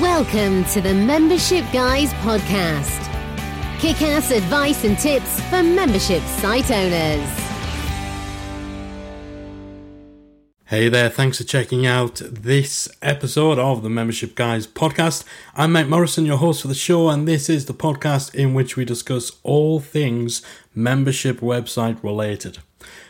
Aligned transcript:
Welcome 0.00 0.64
to 0.72 0.80
the 0.80 0.92
Membership 0.92 1.64
Guys 1.72 2.12
podcast. 2.14 3.00
Kick 3.78 4.02
ass 4.02 4.32
advice 4.32 4.82
and 4.82 4.98
tips 4.98 5.40
for 5.42 5.62
membership 5.62 6.20
site 6.24 6.68
owners. 6.72 7.28
Hey 10.64 10.88
there, 10.88 11.10
thanks 11.10 11.38
for 11.38 11.44
checking 11.44 11.86
out 11.86 12.20
this 12.24 12.88
episode 13.02 13.60
of 13.60 13.84
the 13.84 13.88
Membership 13.88 14.34
Guys 14.34 14.66
podcast. 14.66 15.22
I'm 15.54 15.70
Mike 15.70 15.86
Morrison, 15.86 16.26
your 16.26 16.38
host 16.38 16.62
for 16.62 16.68
the 16.68 16.74
show, 16.74 17.08
and 17.08 17.28
this 17.28 17.48
is 17.48 17.66
the 17.66 17.74
podcast 17.74 18.34
in 18.34 18.52
which 18.52 18.76
we 18.76 18.84
discuss 18.84 19.30
all 19.44 19.78
things 19.78 20.42
membership 20.74 21.38
website 21.38 22.02
related. 22.02 22.58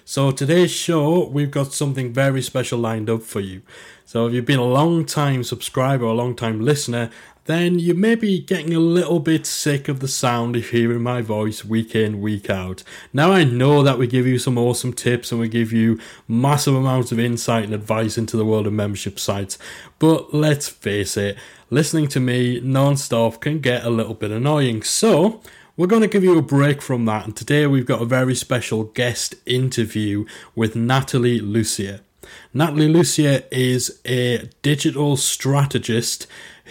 So, 0.05 0.33
today's 0.33 0.71
show, 0.71 1.27
we've 1.29 1.51
got 1.51 1.73
something 1.73 2.13
very 2.13 2.43
special 2.43 2.79
lined 2.79 3.09
up 3.09 3.23
for 3.23 3.41
you. 3.41 3.63
So, 4.07 4.27
if 4.27 4.35
you've 4.35 4.45
been 4.45 4.59
a 4.59 4.65
long 4.65 5.07
time 5.07 5.43
subscriber 5.45 6.05
or 6.05 6.09
a 6.09 6.15
long 6.15 6.37
time 6.37 6.61
listener, 6.61 7.11
then 7.47 7.79
you 7.79 7.95
may 7.95 8.15
be 8.15 8.41
getting 8.41 8.75
a 8.75 8.79
little 8.79 9.19
bit 9.19 9.47
sick 9.47 9.89
of 9.89 10.01
the 10.01 10.09
sound 10.09 10.57
of 10.57 10.71
hearing 10.71 11.03
my 11.03 11.21
voice 11.21 11.65
week 11.65 11.95
in, 11.95 12.21
week 12.21 12.49
out. 12.49 12.83
Now, 13.13 13.33
I 13.33 13.45
know 13.45 13.83
that 13.83 13.99
we 13.99 14.07
give 14.07 14.27
you 14.27 14.39
some 14.39 14.59
awesome 14.59 14.93
tips 14.93 15.31
and 15.31 15.41
we 15.41 15.49
give 15.49 15.73
you 15.73 15.99
massive 16.29 16.75
amounts 16.75 17.13
of 17.13 17.19
insight 17.19 17.65
and 17.65 17.75
advice 17.75 18.17
into 18.17 18.37
the 18.37 18.45
world 18.45 18.67
of 18.67 18.73
membership 18.73 19.19
sites, 19.19 19.59
but 19.99 20.35
let's 20.35 20.69
face 20.69 21.17
it, 21.17 21.37
listening 21.71 22.09
to 22.09 22.21
me 22.21 22.61
non 22.61 22.97
stop 22.97 23.41
can 23.41 23.61
get 23.61 23.85
a 23.85 23.91
little 23.91 24.15
bit 24.15 24.31
annoying. 24.31 24.83
So, 24.83 25.41
we're 25.77 25.89
going 25.89 26.03
to 26.03 26.09
give 26.09 26.23
you 26.23 26.39
a 26.39 26.43
break 26.43 26.81
from 26.81 27.05
that, 27.07 27.25
and 27.25 27.37
today 27.37 27.67
we've 27.67 27.87
got 27.87 28.01
a 28.01 28.07
very 28.07 28.35
special 28.37 28.85
guest 28.85 29.35
interview 29.45 30.25
with 30.55 30.77
Nathalie 30.77 31.41
Lussier. 31.41 32.04
Nathalie 32.53 32.93
Lussier 32.93 33.45
is 33.51 34.01
a 34.05 34.49
digital 34.63 35.17
strategist 35.17 36.27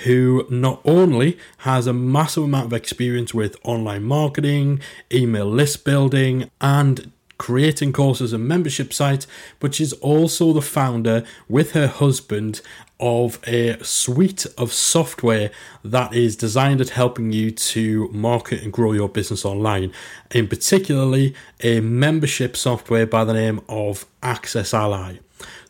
who 0.06 0.46
not 0.50 0.82
only 0.86 1.38
has 1.60 1.88
a 1.88 1.94
massive 1.94 2.44
amount 2.44 2.68
of 2.68 2.74
experience 2.74 3.34
with 3.34 3.58
online 3.64 4.04
marketing, 4.04 4.82
email 5.12 5.46
list 5.46 5.86
building, 5.86 6.50
and 6.60 7.12
creating 7.38 7.92
courses 7.92 8.32
and 8.32 8.48
membership 8.48 8.94
sites, 8.94 9.28
but 9.60 9.76
she's 9.76 9.94
also 9.94 10.54
the 10.54 10.62
founder 10.62 11.26
with 11.50 11.74
her 11.74 11.88
husband 11.88 12.62
of 13.00 13.38
a 13.46 13.78
suite 13.84 14.46
of 14.58 14.72
software 14.72 15.52
that 15.84 16.14
is 16.14 16.38
designed 16.38 16.80
at 16.80 16.92
helping 16.92 17.34
you 17.34 17.52
to 17.52 18.08
market 18.10 18.64
and 18.64 18.72
grow 18.72 18.94
your 18.94 19.10
business 19.10 19.44
online. 19.44 19.92
In 20.32 20.48
particularly, 20.48 21.36
a 21.62 21.82
membership 21.82 22.56
software 22.56 23.06
by 23.06 23.26
the 23.26 23.34
name 23.34 23.60
of 23.68 24.06
AccessAlly. 24.22 25.20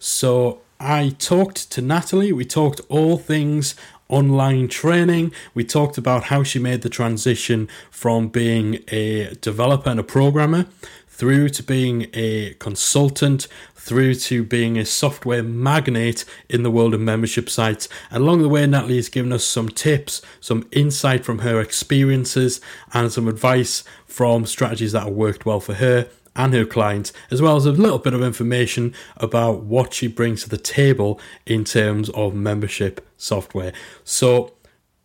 So 0.04 0.60
I 0.82 1.16
talked 1.18 1.72
to 1.72 1.82
Nathalie. 1.82 2.34
We 2.34 2.44
talked 2.44 2.82
all 2.90 3.18
things 3.18 3.74
online 4.10 4.68
training. 4.68 5.32
We 5.54 5.64
talked 5.64 5.98
about 5.98 6.26
how 6.26 6.44
she 6.44 6.60
made 6.60 6.82
the 6.82 6.90
transition 6.90 7.70
from 7.90 8.28
being 8.28 8.80
a 8.90 9.34
developer 9.36 9.90
and 9.90 10.02
a 10.02 10.04
programmer 10.04 10.66
through 11.08 11.50
to 11.50 11.64
being 11.64 12.08
a 12.14 12.54
consultant, 12.56 13.48
through 13.76 14.16
to 14.16 14.44
being 14.44 14.78
a 14.78 14.86
software 14.86 15.42
magnate 15.42 16.26
in 16.50 16.64
the 16.64 16.72
world 16.72 16.94
of 16.94 17.00
membership 17.00 17.50
sites. 17.50 17.88
And 18.12 18.24
along 18.24 18.42
the 18.42 18.50
way, 18.50 18.68
Nathalie 18.68 18.98
has 18.98 19.08
given 19.08 19.32
us 19.32 19.46
some 19.46 19.70
tips, 19.70 20.22
some 20.42 20.68
insight 20.74 21.24
from 21.24 21.40
her 21.40 21.62
experiences, 21.62 22.60
and 22.94 23.10
some 23.10 23.30
advice 23.30 23.86
from 24.06 24.46
strategies 24.48 24.92
that 24.92 25.06
have 25.06 25.14
worked 25.14 25.46
well 25.46 25.62
for 25.62 25.76
her 25.76 26.10
and 26.36 26.54
her 26.54 26.66
clients, 26.66 27.14
as 27.32 27.42
well 27.42 27.56
as 27.56 27.66
a 27.66 27.72
little 27.72 28.00
bit 28.00 28.14
of 28.14 28.22
information 28.22 28.94
about 29.18 29.64
what 29.64 29.94
she 29.94 30.08
brings 30.08 30.44
to 30.44 30.50
the 30.50 30.58
table 30.58 31.20
in 31.46 31.64
terms 31.64 32.10
of 32.10 32.34
membership 32.34 33.06
software. 33.18 33.74
So, 34.04 34.54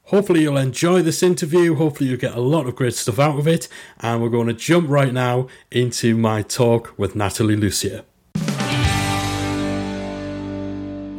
Hopefully, 0.08 0.40
you'll 0.40 0.56
enjoy 0.56 1.02
this 1.02 1.22
interview. 1.22 1.74
Hopefully, 1.74 2.08
you'll 2.08 2.18
get 2.18 2.34
a 2.34 2.40
lot 2.40 2.66
of 2.66 2.74
great 2.74 2.94
stuff 2.94 3.18
out 3.18 3.38
of 3.38 3.46
it. 3.46 3.68
And 4.00 4.22
we're 4.22 4.30
going 4.30 4.46
to 4.46 4.54
jump 4.54 4.88
right 4.88 5.12
now 5.12 5.48
into 5.70 6.16
my 6.16 6.40
talk 6.40 6.94
with 6.96 7.14
Nathalie 7.14 7.56
Lussier. 7.56 8.04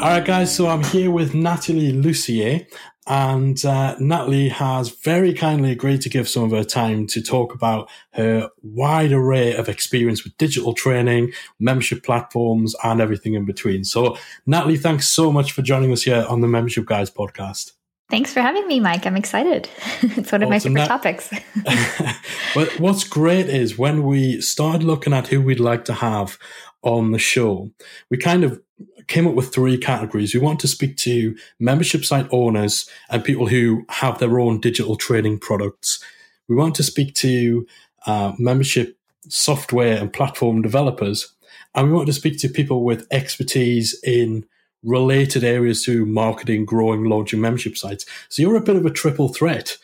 All 0.01 0.07
right, 0.07 0.25
guys, 0.25 0.55
so 0.55 0.69
I'm 0.69 0.83
here 0.85 1.11
with 1.11 1.35
Nathalie 1.35 1.91
Lussier, 1.91 2.65
and 3.09 3.65
uh, 3.65 3.95
Nathalie 3.99 4.49
has 4.49 4.89
very 4.89 5.33
kindly 5.33 5.71
agreed 5.71 6.01
to 6.01 6.09
give 6.09 6.29
some 6.29 6.43
of 6.43 6.51
her 6.51 6.63
time 6.63 7.07
to 7.07 7.21
talk 7.21 7.55
about 7.55 7.89
her 8.13 8.49
wide 8.61 9.11
array 9.11 9.55
of 9.55 9.67
experience 9.67 10.23
with 10.23 10.37
digital 10.37 10.73
training, 10.73 11.31
membership 11.59 12.03
platforms, 12.03 12.75
and 12.83 13.01
everything 13.01 13.33
in 13.33 13.45
between. 13.45 13.83
So, 13.83 14.15
Nathalie, 14.45 14.77
thanks 14.77 15.07
so 15.07 15.31
much 15.31 15.51
for 15.51 15.63
joining 15.63 15.91
us 15.91 16.03
here 16.03 16.23
on 16.29 16.41
the 16.41 16.47
Membership 16.47 16.85
Guys 16.85 17.09
podcast. 17.09 17.71
Thanks 18.11 18.31
for 18.31 18.41
having 18.41 18.67
me, 18.67 18.79
Mike. 18.79 19.07
I'm 19.07 19.17
excited. 19.17 19.69
it's 20.01 20.31
one 20.31 20.43
of 20.43 20.51
awesome. 20.51 20.73
my 20.73 20.81
favorite 20.81 20.87
topics. 20.87 21.31
well, 22.55 22.67
what's 22.77 23.03
great 23.03 23.49
is 23.49 23.77
when 23.77 24.03
we 24.03 24.39
started 24.39 24.83
looking 24.83 25.13
at 25.13 25.27
who 25.27 25.41
we'd 25.41 25.59
like 25.59 25.85
to 25.85 25.93
have 25.93 26.37
on 26.83 27.11
the 27.11 27.19
show, 27.19 27.71
we 28.11 28.17
kind 28.17 28.43
of 28.43 28.61
came 29.09 29.27
up 29.27 29.33
with 29.33 29.53
three 29.53 29.77
categories. 29.77 30.33
We 30.33 30.39
want 30.39 30.59
to 30.61 30.67
speak 30.67 30.95
to 30.97 31.35
membership 31.59 32.05
site 32.05 32.27
owners 32.31 32.89
and 33.09 33.23
people 33.23 33.47
who 33.47 33.85
have 33.89 34.19
their 34.19 34.39
own 34.39 34.61
digital 34.61 34.95
training 34.95 35.39
products. 35.39 36.01
We 36.47 36.55
want 36.55 36.75
to 36.75 36.83
speak 36.83 37.15
to 37.15 37.67
uh, 38.05 38.33
membership 38.37 38.97
software 39.27 39.97
and 39.97 40.13
platform 40.13 40.61
developers. 40.61 41.33
And 41.75 41.87
we 41.87 41.93
want 41.93 42.07
to 42.07 42.13
speak 42.13 42.39
to 42.39 42.49
people 42.49 42.83
with 42.83 43.07
expertise 43.11 43.99
in 44.03 44.45
related 44.83 45.43
areas 45.43 45.83
to 45.83 46.05
marketing, 46.05 46.65
growing, 46.65 47.03
launching 47.03 47.41
membership 47.41 47.77
sites. 47.77 48.05
So 48.29 48.41
you're 48.41 48.55
a 48.55 48.61
bit 48.61 48.75
of 48.75 48.85
a 48.85 48.91
triple 48.91 49.29
threat 49.29 49.77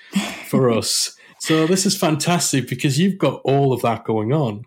for 0.47 0.69
us. 0.78 1.16
So 1.40 1.68
this 1.68 1.85
is 1.85 1.97
fantastic 1.97 2.68
because 2.69 2.97
you've 2.97 3.18
got 3.18 3.41
all 3.44 3.74
of 3.74 3.81
that 3.81 4.06
going 4.06 4.31
on. 4.31 4.66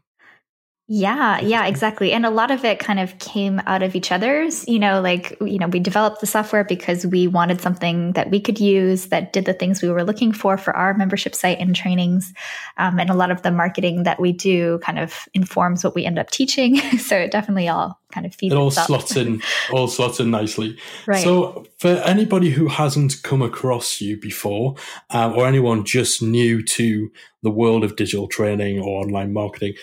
Yeah, 0.91 1.39
yeah, 1.41 1.67
exactly. 1.67 2.13
And 2.13 2.25
a 2.25 2.31
lot 2.31 2.51
of 2.51 2.65
it 2.65 2.79
kind 2.79 2.99
of 2.99 3.19
came 3.19 3.61
out 3.67 3.83
of 3.83 3.95
each 3.95 4.11
other's, 4.11 4.67
you 4.67 4.79
know, 4.79 5.03
like, 5.03 5.37
you 5.39 5.59
know, 5.59 5.67
we 5.67 5.81
developed 5.81 6.23
the 6.23 6.27
software 6.27 6.65
because 6.65 7.07
we 7.07 7.27
wanted 7.27 7.61
something 7.61 8.13
that 8.13 8.31
we 8.31 8.41
could 8.41 8.59
use 8.59 9.09
that 9.09 9.35
did 9.35 9.45
the 9.45 9.53
things 9.53 9.83
we 9.83 9.91
were 9.91 10.03
looking 10.03 10.33
for 10.33 10.57
for 10.57 10.75
our 10.75 10.95
membership 10.95 11.35
site 11.35 11.59
and 11.59 11.77
trainings. 11.77 12.33
Um, 12.79 12.99
and 12.99 13.11
a 13.11 13.15
lot 13.15 13.31
of 13.31 13.43
the 13.43 13.51
marketing 13.51 14.05
that 14.05 14.19
we 14.19 14.33
do 14.33 14.79
kind 14.79 14.99
of 14.99 15.29
informs 15.35 15.85
what 15.85 15.95
we 15.95 16.07
end 16.07 16.19
up 16.19 16.31
teaching. 16.31 16.79
so 16.99 17.19
it 17.19 17.33
definitely 17.33 17.69
all 17.69 18.01
kind 18.11 18.25
of 18.25 18.35
feeds 18.35 18.55
It 18.55 18.57
all 18.57 18.71
slots 18.71 19.15
in, 19.15 19.43
all 19.71 19.89
slots 19.89 20.21
in 20.21 20.31
nicely. 20.31 20.79
Right. 21.07 21.23
So 21.23 21.67
for 21.77 21.89
anybody 21.89 22.49
who 22.49 22.67
hasn't 22.67 23.23
come 23.23 23.43
across 23.43 24.01
you 24.01 24.17
before, 24.17 24.77
um, 25.11 25.35
or 25.35 25.47
anyone 25.47 25.85
just 25.85 26.23
new 26.23 26.63
to 26.63 27.13
the 27.43 27.51
world 27.51 27.85
of 27.85 27.95
digital 27.97 28.27
training 28.27 28.81
or 28.81 29.03
online 29.03 29.35
marketing, 29.35 29.75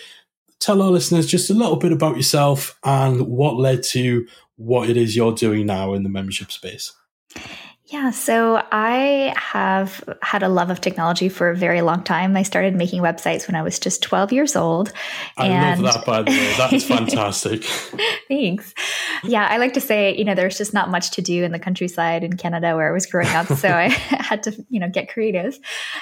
tell 0.66 0.82
our 0.82 0.90
listeners 0.90 1.28
just 1.28 1.48
a 1.48 1.54
little 1.54 1.76
bit 1.76 1.92
about 1.92 2.16
yourself 2.16 2.76
and 2.82 3.28
what 3.28 3.56
led 3.56 3.84
to 3.84 4.26
what 4.56 4.90
it 4.90 4.96
is 4.96 5.14
you're 5.14 5.32
doing 5.32 5.64
now 5.64 5.94
in 5.94 6.02
the 6.02 6.08
membership 6.08 6.50
space. 6.50 6.92
Yeah, 7.88 8.10
so 8.10 8.60
I 8.72 9.32
have 9.36 10.02
had 10.20 10.42
a 10.42 10.48
love 10.48 10.70
of 10.70 10.80
technology 10.80 11.28
for 11.28 11.50
a 11.50 11.56
very 11.56 11.82
long 11.82 12.02
time. 12.02 12.36
I 12.36 12.42
started 12.42 12.74
making 12.74 13.00
websites 13.00 13.46
when 13.46 13.54
I 13.54 13.62
was 13.62 13.78
just 13.78 14.02
12 14.02 14.32
years 14.32 14.56
old. 14.56 14.92
I 15.36 15.46
and 15.46 15.80
love 15.80 15.94
that, 15.94 16.04
by 16.04 16.22
the 16.22 16.32
way. 16.32 16.54
That's 16.58 16.84
fantastic. 16.88 17.62
Thanks. 18.26 18.74
Yeah, 19.22 19.46
I 19.48 19.58
like 19.58 19.74
to 19.74 19.80
say, 19.80 20.16
you 20.16 20.24
know, 20.24 20.34
there's 20.34 20.58
just 20.58 20.74
not 20.74 20.90
much 20.90 21.12
to 21.12 21.22
do 21.22 21.44
in 21.44 21.52
the 21.52 21.60
countryside 21.60 22.24
in 22.24 22.36
Canada 22.36 22.74
where 22.74 22.88
I 22.88 22.92
was 22.92 23.06
growing 23.06 23.28
up. 23.28 23.46
So 23.46 23.68
I 23.68 23.88
had 23.88 24.42
to, 24.44 24.66
you 24.68 24.80
know, 24.80 24.88
get 24.88 25.08
creative. 25.08 25.56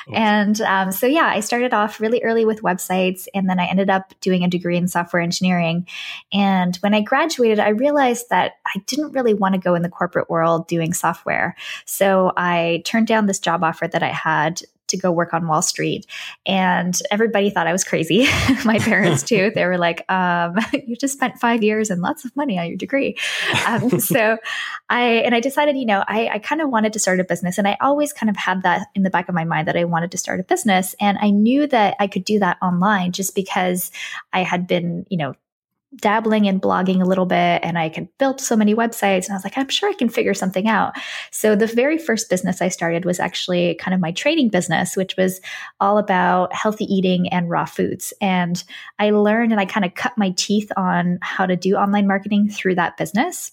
Awesome. 0.09 0.15
And 0.15 0.61
um, 0.63 0.91
so, 0.91 1.07
yeah, 1.07 1.27
I 1.27 1.41
started 1.41 1.75
off 1.75 2.01
really 2.01 2.23
early 2.23 2.47
with 2.47 2.63
websites 2.63 3.29
and 3.35 3.47
then 3.47 3.61
I 3.61 3.67
ended 3.67 3.91
up 3.91 4.15
doing 4.23 4.43
a 4.43 4.49
degree 4.49 4.79
in 4.79 4.89
software 4.89 5.21
engineering. 5.21 5.87
And 6.33 6.77
when 6.77 6.95
I 6.95 7.03
graduated, 7.03 7.59
I 7.59 7.69
realized 7.69 8.31
that 8.31 8.53
I 8.75 8.79
didn't 8.87 9.13
really 9.13 9.35
want 9.35 9.55
to 9.55 9.61
go 9.61 9.75
in 9.75 9.83
the 9.83 9.91
corporate 9.91 10.31
world 10.31 10.67
doing 10.67 10.95
software. 10.95 11.55
So 11.85 12.33
I 12.37 12.83
turned 12.85 13.07
down 13.07 13.27
this 13.27 13.39
job 13.39 13.63
offer 13.63 13.89
that 13.89 14.03
I 14.03 14.09
had 14.09 14.63
to 14.89 14.97
go 14.97 15.11
work 15.11 15.33
on 15.33 15.47
Wall 15.47 15.63
Street. 15.63 16.07
And 16.47 16.99
everybody 17.11 17.51
thought 17.51 17.67
I 17.67 17.73
was 17.73 17.85
crazy. 17.85 18.27
My 18.65 18.79
parents, 18.79 19.23
too. 19.23 19.35
They 19.55 19.67
were 19.67 19.79
like, 19.79 20.11
um, 20.11 20.57
you 20.73 20.97
just 20.97 21.15
spent 21.15 21.39
five 21.39 21.63
years 21.63 21.91
and 21.91 22.03
lots 22.03 22.25
of 22.25 22.35
money 22.35 22.59
on 22.59 22.67
your 22.67 22.77
degree. 22.77 23.17
Um, 23.67 24.01
so 24.01 24.37
I, 24.89 25.03
and 25.03 25.35
I 25.35 25.41
decided, 25.41 25.77
you 25.77 25.87
know, 25.87 26.03
I, 26.07 26.29
I 26.29 26.39
kind 26.39 26.61
of 26.61 26.71
wanted 26.71 26.93
to 26.95 26.99
start 26.99 27.21
a 27.21 27.25
business. 27.25 27.57
And 27.57 27.69
I 27.69 27.77
always 27.81 28.13
kind 28.13 28.31
of 28.31 28.37
had 28.37 28.63
that 28.63 28.89
in 28.95 29.03
the 29.03 29.11
back 29.11 29.29
of 29.29 29.35
my 29.35 29.45
mind 29.45 29.69
that 29.69 29.77
I 29.77 29.85
wanted 29.85 30.11
to 30.13 30.19
start 30.19 30.41
a 30.41 30.45
business. 30.45 30.95
And 31.01 31.19
I 31.21 31.31
knew 31.31 31.67
that 31.69 31.97
I 32.01 32.07
could 32.07 32.25
do 32.25 32.39
that 32.41 32.59
online 32.63 33.13
just 33.13 33.35
because 33.35 33.91
I 34.33 34.43
had 34.43 34.67
been, 34.67 35.07
you 35.09 35.19
know, 35.19 35.35
dabbling 35.97 36.45
in 36.47 36.61
blogging 36.61 37.01
a 37.01 37.05
little 37.05 37.27
bit 37.27 37.61
and 37.63 37.79
I 37.79 37.89
could 37.89 38.09
build 38.19 38.41
so 38.41 38.57
many 38.57 38.75
websites. 38.75 39.25
And 39.25 39.33
I 39.33 39.35
was 39.35 39.45
like, 39.45 39.59
I'm 39.59 39.69
sure 39.69 39.89
I 39.89 39.95
can 39.95 40.09
figure 40.09 40.35
something 40.35 40.69
out. 40.69 40.95
So 41.31 41.55
the 41.57 41.67
very 41.67 41.99
first 41.99 42.29
business 42.31 42.61
I 42.61 42.69
started 42.69 43.05
was 43.05 43.21
actually 43.21 43.75
kind 43.77 43.95
of 43.95 44.01
my 44.01 44.13
training 44.13 44.49
business, 44.49 44.97
which 44.97 45.17
was 45.17 45.41
all 45.81 45.99
about 45.99 46.53
healthy 46.53 46.85
eating 46.85 47.29
and 47.29 47.51
raw 47.51 47.65
foods. 47.65 48.13
And 48.21 48.63
I 48.99 49.11
learned 49.11 49.53
and 49.53 49.61
I 49.61 49.67
kind 49.67 49.85
of 49.85 49.95
cut 49.95 50.17
my 50.17 50.31
teeth 50.37 50.71
on 50.77 51.19
how 51.23 51.47
to 51.47 51.57
do 51.57 51.77
online 51.77 52.07
marketing 52.07 52.49
through 52.49 52.77
that 52.77 52.97
business. 52.97 53.53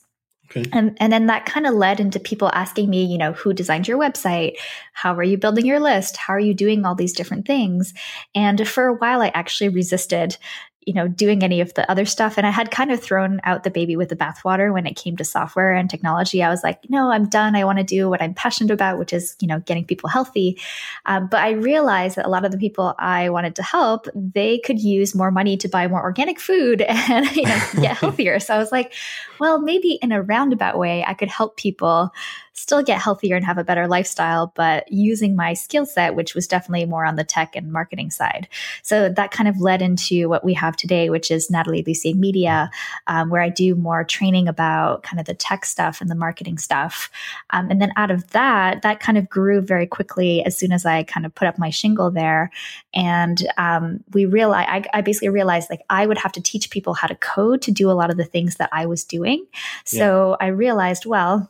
Okay. 0.52 0.70
And, 0.74 0.98
and 1.00 1.14
then 1.14 1.28
that 1.28 1.46
kind 1.46 1.66
of 1.66 1.74
led 1.74 2.02
into 2.02 2.20
people 2.20 2.50
asking 2.54 2.90
me, 2.90 3.06
you 3.06 3.18
know, 3.18 3.32
who 3.32 3.54
designed 3.54 3.88
your 3.88 3.98
website? 3.98 4.58
How 4.92 5.16
are 5.16 5.24
you 5.24 5.38
building 5.38 5.66
your 5.66 5.80
list? 5.80 6.18
How 6.18 6.34
are 6.34 6.40
you 6.40 6.54
doing 6.54 6.86
all 6.86 6.94
these 6.94 7.14
different 7.14 7.48
things? 7.48 7.94
And 8.36 8.68
for 8.68 8.88
a 8.88 8.94
while, 8.94 9.22
I 9.22 9.30
actually 9.30 9.70
resisted 9.70 10.38
you 10.86 10.94
know, 10.94 11.07
doing 11.07 11.44
any 11.44 11.62
of 11.62 11.74
the 11.75 11.89
other 11.92 12.06
stuff. 12.06 12.38
And 12.38 12.48
I 12.48 12.50
had 12.50 12.72
kind 12.72 12.92
of 12.92 13.01
thrown 13.01 13.39
out 13.44 13.63
the 13.63 13.69
baby 13.69 13.95
with 13.95 14.10
the 14.10 14.16
bathwater 14.16 14.74
when 14.74 14.88
it 14.88 14.95
came 14.95 15.16
to 15.18 15.24
software 15.24 15.74
and 15.74 15.89
technology. 15.89 16.42
I 16.42 16.50
was 16.50 16.63
like, 16.63 16.89
no, 16.89 17.12
I'm 17.12 17.30
done. 17.30 17.56
I 17.56 17.66
want 17.66 17.78
to 17.78 17.83
do 17.83 18.10
what 18.10 18.22
I'm 18.22 18.33
passionate 18.33 18.72
about, 18.72 18.98
which 18.98 19.13
is, 19.13 19.36
you 19.39 19.48
know, 19.48 19.60
getting 19.60 19.86
people 19.86 20.10
healthy. 20.10 20.60
Um, 21.06 21.28
but 21.28 21.42
I 21.42 21.51
realized 21.51 22.16
that 22.16 22.25
a 22.25 22.30
lot 22.30 22.45
of 22.45 22.51
the 22.51 22.57
people 22.57 22.95
I 22.98 23.30
wanted 23.30 23.56
to 23.57 23.63
help, 23.63 24.07
they 24.16 24.57
could 24.60 24.80
use 24.80 25.13
more 25.13 25.30
money 25.30 25.56
to 25.57 25.68
buy 25.68 25.88
more 25.88 26.01
organic 26.01 26.39
food 26.39 26.81
and, 26.88 27.30
you 27.36 27.44
know, 27.44 27.62
get 27.80 27.98
healthier. 27.98 28.39
so 28.39 28.56
I 28.56 28.57
was 28.57 28.72
like, 28.72 28.94
well, 29.39 29.62
maybe 29.62 30.00
in 30.01 30.12
a 30.12 30.22
roundabout 30.22 30.80
way, 30.80 31.04
I 31.06 31.13
could 31.13 31.30
help 31.30 31.57
people 31.57 32.12
still 32.53 32.83
get 32.83 33.00
healthier 33.00 33.36
and 33.36 33.45
have 33.45 33.57
a 33.57 33.63
better 33.63 33.88
lifestyle, 33.88 34.51
but 34.56 34.92
using 34.92 35.36
my 35.36 35.53
skill 35.53 35.86
set, 35.86 36.15
which 36.15 36.36
was 36.36 36.48
definitely 36.48 36.86
more 36.86 37.06
on 37.06 37.15
the 37.15 37.24
tech 37.24 37.56
and 37.56 37.71
marketing 37.71 38.12
side. 38.12 38.48
So 38.83 39.09
that 39.09 39.31
kind 39.31 39.48
of 39.48 39.59
led 39.59 39.81
into 39.81 40.27
what 40.27 40.44
we 40.44 40.53
have 40.56 40.75
today, 40.75 41.09
which 41.09 41.31
is 41.31 41.50
Nathalie 41.50 41.83
Lussier 41.83 42.15
Media, 42.15 42.69
um, 43.07 43.30
where 43.30 43.42
I 43.42 43.50
do 43.50 43.75
more 43.75 44.03
training 44.03 44.48
about 44.48 45.03
kind 45.03 45.19
of 45.19 45.25
the 45.25 45.33
tech 45.33 45.65
stuff 45.65 46.01
and 46.01 46.09
the 46.09 46.15
marketing 46.15 46.57
stuff. 46.57 47.09
Um, 47.51 47.69
and 47.71 47.81
then 47.81 47.94
out 47.95 48.12
of 48.12 48.30
that, 48.31 48.81
that 48.81 49.00
kind 49.00 49.18
of 49.18 49.30
grew 49.30 49.62
very 49.62 49.88
quickly 49.88 50.44
as 50.44 50.57
soon 50.57 50.71
as 50.71 50.86
I 50.86 51.03
kind 51.03 51.25
of 51.25 51.33
put 51.33 51.48
up 51.48 51.57
my 51.57 51.69
shingle 51.69 52.12
there. 52.12 52.51
And 52.94 53.42
um, 53.57 54.03
we 54.13 54.25
realized, 54.25 54.69
I, 54.69 54.83
I 54.94 55.01
basically 55.01 55.30
realized 55.30 55.69
like 55.69 55.81
I 55.89 56.06
would 56.06 56.18
have 56.18 56.33
to 56.33 56.42
teach 56.42 56.69
people 56.69 56.94
how 56.94 57.07
to 57.07 57.15
code 57.15 57.62
to 57.63 57.71
do 57.71 57.89
a 57.89 57.94
lot 57.94 58.09
of 58.09 58.18
the 58.18 58.25
things 58.25 58.56
that 58.57 58.69
I 58.71 58.86
was 58.86 59.03
doing. 59.03 59.45
So 59.86 60.38
yeah. 60.42 60.45
I 60.45 60.50
realized, 60.50 61.06
well, 61.06 61.50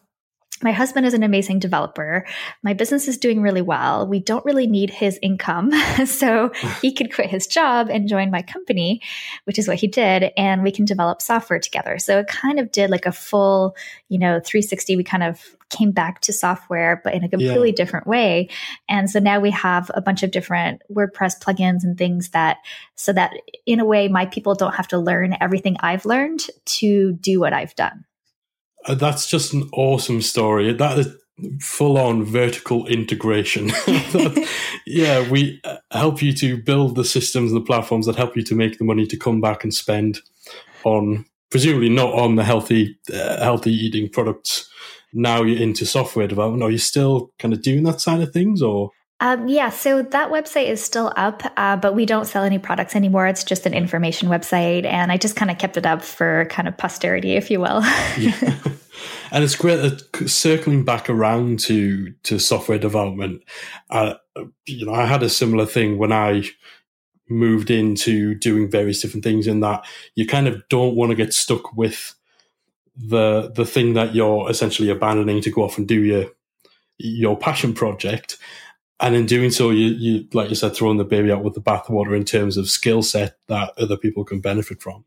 my 0.63 0.71
husband 0.71 1.05
is 1.05 1.13
an 1.13 1.23
amazing 1.23 1.59
developer. 1.59 2.25
My 2.63 2.73
business 2.73 3.07
is 3.07 3.17
doing 3.17 3.41
really 3.41 3.61
well. 3.61 4.07
We 4.07 4.19
don't 4.19 4.45
really 4.45 4.67
need 4.67 4.89
his 4.89 5.19
income. 5.21 5.71
so 6.05 6.51
he 6.81 6.93
could 6.93 7.13
quit 7.13 7.29
his 7.29 7.47
job 7.47 7.89
and 7.89 8.07
join 8.07 8.31
my 8.31 8.41
company, 8.41 9.01
which 9.45 9.59
is 9.59 9.67
what 9.67 9.77
he 9.77 9.87
did. 9.87 10.31
And 10.37 10.63
we 10.63 10.71
can 10.71 10.85
develop 10.85 11.21
software 11.21 11.59
together. 11.59 11.99
So 11.99 12.19
it 12.19 12.27
kind 12.27 12.59
of 12.59 12.71
did 12.71 12.89
like 12.89 13.05
a 13.05 13.11
full, 13.11 13.75
you 14.09 14.19
know, 14.19 14.39
360. 14.39 14.95
We 14.95 15.03
kind 15.03 15.23
of 15.23 15.55
came 15.69 15.91
back 15.91 16.21
to 16.21 16.33
software, 16.33 17.01
but 17.03 17.13
in 17.13 17.23
a 17.23 17.29
completely 17.29 17.69
yeah. 17.69 17.75
different 17.75 18.05
way. 18.05 18.49
And 18.89 19.09
so 19.09 19.19
now 19.19 19.39
we 19.39 19.51
have 19.51 19.89
a 19.93 20.01
bunch 20.01 20.21
of 20.21 20.31
different 20.31 20.81
WordPress 20.91 21.41
plugins 21.41 21.83
and 21.83 21.97
things 21.97 22.29
that, 22.29 22.57
so 22.95 23.13
that 23.13 23.31
in 23.65 23.79
a 23.79 23.85
way, 23.85 24.07
my 24.07 24.25
people 24.25 24.53
don't 24.53 24.75
have 24.75 24.89
to 24.89 24.99
learn 24.99 25.35
everything 25.39 25.77
I've 25.79 26.05
learned 26.05 26.45
to 26.65 27.13
do 27.13 27.39
what 27.39 27.53
I've 27.53 27.75
done. 27.75 28.05
Uh, 28.85 28.95
that's 28.95 29.27
just 29.27 29.53
an 29.53 29.69
awesome 29.73 30.21
story. 30.21 30.73
That 30.73 30.99
is 30.99 31.15
full 31.59 31.97
on 31.97 32.23
vertical 32.23 32.87
integration. 32.87 33.67
that, 33.67 34.49
yeah, 34.85 35.29
we 35.29 35.59
uh, 35.63 35.77
help 35.91 36.21
you 36.21 36.33
to 36.33 36.61
build 36.61 36.95
the 36.95 37.05
systems 37.05 37.51
and 37.51 37.61
the 37.61 37.65
platforms 37.65 38.05
that 38.05 38.15
help 38.15 38.35
you 38.35 38.43
to 38.43 38.55
make 38.55 38.77
the 38.77 38.83
money 38.83 39.05
to 39.07 39.17
come 39.17 39.41
back 39.41 39.63
and 39.63 39.73
spend 39.73 40.19
on, 40.83 41.25
presumably 41.49 41.89
not 41.89 42.13
on 42.13 42.35
the 42.35 42.43
healthy, 42.43 42.97
uh, 43.13 43.43
healthy 43.43 43.71
eating 43.71 44.09
products. 44.09 44.69
Now 45.13 45.43
you're 45.43 45.61
into 45.61 45.85
software 45.85 46.27
development. 46.27 46.63
Are 46.63 46.71
you 46.71 46.77
still 46.77 47.31
kind 47.37 47.53
of 47.53 47.61
doing 47.61 47.83
that 47.83 48.01
side 48.01 48.21
of 48.21 48.31
things 48.31 48.61
or? 48.61 48.91
Um, 49.21 49.47
yeah, 49.47 49.69
so 49.69 50.01
that 50.01 50.31
website 50.31 50.65
is 50.65 50.83
still 50.83 51.13
up, 51.15 51.43
uh, 51.55 51.77
but 51.77 51.93
we 51.93 52.07
don't 52.07 52.25
sell 52.25 52.43
any 52.43 52.57
products 52.57 52.95
anymore. 52.95 53.27
It's 53.27 53.43
just 53.43 53.67
an 53.67 53.73
information 53.75 54.29
website, 54.29 54.83
and 54.83 55.11
I 55.11 55.17
just 55.17 55.35
kind 55.35 55.51
of 55.51 55.59
kept 55.59 55.77
it 55.77 55.85
up 55.85 56.01
for 56.01 56.45
kind 56.49 56.67
of 56.67 56.75
posterity, 56.75 57.33
if 57.33 57.51
you 57.51 57.61
will. 57.61 57.81
yeah. 58.17 58.57
And 59.31 59.45
it's 59.45 59.55
great 59.55 59.77
that 59.77 60.29
circling 60.29 60.83
back 60.83 61.09
around 61.09 61.59
to 61.61 62.13
to 62.23 62.37
software 62.37 62.77
development. 62.77 63.43
Uh, 63.89 64.15
you 64.65 64.85
know, 64.85 64.93
I 64.93 65.05
had 65.05 65.23
a 65.23 65.29
similar 65.29 65.65
thing 65.65 65.97
when 65.97 66.11
I 66.11 66.43
moved 67.29 67.71
into 67.71 68.35
doing 68.35 68.69
various 68.69 69.01
different 69.01 69.23
things. 69.23 69.47
In 69.47 69.61
that, 69.61 69.85
you 70.15 70.27
kind 70.27 70.47
of 70.47 70.67
don't 70.67 70.95
want 70.95 71.11
to 71.11 71.15
get 71.15 71.33
stuck 71.33 71.73
with 71.75 72.13
the 72.95 73.51
the 73.55 73.65
thing 73.65 73.93
that 73.93 74.13
you're 74.13 74.49
essentially 74.49 74.89
abandoning 74.89 75.41
to 75.43 75.49
go 75.49 75.63
off 75.63 75.77
and 75.77 75.87
do 75.87 76.03
your 76.03 76.25
your 76.97 77.37
passion 77.37 77.73
project 77.73 78.37
and 79.01 79.15
in 79.15 79.25
doing 79.25 79.51
so, 79.51 79.71
you, 79.71 79.87
you 79.87 80.27
like 80.33 80.49
you 80.49 80.55
said, 80.55 80.75
throwing 80.75 80.97
the 80.97 81.03
baby 81.03 81.31
out 81.31 81.43
with 81.43 81.55
the 81.55 81.61
bathwater 81.61 82.15
in 82.15 82.23
terms 82.23 82.57
of 82.57 82.69
skill 82.69 83.01
set 83.01 83.37
that 83.47 83.73
other 83.77 83.97
people 83.97 84.23
can 84.23 84.39
benefit 84.39 84.81
from. 84.81 85.05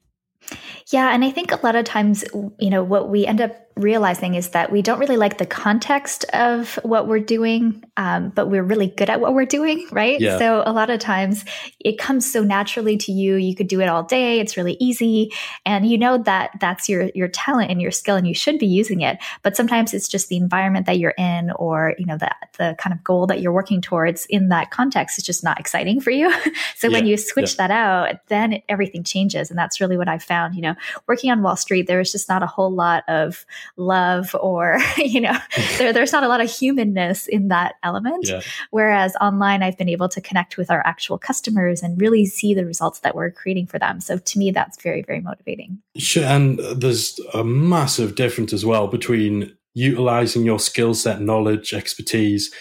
Yeah, 0.88 1.14
and 1.14 1.24
I 1.24 1.30
think 1.30 1.52
a 1.52 1.60
lot 1.62 1.76
of 1.76 1.84
times, 1.84 2.24
you 2.58 2.70
know, 2.70 2.82
what 2.82 3.08
we 3.08 3.24
end 3.26 3.40
up 3.40 3.63
realizing 3.76 4.34
is 4.34 4.50
that 4.50 4.70
we 4.70 4.82
don't 4.82 4.98
really 5.00 5.16
like 5.16 5.38
the 5.38 5.46
context 5.46 6.24
of 6.32 6.78
what 6.82 7.08
we're 7.08 7.18
doing, 7.18 7.82
um, 7.96 8.30
but 8.30 8.48
we're 8.48 8.62
really 8.62 8.86
good 8.86 9.10
at 9.10 9.20
what 9.20 9.34
we're 9.34 9.46
doing, 9.46 9.86
right? 9.92 10.20
Yeah. 10.20 10.38
So 10.38 10.62
a 10.64 10.72
lot 10.72 10.90
of 10.90 11.00
times 11.00 11.44
it 11.80 11.98
comes 11.98 12.30
so 12.30 12.42
naturally 12.42 12.96
to 12.98 13.12
you. 13.12 13.34
You 13.34 13.54
could 13.54 13.68
do 13.68 13.80
it 13.80 13.88
all 13.88 14.04
day. 14.04 14.38
It's 14.38 14.56
really 14.56 14.76
easy, 14.78 15.32
and 15.66 15.86
you 15.86 15.98
know 15.98 16.18
that 16.18 16.52
that's 16.60 16.88
your 16.88 17.10
your 17.14 17.28
talent 17.28 17.70
and 17.70 17.80
your 17.80 17.90
skill, 17.90 18.16
and 18.16 18.26
you 18.26 18.34
should 18.34 18.58
be 18.58 18.66
using 18.66 19.00
it. 19.00 19.18
But 19.42 19.56
sometimes 19.56 19.92
it's 19.92 20.08
just 20.08 20.28
the 20.28 20.36
environment 20.36 20.86
that 20.86 20.98
you're 20.98 21.14
in, 21.18 21.50
or 21.52 21.94
you 21.98 22.06
know, 22.06 22.16
the 22.16 22.30
the 22.58 22.76
kind 22.78 22.94
of 22.94 23.02
goal 23.02 23.26
that 23.26 23.40
you're 23.40 23.52
working 23.52 23.80
towards 23.80 24.26
in 24.26 24.48
that 24.50 24.70
context 24.70 25.18
is 25.18 25.24
just 25.24 25.42
not 25.42 25.58
exciting 25.58 26.00
for 26.00 26.10
you. 26.10 26.32
so 26.76 26.88
yeah. 26.88 26.98
when 26.98 27.06
you 27.06 27.16
switch 27.16 27.54
yeah. 27.54 27.68
that 27.68 27.70
out, 27.72 28.26
then 28.28 28.62
everything 28.68 29.02
changes, 29.02 29.50
and 29.50 29.58
that's 29.58 29.80
really 29.80 29.96
what 29.96 30.08
I 30.08 30.18
found. 30.18 30.54
You 30.54 30.62
know, 30.62 30.74
working 31.08 31.30
on 31.30 31.42
Wall 31.42 31.56
Street, 31.56 31.86
there 31.86 31.98
was 31.98 32.12
just 32.12 32.28
not 32.28 32.42
a 32.42 32.46
whole 32.46 32.70
lot 32.70 33.02
of 33.08 33.44
love 33.76 34.34
or 34.40 34.78
you 34.96 35.20
know 35.20 35.36
there, 35.78 35.92
there's 35.92 36.12
not 36.12 36.24
a 36.24 36.28
lot 36.28 36.40
of 36.40 36.50
humanness 36.50 37.26
in 37.26 37.48
that 37.48 37.74
element. 37.82 38.26
Yeah. 38.26 38.40
whereas 38.70 39.14
online 39.20 39.62
i've 39.62 39.78
been 39.78 39.88
able 39.88 40.08
to 40.08 40.20
connect 40.20 40.56
with 40.56 40.70
our 40.70 40.82
actual 40.86 41.18
customers 41.18 41.82
and 41.82 42.00
really 42.00 42.26
see 42.26 42.54
the 42.54 42.64
results 42.64 43.00
that 43.00 43.14
we're 43.14 43.30
creating 43.30 43.66
for 43.66 43.78
them. 43.78 44.00
So 44.00 44.18
to 44.18 44.38
me 44.38 44.50
that's 44.50 44.80
very 44.82 45.02
very 45.02 45.20
motivating. 45.20 45.78
Sure 45.96 46.24
and 46.24 46.58
there's 46.58 47.18
a 47.32 47.44
massive 47.44 48.14
difference 48.14 48.52
as 48.52 48.64
well 48.64 48.86
between 48.88 49.56
utilizing 49.74 50.44
your 50.44 50.60
skill 50.60 50.94
set 50.94 51.20
knowledge 51.20 51.74
expertise 51.74 52.52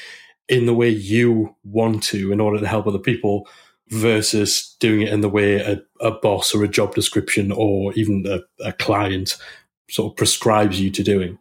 in 0.49 0.65
the 0.65 0.73
way 0.73 0.89
you 0.89 1.55
want 1.63 2.03
to 2.03 2.31
in 2.31 2.41
order 2.41 2.59
to 2.59 2.67
help 2.67 2.87
other 2.87 2.99
people 2.99 3.47
versus 3.89 4.75
doing 4.79 5.01
it 5.01 5.13
in 5.13 5.21
the 5.21 5.29
way 5.29 5.55
a, 5.55 5.81
a 6.01 6.11
boss 6.11 6.53
or 6.53 6.63
a 6.63 6.67
job 6.67 6.95
description 6.95 7.51
or 7.51 7.93
even 7.93 8.25
a, 8.27 8.39
a 8.65 8.73
client 8.73 9.37
sort 9.93 10.11
of 10.11 10.17
prescribes 10.17 10.79
you 10.79 10.89
to 10.91 11.03
doing. 11.03 11.37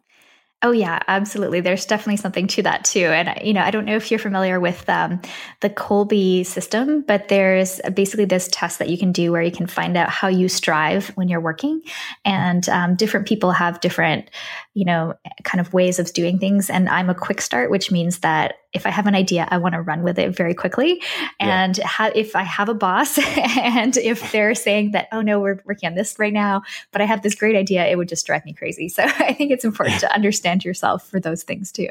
Oh 0.65 0.71
yeah, 0.71 0.99
absolutely. 1.09 1.59
There's 1.59 1.85
definitely 1.85 2.15
something 2.15 2.47
to 2.47 2.61
that 2.61 2.85
too. 2.85 3.07
And 3.07 3.45
you 3.45 3.51
know, 3.51 3.59
I 3.59 3.69
don't 3.69 3.83
know 3.83 3.97
if 3.97 4.09
you're 4.09 4.19
familiar 4.19 4.61
with 4.61 4.87
um, 4.87 5.19
the 5.59 5.69
Kolbe 5.69 6.45
system, 6.45 7.01
but 7.01 7.27
there's 7.27 7.81
basically 7.93 8.23
this 8.23 8.47
test 8.49 8.79
that 8.79 8.87
you 8.87 8.97
can 8.97 9.11
do 9.11 9.33
where 9.33 9.41
you 9.41 9.51
can 9.51 9.67
find 9.67 9.97
out 9.97 10.09
how 10.09 10.29
you 10.29 10.47
strive 10.47 11.09
when 11.15 11.27
you're 11.27 11.41
working, 11.41 11.81
and 12.23 12.69
um, 12.69 12.95
different 12.95 13.27
people 13.27 13.51
have 13.51 13.81
different, 13.81 14.29
you 14.73 14.85
know, 14.85 15.13
kind 15.43 15.59
of 15.59 15.71
ways 15.71 15.99
of 15.99 16.11
doing 16.13 16.39
things. 16.39 16.69
And 16.69 16.89
I'm 16.89 17.09
a 17.09 17.15
quick 17.15 17.41
start, 17.41 17.69
which 17.69 17.91
means 17.91 18.19
that 18.19 18.55
if 18.73 18.87
I 18.87 18.89
have 18.89 19.05
an 19.05 19.13
idea, 19.13 19.47
I 19.51 19.57
want 19.57 19.75
to 19.75 19.81
run 19.81 20.01
with 20.01 20.17
it 20.17 20.35
very 20.35 20.55
quickly. 20.55 21.01
And 21.39 21.77
yeah. 21.77 21.85
ha- 21.85 22.11
if 22.15 22.35
I 22.35 22.41
have 22.41 22.69
a 22.69 22.73
boss 22.73 23.17
and 23.37 23.95
if 23.97 24.31
they're 24.31 24.55
saying 24.55 24.91
that, 24.91 25.09
oh 25.11 25.21
no, 25.21 25.39
we're 25.39 25.61
working 25.65 25.87
on 25.87 25.95
this 25.95 26.17
right 26.17 26.33
now, 26.33 26.63
but 26.91 27.01
I 27.01 27.05
have 27.05 27.21
this 27.21 27.35
great 27.35 27.55
idea, 27.55 27.85
it 27.85 27.97
would 27.97 28.09
just 28.09 28.25
drive 28.25 28.45
me 28.45 28.53
crazy. 28.53 28.89
So 28.89 29.03
I 29.19 29.33
think 29.33 29.51
it's 29.51 29.65
important 29.65 29.99
to 29.99 30.13
understand 30.13 30.65
yourself 30.65 31.07
for 31.07 31.19
those 31.19 31.43
things 31.43 31.71
too. 31.71 31.89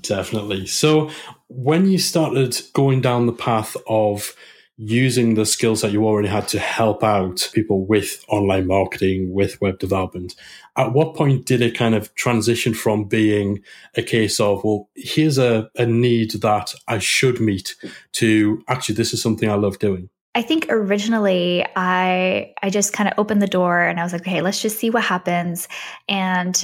Definitely. 0.00 0.66
So 0.66 1.10
when 1.48 1.86
you 1.86 1.98
started 1.98 2.58
going 2.72 3.02
down 3.02 3.26
the 3.26 3.32
path 3.32 3.76
of 3.86 4.34
using 4.78 5.34
the 5.34 5.46
skills 5.46 5.80
that 5.80 5.92
you 5.92 6.04
already 6.04 6.28
had 6.28 6.46
to 6.48 6.58
help 6.58 7.02
out 7.02 7.48
people 7.54 7.86
with 7.86 8.24
online 8.28 8.66
marketing, 8.66 9.32
with 9.32 9.60
web 9.60 9.78
development, 9.78 10.34
at 10.76 10.92
what 10.92 11.14
point 11.14 11.46
did 11.46 11.62
it 11.62 11.76
kind 11.76 11.94
of 11.94 12.14
transition 12.14 12.74
from 12.74 13.04
being 13.04 13.62
a 13.96 14.02
case 14.02 14.38
of, 14.38 14.62
well, 14.64 14.88
here's 14.94 15.38
a, 15.38 15.70
a 15.76 15.86
need 15.86 16.32
that 16.42 16.74
I 16.88 16.98
should 16.98 17.40
meet 17.40 17.74
to 18.12 18.62
actually, 18.68 18.96
this 18.96 19.14
is 19.14 19.22
something 19.22 19.48
I 19.48 19.54
love 19.54 19.78
doing? 19.78 20.10
I 20.34 20.42
think 20.42 20.66
originally 20.68 21.64
I 21.76 22.52
I 22.62 22.68
just 22.68 22.92
kind 22.92 23.08
of 23.08 23.14
opened 23.18 23.40
the 23.40 23.46
door 23.46 23.80
and 23.80 23.98
I 23.98 24.02
was 24.02 24.12
like, 24.12 24.20
okay, 24.20 24.42
let's 24.42 24.60
just 24.60 24.78
see 24.78 24.90
what 24.90 25.02
happens. 25.02 25.66
And 26.10 26.62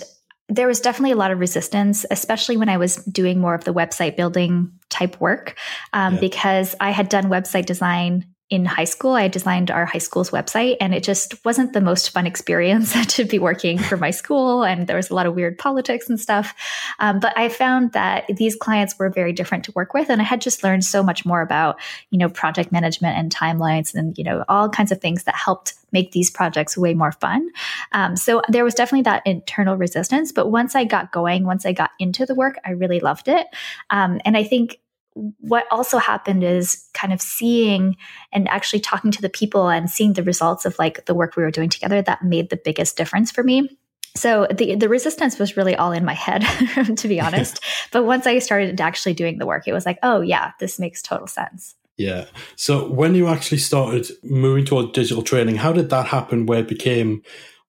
there 0.52 0.66
was 0.66 0.80
definitely 0.80 1.12
a 1.12 1.16
lot 1.16 1.30
of 1.30 1.40
resistance, 1.40 2.04
especially 2.10 2.58
when 2.58 2.68
I 2.68 2.76
was 2.76 2.96
doing 2.96 3.40
more 3.40 3.54
of 3.54 3.64
the 3.64 3.72
website 3.72 4.16
building 4.16 4.70
type 4.90 5.18
work, 5.18 5.56
um, 5.94 6.14
yeah. 6.14 6.20
because 6.20 6.74
I 6.78 6.90
had 6.90 7.08
done 7.08 7.24
website 7.24 7.64
design 7.64 8.26
in 8.52 8.66
high 8.66 8.84
school. 8.84 9.14
I 9.14 9.28
designed 9.28 9.70
our 9.70 9.86
high 9.86 9.96
school's 9.96 10.28
website, 10.28 10.76
and 10.78 10.94
it 10.94 11.02
just 11.02 11.42
wasn't 11.42 11.72
the 11.72 11.80
most 11.80 12.10
fun 12.10 12.26
experience 12.26 12.92
to 13.16 13.24
be 13.24 13.38
working 13.38 13.78
for 13.78 13.96
my 13.96 14.10
school. 14.10 14.62
And 14.62 14.86
there 14.86 14.96
was 14.96 15.08
a 15.08 15.14
lot 15.14 15.24
of 15.24 15.34
weird 15.34 15.56
politics 15.56 16.10
and 16.10 16.20
stuff. 16.20 16.54
Um, 16.98 17.18
but 17.18 17.32
I 17.34 17.48
found 17.48 17.92
that 17.92 18.26
these 18.28 18.54
clients 18.54 18.98
were 18.98 19.08
very 19.08 19.32
different 19.32 19.64
to 19.64 19.72
work 19.72 19.94
with, 19.94 20.10
and 20.10 20.20
I 20.20 20.24
had 20.24 20.42
just 20.42 20.62
learned 20.62 20.84
so 20.84 21.02
much 21.02 21.24
more 21.24 21.40
about, 21.40 21.80
you 22.10 22.18
know, 22.18 22.28
project 22.28 22.70
management 22.70 23.16
and 23.16 23.34
timelines, 23.34 23.94
and 23.94 24.18
you 24.18 24.24
know, 24.24 24.44
all 24.50 24.68
kinds 24.68 24.92
of 24.92 25.00
things 25.00 25.24
that 25.24 25.34
helped 25.34 25.72
make 25.90 26.12
these 26.12 26.30
projects 26.30 26.76
way 26.76 26.92
more 26.92 27.12
fun. 27.12 27.48
Um, 27.92 28.16
so 28.16 28.42
there 28.48 28.64
was 28.64 28.74
definitely 28.74 29.04
that 29.04 29.22
internal 29.26 29.78
resistance. 29.78 30.30
But 30.30 30.48
once 30.48 30.74
I 30.74 30.84
got 30.84 31.10
going, 31.10 31.44
once 31.44 31.64
I 31.64 31.72
got 31.72 31.90
into 31.98 32.26
the 32.26 32.34
work, 32.34 32.56
I 32.66 32.72
really 32.72 33.00
loved 33.00 33.28
it. 33.28 33.46
Um, 33.88 34.20
and 34.26 34.36
I 34.36 34.44
think 34.44 34.78
what 35.14 35.66
also 35.70 35.98
happened 35.98 36.42
is 36.42 36.88
kind 36.94 37.12
of 37.12 37.20
seeing 37.20 37.96
and 38.32 38.48
actually 38.48 38.80
talking 38.80 39.10
to 39.10 39.22
the 39.22 39.28
people 39.28 39.68
and 39.68 39.90
seeing 39.90 40.14
the 40.14 40.22
results 40.22 40.64
of 40.64 40.78
like 40.78 41.04
the 41.06 41.14
work 41.14 41.36
we 41.36 41.42
were 41.42 41.50
doing 41.50 41.68
together 41.68 42.00
that 42.02 42.24
made 42.24 42.50
the 42.50 42.56
biggest 42.56 42.96
difference 42.96 43.30
for 43.30 43.42
me. 43.42 43.78
So 44.14 44.46
the 44.50 44.74
the 44.74 44.88
resistance 44.88 45.38
was 45.38 45.56
really 45.56 45.74
all 45.74 45.92
in 45.92 46.04
my 46.04 46.14
head 46.14 46.40
to 46.96 47.08
be 47.08 47.20
honest. 47.26 47.62
But 47.90 48.04
once 48.04 48.26
i 48.26 48.38
started 48.38 48.80
actually 48.80 49.14
doing 49.14 49.38
the 49.38 49.46
work 49.46 49.66
it 49.66 49.72
was 49.72 49.86
like 49.86 49.98
oh 50.02 50.20
yeah 50.20 50.52
this 50.60 50.78
makes 50.78 51.02
total 51.02 51.26
sense. 51.26 51.74
Yeah. 51.98 52.24
So 52.56 52.88
when 52.90 53.14
you 53.14 53.28
actually 53.28 53.58
started 53.58 54.08
moving 54.22 54.64
towards 54.64 54.92
digital 54.92 55.22
training 55.22 55.56
how 55.56 55.72
did 55.72 55.90
that 55.90 56.06
happen 56.06 56.46
where 56.46 56.60
it 56.60 56.68
became 56.68 57.22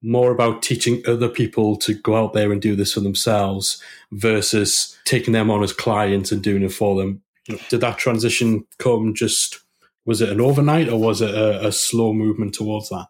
more 0.05 0.31
about 0.31 0.61
teaching 0.61 1.01
other 1.07 1.29
people 1.29 1.77
to 1.77 1.93
go 1.93 2.15
out 2.15 2.33
there 2.33 2.51
and 2.51 2.61
do 2.61 2.75
this 2.75 2.93
for 2.93 2.99
themselves 2.99 3.81
versus 4.11 4.99
taking 5.05 5.31
them 5.31 5.49
on 5.49 5.63
as 5.63 5.71
clients 5.71 6.29
and 6.29 6.43
doing 6.43 6.61
it 6.61 6.73
for 6.73 6.97
them 6.97 7.22
did 7.69 7.81
that 7.81 7.97
transition 7.97 8.65
come 8.77 9.13
just 9.13 9.59
was 10.05 10.21
it 10.21 10.29
an 10.29 10.41
overnight 10.41 10.89
or 10.89 10.99
was 10.99 11.21
it 11.21 11.33
a, 11.33 11.67
a 11.67 11.71
slow 11.71 12.13
movement 12.13 12.53
towards 12.53 12.89
that 12.89 13.07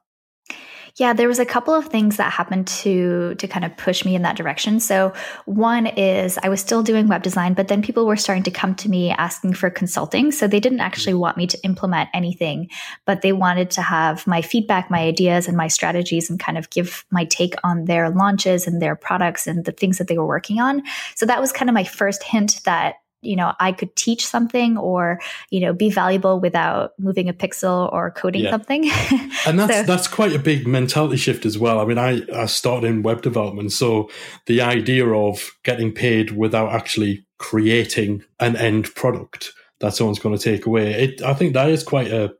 yeah, 0.98 1.14
there 1.14 1.28
was 1.28 1.40
a 1.40 1.46
couple 1.46 1.74
of 1.74 1.88
things 1.88 2.18
that 2.18 2.32
happened 2.32 2.68
to 2.68 3.34
to 3.36 3.48
kind 3.48 3.66
of 3.66 3.76
push 3.78 4.06
me 4.06 4.16
in 4.16 4.22
that 4.22 4.38
direction. 4.38 4.80
So 4.80 5.12
one 5.46 5.88
is 5.88 6.38
I 6.44 6.50
was 6.50 6.62
still 6.62 6.84
doing 6.84 7.08
web 7.08 7.24
design, 7.24 7.56
but 7.56 7.68
then 7.68 7.82
people 7.82 8.06
were 8.06 8.16
starting 8.16 8.44
to 8.44 8.52
come 8.52 8.76
to 8.76 8.90
me 8.90 9.10
asking 9.10 9.54
for 9.54 9.72
consulting. 9.72 10.32
So 10.32 10.48
they 10.48 10.60
didn't 10.60 10.82
actually 10.82 11.16
want 11.16 11.36
me 11.36 11.48
to 11.48 11.58
implement 11.64 12.10
anything, 12.14 12.70
but 13.06 13.24
they 13.24 13.34
wanted 13.34 13.72
to 13.72 13.82
have 13.82 14.28
my 14.28 14.44
feedback, 14.44 14.92
my 14.92 15.00
ideas, 15.00 15.48
and 15.48 15.58
my 15.58 15.68
strategies, 15.68 16.30
and 16.30 16.40
kind 16.40 16.60
of 16.60 16.70
give 16.70 17.06
my 17.10 17.26
take 17.26 17.56
on 17.64 17.86
their 17.86 18.12
launches 18.12 18.68
and 18.68 18.80
their 18.80 18.96
products 18.96 19.48
and 19.48 19.66
the 19.66 19.72
things 19.72 19.98
that 19.98 20.08
they 20.08 20.20
were 20.20 20.28
working 20.28 20.60
on. 20.60 20.84
So 21.16 21.26
that 21.26 21.42
was 21.42 21.52
kind 21.52 21.72
of 21.72 21.74
my 21.74 21.86
first 21.86 22.22
hint 22.22 22.62
that 22.66 22.98
you 23.24 23.36
know 23.36 23.54
i 23.60 23.72
could 23.72 23.96
teach 23.96 24.26
something 24.26 24.78
or 24.78 25.20
you 25.50 25.60
know 25.60 25.74
be 25.74 25.90
valuable 25.90 26.40
without 26.40 26.94
moving 27.00 27.30
a 27.30 27.34
pixel 27.34 27.92
or 27.94 28.12
coding 28.12 28.44
yeah. 28.44 28.52
something. 28.52 28.90
And 29.46 29.60
that's 29.60 29.74
so, 29.76 29.84
that's 29.84 30.08
quite 30.08 30.34
a 30.34 30.40
big 30.40 30.68
mentality 30.68 31.18
shift 31.18 31.46
as 31.46 31.58
well. 31.58 31.80
I 31.80 31.86
mean 31.86 31.98
i 31.98 32.22
i 32.34 32.46
started 32.46 32.88
in 32.88 33.04
web 33.04 33.22
development 33.22 33.72
so 33.72 34.10
the 34.46 34.62
idea 34.62 35.08
of 35.08 35.52
getting 35.64 35.92
paid 35.92 36.32
without 36.32 36.72
actually 36.72 37.26
creating 37.38 38.24
an 38.40 38.56
end 38.56 38.94
product 38.96 39.54
that 39.80 39.94
someone's 39.94 40.20
going 40.20 40.38
to 40.38 40.42
take 40.42 40.66
away 40.66 40.94
it 40.94 41.22
i 41.22 41.34
think 41.34 41.54
that 41.54 41.70
is 41.70 41.84
quite 41.84 42.12
a 42.12 42.34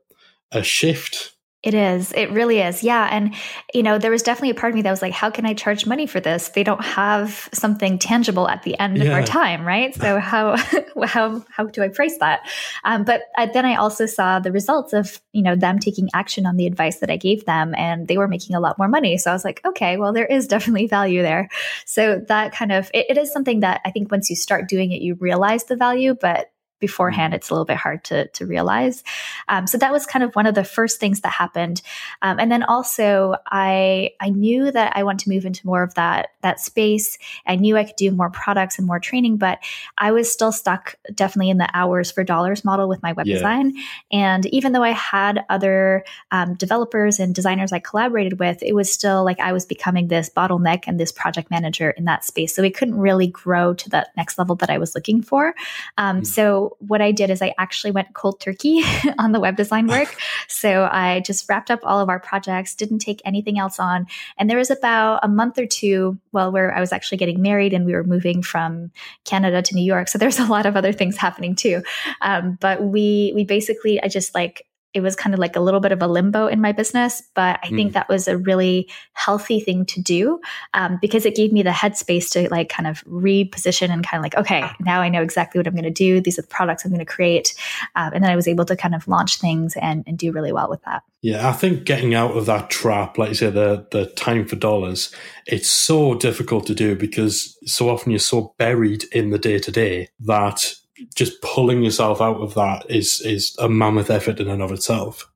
a 0.52 0.62
shift 0.62 1.33
it 1.64 1.72
is. 1.72 2.12
It 2.12 2.30
really 2.30 2.60
is. 2.60 2.82
Yeah. 2.82 3.08
And, 3.10 3.34
you 3.72 3.82
know, 3.82 3.96
there 3.96 4.10
was 4.10 4.22
definitely 4.22 4.50
a 4.50 4.54
part 4.54 4.72
of 4.72 4.74
me 4.74 4.82
that 4.82 4.90
was 4.90 5.00
like, 5.00 5.14
how 5.14 5.30
can 5.30 5.46
I 5.46 5.54
charge 5.54 5.86
money 5.86 6.06
for 6.06 6.20
this? 6.20 6.50
They 6.50 6.62
don't 6.62 6.84
have 6.84 7.48
something 7.54 7.98
tangible 7.98 8.50
at 8.50 8.64
the 8.64 8.78
end 8.78 8.98
yeah. 8.98 9.04
of 9.04 9.12
our 9.14 9.22
time, 9.22 9.64
right? 9.64 9.94
So 9.94 10.18
how, 10.18 10.56
how, 11.06 11.42
how 11.48 11.64
do 11.64 11.82
I 11.82 11.88
price 11.88 12.18
that? 12.18 12.46
Um, 12.84 13.04
but 13.04 13.22
I, 13.38 13.46
then 13.46 13.64
I 13.64 13.76
also 13.76 14.04
saw 14.04 14.40
the 14.40 14.52
results 14.52 14.92
of, 14.92 15.22
you 15.32 15.42
know, 15.42 15.56
them 15.56 15.78
taking 15.78 16.10
action 16.12 16.44
on 16.44 16.56
the 16.56 16.66
advice 16.66 16.98
that 16.98 17.10
I 17.10 17.16
gave 17.16 17.46
them 17.46 17.74
and 17.78 18.08
they 18.08 18.18
were 18.18 18.28
making 18.28 18.54
a 18.54 18.60
lot 18.60 18.76
more 18.76 18.88
money. 18.88 19.16
So 19.16 19.30
I 19.30 19.32
was 19.32 19.44
like, 19.44 19.62
okay, 19.64 19.96
well, 19.96 20.12
there 20.12 20.26
is 20.26 20.46
definitely 20.46 20.86
value 20.86 21.22
there. 21.22 21.48
So 21.86 22.20
that 22.28 22.52
kind 22.52 22.72
of, 22.72 22.90
it, 22.92 23.06
it 23.08 23.16
is 23.16 23.32
something 23.32 23.60
that 23.60 23.80
I 23.86 23.90
think 23.90 24.10
once 24.10 24.28
you 24.28 24.36
start 24.36 24.68
doing 24.68 24.92
it, 24.92 25.00
you 25.00 25.14
realize 25.14 25.64
the 25.64 25.76
value, 25.76 26.14
but 26.14 26.50
beforehand, 26.86 27.30
mm-hmm. 27.30 27.36
it's 27.36 27.50
a 27.50 27.54
little 27.54 27.64
bit 27.64 27.76
hard 27.76 28.04
to, 28.04 28.28
to 28.28 28.46
realize. 28.46 29.02
Um, 29.48 29.66
so 29.66 29.78
that 29.78 29.92
was 29.92 30.04
kind 30.06 30.22
of 30.22 30.34
one 30.34 30.46
of 30.46 30.54
the 30.54 30.64
first 30.64 31.00
things 31.00 31.20
that 31.20 31.32
happened. 31.32 31.80
Um, 32.20 32.38
and 32.38 32.52
then 32.52 32.62
also 32.62 33.36
I, 33.46 34.10
I 34.20 34.28
knew 34.28 34.70
that 34.70 34.92
I 34.96 35.02
want 35.02 35.20
to 35.20 35.30
move 35.30 35.46
into 35.46 35.66
more 35.66 35.82
of 35.82 35.94
that, 35.94 36.28
that 36.42 36.60
space. 36.60 37.18
I 37.46 37.56
knew 37.56 37.76
I 37.76 37.84
could 37.84 37.96
do 37.96 38.10
more 38.10 38.30
products 38.30 38.78
and 38.78 38.86
more 38.86 39.00
training, 39.00 39.38
but 39.38 39.58
I 39.96 40.12
was 40.12 40.30
still 40.30 40.52
stuck 40.52 40.96
definitely 41.14 41.50
in 41.50 41.58
the 41.58 41.70
hours 41.72 42.10
for 42.10 42.22
dollars 42.22 42.64
model 42.64 42.88
with 42.88 43.02
my 43.02 43.12
web 43.12 43.26
yeah. 43.26 43.34
design. 43.34 43.74
And 44.12 44.44
even 44.46 44.72
though 44.72 44.82
I 44.82 44.90
had 44.90 45.44
other 45.48 46.04
um, 46.30 46.54
developers 46.54 47.18
and 47.18 47.34
designers 47.34 47.72
I 47.72 47.78
collaborated 47.78 48.38
with, 48.38 48.62
it 48.62 48.74
was 48.74 48.92
still 48.92 49.24
like 49.24 49.40
I 49.40 49.52
was 49.52 49.64
becoming 49.64 50.08
this 50.08 50.28
bottleneck 50.28 50.84
and 50.86 51.00
this 51.00 51.12
project 51.12 51.50
manager 51.50 51.90
in 51.90 52.04
that 52.04 52.24
space. 52.24 52.54
So 52.54 52.62
we 52.62 52.70
couldn't 52.70 52.98
really 52.98 53.28
grow 53.28 53.72
to 53.74 53.88
that 53.90 54.08
next 54.16 54.38
level 54.38 54.56
that 54.56 54.70
I 54.70 54.78
was 54.78 54.94
looking 54.94 55.22
for. 55.22 55.54
Um, 55.96 56.16
mm-hmm. 56.16 56.24
So 56.24 56.73
what 56.78 57.00
I 57.00 57.12
did 57.12 57.30
is 57.30 57.42
I 57.42 57.54
actually 57.58 57.90
went 57.90 58.14
cold 58.14 58.40
turkey 58.40 58.82
on 59.18 59.32
the 59.32 59.40
web 59.40 59.56
design 59.56 59.86
work. 59.86 60.14
so 60.48 60.88
I 60.90 61.20
just 61.20 61.48
wrapped 61.48 61.70
up 61.70 61.80
all 61.82 62.00
of 62.00 62.08
our 62.08 62.20
projects, 62.20 62.74
didn't 62.74 62.98
take 62.98 63.20
anything 63.24 63.58
else 63.58 63.78
on. 63.78 64.06
And 64.38 64.48
there 64.48 64.58
was 64.58 64.70
about 64.70 65.20
a 65.22 65.28
month 65.28 65.58
or 65.58 65.66
two, 65.66 66.18
well, 66.32 66.52
where 66.52 66.74
I 66.74 66.80
was 66.80 66.92
actually 66.92 67.18
getting 67.18 67.42
married 67.42 67.72
and 67.72 67.84
we 67.84 67.94
were 67.94 68.04
moving 68.04 68.42
from 68.42 68.90
Canada 69.24 69.62
to 69.62 69.74
New 69.74 69.84
York. 69.84 70.08
So 70.08 70.18
there's 70.18 70.38
a 70.38 70.46
lot 70.46 70.66
of 70.66 70.76
other 70.76 70.92
things 70.92 71.16
happening 71.16 71.54
too. 71.54 71.82
Um, 72.20 72.58
but 72.60 72.82
we, 72.82 73.32
we 73.34 73.44
basically, 73.44 74.02
I 74.02 74.08
just 74.08 74.34
like 74.34 74.66
it 74.94 75.00
was 75.00 75.16
kind 75.16 75.34
of 75.34 75.40
like 75.40 75.56
a 75.56 75.60
little 75.60 75.80
bit 75.80 75.90
of 75.90 76.00
a 76.00 76.06
limbo 76.06 76.46
in 76.46 76.60
my 76.60 76.70
business, 76.70 77.22
but 77.34 77.58
I 77.62 77.66
mm. 77.66 77.76
think 77.76 77.92
that 77.92 78.08
was 78.08 78.28
a 78.28 78.38
really 78.38 78.88
healthy 79.12 79.58
thing 79.58 79.84
to 79.86 80.00
do 80.00 80.40
um, 80.72 80.98
because 81.02 81.26
it 81.26 81.34
gave 81.34 81.52
me 81.52 81.62
the 81.64 81.70
headspace 81.70 82.30
to 82.32 82.48
like 82.48 82.68
kind 82.68 82.86
of 82.86 83.04
reposition 83.04 83.90
and 83.90 84.06
kind 84.06 84.18
of 84.18 84.22
like, 84.22 84.36
okay, 84.36 84.64
now 84.80 85.00
I 85.00 85.08
know 85.08 85.20
exactly 85.20 85.58
what 85.58 85.66
I'm 85.66 85.74
going 85.74 85.82
to 85.82 85.90
do. 85.90 86.20
These 86.20 86.38
are 86.38 86.42
the 86.42 86.48
products 86.48 86.84
I'm 86.84 86.92
going 86.92 87.00
to 87.00 87.04
create. 87.04 87.54
Um, 87.96 88.12
and 88.14 88.22
then 88.22 88.30
I 88.30 88.36
was 88.36 88.46
able 88.46 88.64
to 88.66 88.76
kind 88.76 88.94
of 88.94 89.08
launch 89.08 89.38
things 89.40 89.74
and, 89.82 90.04
and 90.06 90.16
do 90.16 90.30
really 90.30 90.52
well 90.52 90.70
with 90.70 90.82
that. 90.84 91.02
Yeah, 91.22 91.48
I 91.48 91.52
think 91.52 91.84
getting 91.84 92.14
out 92.14 92.36
of 92.36 92.46
that 92.46 92.70
trap, 92.70 93.18
like 93.18 93.30
you 93.30 93.34
say, 93.34 93.50
the 93.50 93.86
the 93.90 94.06
time 94.10 94.46
for 94.46 94.56
dollars, 94.56 95.10
it's 95.46 95.70
so 95.70 96.14
difficult 96.14 96.66
to 96.66 96.74
do 96.74 96.94
because 96.94 97.58
so 97.64 97.88
often 97.88 98.10
you're 98.12 98.18
so 98.18 98.54
buried 98.58 99.04
in 99.10 99.30
the 99.30 99.38
day 99.38 99.58
to 99.58 99.72
day 99.72 100.08
that 100.20 100.74
just 101.14 101.40
pulling 101.42 101.82
yourself 101.82 102.20
out 102.20 102.36
of 102.40 102.54
that 102.54 102.88
is 102.90 103.20
is 103.20 103.56
a 103.58 103.68
mammoth 103.68 104.10
effort 104.10 104.40
in 104.40 104.48
and 104.48 104.62
of 104.62 104.72
itself. 104.72 105.30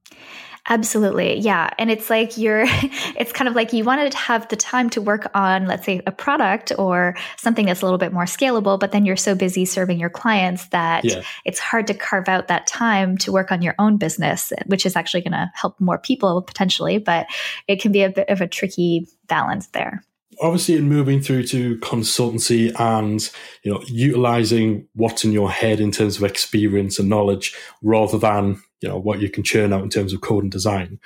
Absolutely. 0.70 1.38
Yeah. 1.38 1.70
And 1.78 1.90
it's 1.90 2.10
like 2.10 2.36
you're, 2.36 2.64
it's 3.16 3.32
kind 3.32 3.48
of 3.48 3.54
like 3.54 3.72
you 3.72 3.84
wanted 3.84 4.12
to 4.12 4.18
have 4.18 4.46
the 4.48 4.56
time 4.56 4.90
to 4.90 5.00
work 5.00 5.30
on, 5.34 5.66
let's 5.66 5.86
say, 5.86 6.02
a 6.06 6.12
product 6.12 6.72
or 6.78 7.16
something 7.38 7.66
that's 7.66 7.80
a 7.80 7.86
little 7.86 7.98
bit 7.98 8.12
more 8.12 8.24
scalable, 8.24 8.78
but 8.78 8.92
then 8.92 9.06
you're 9.06 9.16
so 9.16 9.34
busy 9.34 9.64
serving 9.64 9.98
your 9.98 10.10
clients 10.10 10.66
that 10.68 11.04
yeah. 11.04 11.22
it's 11.46 11.58
hard 11.58 11.86
to 11.86 11.94
carve 11.94 12.28
out 12.28 12.48
that 12.48 12.66
time 12.66 13.16
to 13.18 13.32
work 13.32 13.50
on 13.50 13.62
your 13.62 13.74
own 13.78 13.96
business, 13.96 14.52
which 14.66 14.84
is 14.84 14.94
actually 14.94 15.22
going 15.22 15.32
to 15.32 15.50
help 15.54 15.80
more 15.80 15.98
people 15.98 16.42
potentially, 16.42 16.98
but 16.98 17.26
it 17.66 17.80
can 17.80 17.90
be 17.90 18.02
a 18.02 18.10
bit 18.10 18.28
of 18.28 18.42
a 18.42 18.46
tricky 18.46 19.08
balance 19.26 19.68
there 19.68 20.04
obviously 20.40 20.76
in 20.76 20.88
moving 20.88 21.20
through 21.20 21.44
to 21.44 21.76
consultancy 21.78 22.72
and 22.78 23.30
you 23.62 23.72
know 23.72 23.82
utilizing 23.86 24.86
what's 24.94 25.24
in 25.24 25.32
your 25.32 25.50
head 25.50 25.80
in 25.80 25.90
terms 25.90 26.16
of 26.16 26.24
experience 26.24 26.98
and 26.98 27.08
knowledge 27.08 27.54
rather 27.82 28.18
than 28.18 28.60
you 28.80 28.88
know 28.88 28.98
what 28.98 29.20
you 29.20 29.30
can 29.30 29.42
churn 29.42 29.72
out 29.72 29.82
in 29.82 29.90
terms 29.90 30.12
of 30.12 30.20
code 30.20 30.44
and 30.44 30.52
design. 30.52 30.98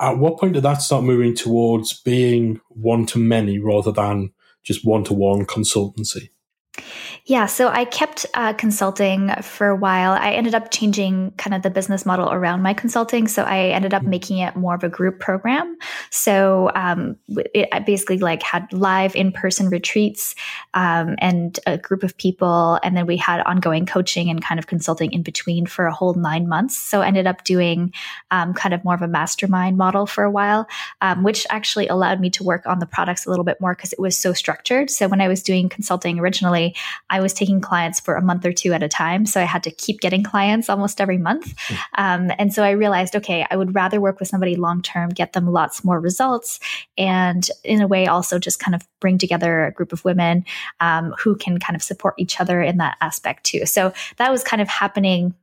At 0.00 0.18
what 0.18 0.38
point 0.38 0.54
did 0.54 0.64
that 0.64 0.82
start 0.82 1.04
moving 1.04 1.34
towards 1.34 2.00
being 2.00 2.60
one 2.68 3.06
to 3.06 3.18
many 3.18 3.58
rather 3.58 3.92
than 3.92 4.32
just 4.62 4.84
one 4.84 5.04
to 5.04 5.14
one 5.14 5.46
consultancy 5.46 6.30
yeah, 7.26 7.46
so 7.46 7.68
I 7.68 7.84
kept 7.86 8.26
uh, 8.34 8.52
consulting 8.52 9.30
for 9.40 9.68
a 9.68 9.76
while. 9.76 10.12
I 10.12 10.32
ended 10.32 10.54
up 10.54 10.70
changing 10.70 11.32
kind 11.38 11.54
of 11.54 11.62
the 11.62 11.70
business 11.70 12.04
model 12.04 12.30
around 12.30 12.62
my 12.62 12.74
consulting. 12.74 13.28
So 13.28 13.44
I 13.44 13.68
ended 13.68 13.94
up 13.94 14.02
mm-hmm. 14.02 14.10
making 14.10 14.38
it 14.38 14.56
more 14.56 14.74
of 14.74 14.84
a 14.84 14.88
group 14.88 15.20
program. 15.20 15.78
So 16.10 16.70
um, 16.74 17.16
it, 17.54 17.68
I 17.72 17.78
basically 17.78 18.18
like 18.18 18.42
had 18.42 18.70
live 18.72 19.16
in 19.16 19.32
person 19.32 19.70
retreats 19.70 20.34
um, 20.74 21.14
and 21.18 21.58
a 21.66 21.78
group 21.78 22.02
of 22.02 22.16
people, 22.16 22.78
and 22.82 22.96
then 22.96 23.06
we 23.06 23.16
had 23.16 23.40
ongoing 23.46 23.86
coaching 23.86 24.28
and 24.28 24.42
kind 24.42 24.58
of 24.58 24.66
consulting 24.66 25.12
in 25.12 25.22
between 25.22 25.66
for 25.66 25.86
a 25.86 25.92
whole 25.92 26.14
nine 26.14 26.48
months. 26.48 26.76
So 26.76 27.00
I 27.02 27.06
ended 27.06 27.26
up 27.26 27.44
doing 27.44 27.94
um, 28.32 28.52
kind 28.52 28.74
of 28.74 28.84
more 28.84 28.94
of 28.94 29.02
a 29.02 29.08
mastermind 29.08 29.78
model 29.78 30.06
for 30.06 30.24
a 30.24 30.30
while, 30.30 30.66
um, 31.00 31.22
which 31.22 31.46
actually 31.50 31.88
allowed 31.88 32.20
me 32.20 32.30
to 32.30 32.42
work 32.42 32.66
on 32.66 32.80
the 32.80 32.86
products 32.86 33.24
a 33.24 33.30
little 33.30 33.44
bit 33.44 33.60
more 33.60 33.74
because 33.74 33.92
it 33.92 34.00
was 34.00 34.18
so 34.18 34.32
structured. 34.32 34.90
So 34.90 35.08
when 35.08 35.20
I 35.20 35.28
was 35.28 35.42
doing 35.42 35.68
consulting 35.68 36.18
originally, 36.18 36.63
I 37.10 37.20
was 37.20 37.32
taking 37.32 37.60
clients 37.60 38.00
for 38.00 38.14
a 38.14 38.22
month 38.22 38.46
or 38.46 38.52
two 38.52 38.72
at 38.72 38.82
a 38.82 38.88
time. 38.88 39.26
So 39.26 39.40
I 39.40 39.44
had 39.44 39.62
to 39.64 39.70
keep 39.70 40.00
getting 40.00 40.22
clients 40.22 40.68
almost 40.68 41.00
every 41.00 41.18
month. 41.18 41.54
Hmm. 41.68 41.74
Um, 41.96 42.30
and 42.38 42.54
so 42.54 42.62
I 42.62 42.70
realized, 42.70 43.16
okay, 43.16 43.44
I 43.50 43.56
would 43.56 43.74
rather 43.74 44.00
work 44.00 44.20
with 44.20 44.28
somebody 44.28 44.56
long 44.56 44.82
term, 44.82 45.10
get 45.10 45.32
them 45.32 45.50
lots 45.50 45.84
more 45.84 46.00
results, 46.00 46.60
and 46.96 47.48
in 47.64 47.80
a 47.80 47.88
way 47.88 48.06
also 48.06 48.38
just 48.38 48.60
kind 48.60 48.74
of 48.74 48.82
bring 49.00 49.18
together 49.18 49.66
a 49.66 49.72
group 49.72 49.92
of 49.92 50.04
women 50.04 50.44
um, 50.80 51.14
who 51.18 51.36
can 51.36 51.58
kind 51.58 51.76
of 51.76 51.82
support 51.82 52.14
each 52.18 52.40
other 52.40 52.62
in 52.62 52.78
that 52.78 52.96
aspect 53.00 53.44
too. 53.44 53.66
So 53.66 53.92
that 54.16 54.30
was 54.30 54.44
kind 54.44 54.62
of 54.62 54.68
happening 54.68 55.34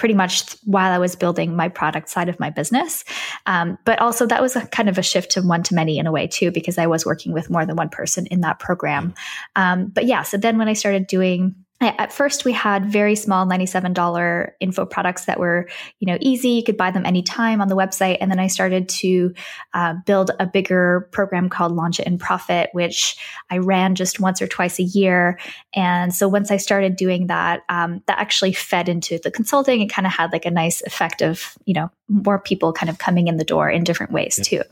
pretty 0.00 0.14
much 0.14 0.56
while 0.64 0.90
I 0.90 0.96
was 0.96 1.14
building 1.14 1.54
my 1.54 1.68
product 1.68 2.08
side 2.08 2.30
of 2.30 2.40
my 2.40 2.48
business. 2.48 3.04
Um, 3.44 3.76
but 3.84 4.00
also, 4.00 4.24
that 4.26 4.40
was 4.40 4.56
a 4.56 4.66
kind 4.68 4.88
of 4.88 4.96
a 4.96 5.02
shift 5.02 5.32
to 5.32 5.42
one 5.42 5.62
to 5.64 5.74
many 5.74 5.98
in 5.98 6.06
a 6.06 6.10
way, 6.10 6.26
too, 6.26 6.50
because 6.50 6.78
I 6.78 6.86
was 6.86 7.04
working 7.04 7.34
with 7.34 7.50
more 7.50 7.66
than 7.66 7.76
one 7.76 7.90
person 7.90 8.24
in 8.26 8.40
that 8.40 8.58
program. 8.58 9.12
Um, 9.56 9.88
but 9.88 10.06
yeah, 10.06 10.22
so 10.22 10.38
then 10.38 10.56
when 10.56 10.68
I 10.68 10.72
started 10.72 11.06
doing 11.06 11.54
at 11.80 12.12
first 12.12 12.44
we 12.44 12.52
had 12.52 12.84
very 12.84 13.14
small 13.14 13.46
$97 13.46 14.50
info 14.60 14.84
products 14.84 15.24
that 15.24 15.40
were 15.40 15.68
you 15.98 16.06
know 16.06 16.18
easy. 16.20 16.50
You 16.50 16.62
could 16.62 16.76
buy 16.76 16.90
them 16.90 17.06
anytime 17.06 17.60
on 17.60 17.68
the 17.68 17.76
website. 17.76 18.18
And 18.20 18.30
then 18.30 18.38
i 18.38 18.46
started 18.46 18.88
to 18.88 19.32
uh, 19.72 19.94
build 20.04 20.30
a 20.38 20.46
bigger 20.46 21.08
program 21.12 21.48
called 21.48 21.72
launch 21.72 21.98
it 21.98 22.06
and 22.06 22.20
profit 22.20 22.70
which 22.72 23.16
i 23.50 23.58
ran 23.58 23.94
just 23.94 24.20
once 24.20 24.42
or 24.42 24.46
twice 24.46 24.78
a 24.78 24.82
year. 24.84 25.38
And 25.74 26.14
so 26.14 26.28
once 26.28 26.50
i 26.50 26.56
started 26.56 26.96
doing 26.96 27.28
that 27.28 27.62
um, 27.68 28.02
that 28.06 28.18
actually 28.18 28.52
fed 28.52 28.88
into 28.88 29.18
the 29.18 29.30
consulting 29.30 29.80
and 29.80 29.90
kind 29.90 30.06
of 30.06 30.12
had 30.12 30.32
like 30.32 30.44
a 30.44 30.50
nice 30.50 30.82
effect 30.82 31.22
of 31.22 31.56
you 31.64 31.74
know 31.74 31.90
more 32.08 32.38
people 32.38 32.72
kind 32.72 32.90
of 32.90 32.98
coming 32.98 33.28
in 33.28 33.36
the 33.36 33.44
door 33.44 33.70
in 33.70 33.84
different 33.84 34.12
ways 34.12 34.36
yeah. 34.38 34.44
too. 34.44 34.62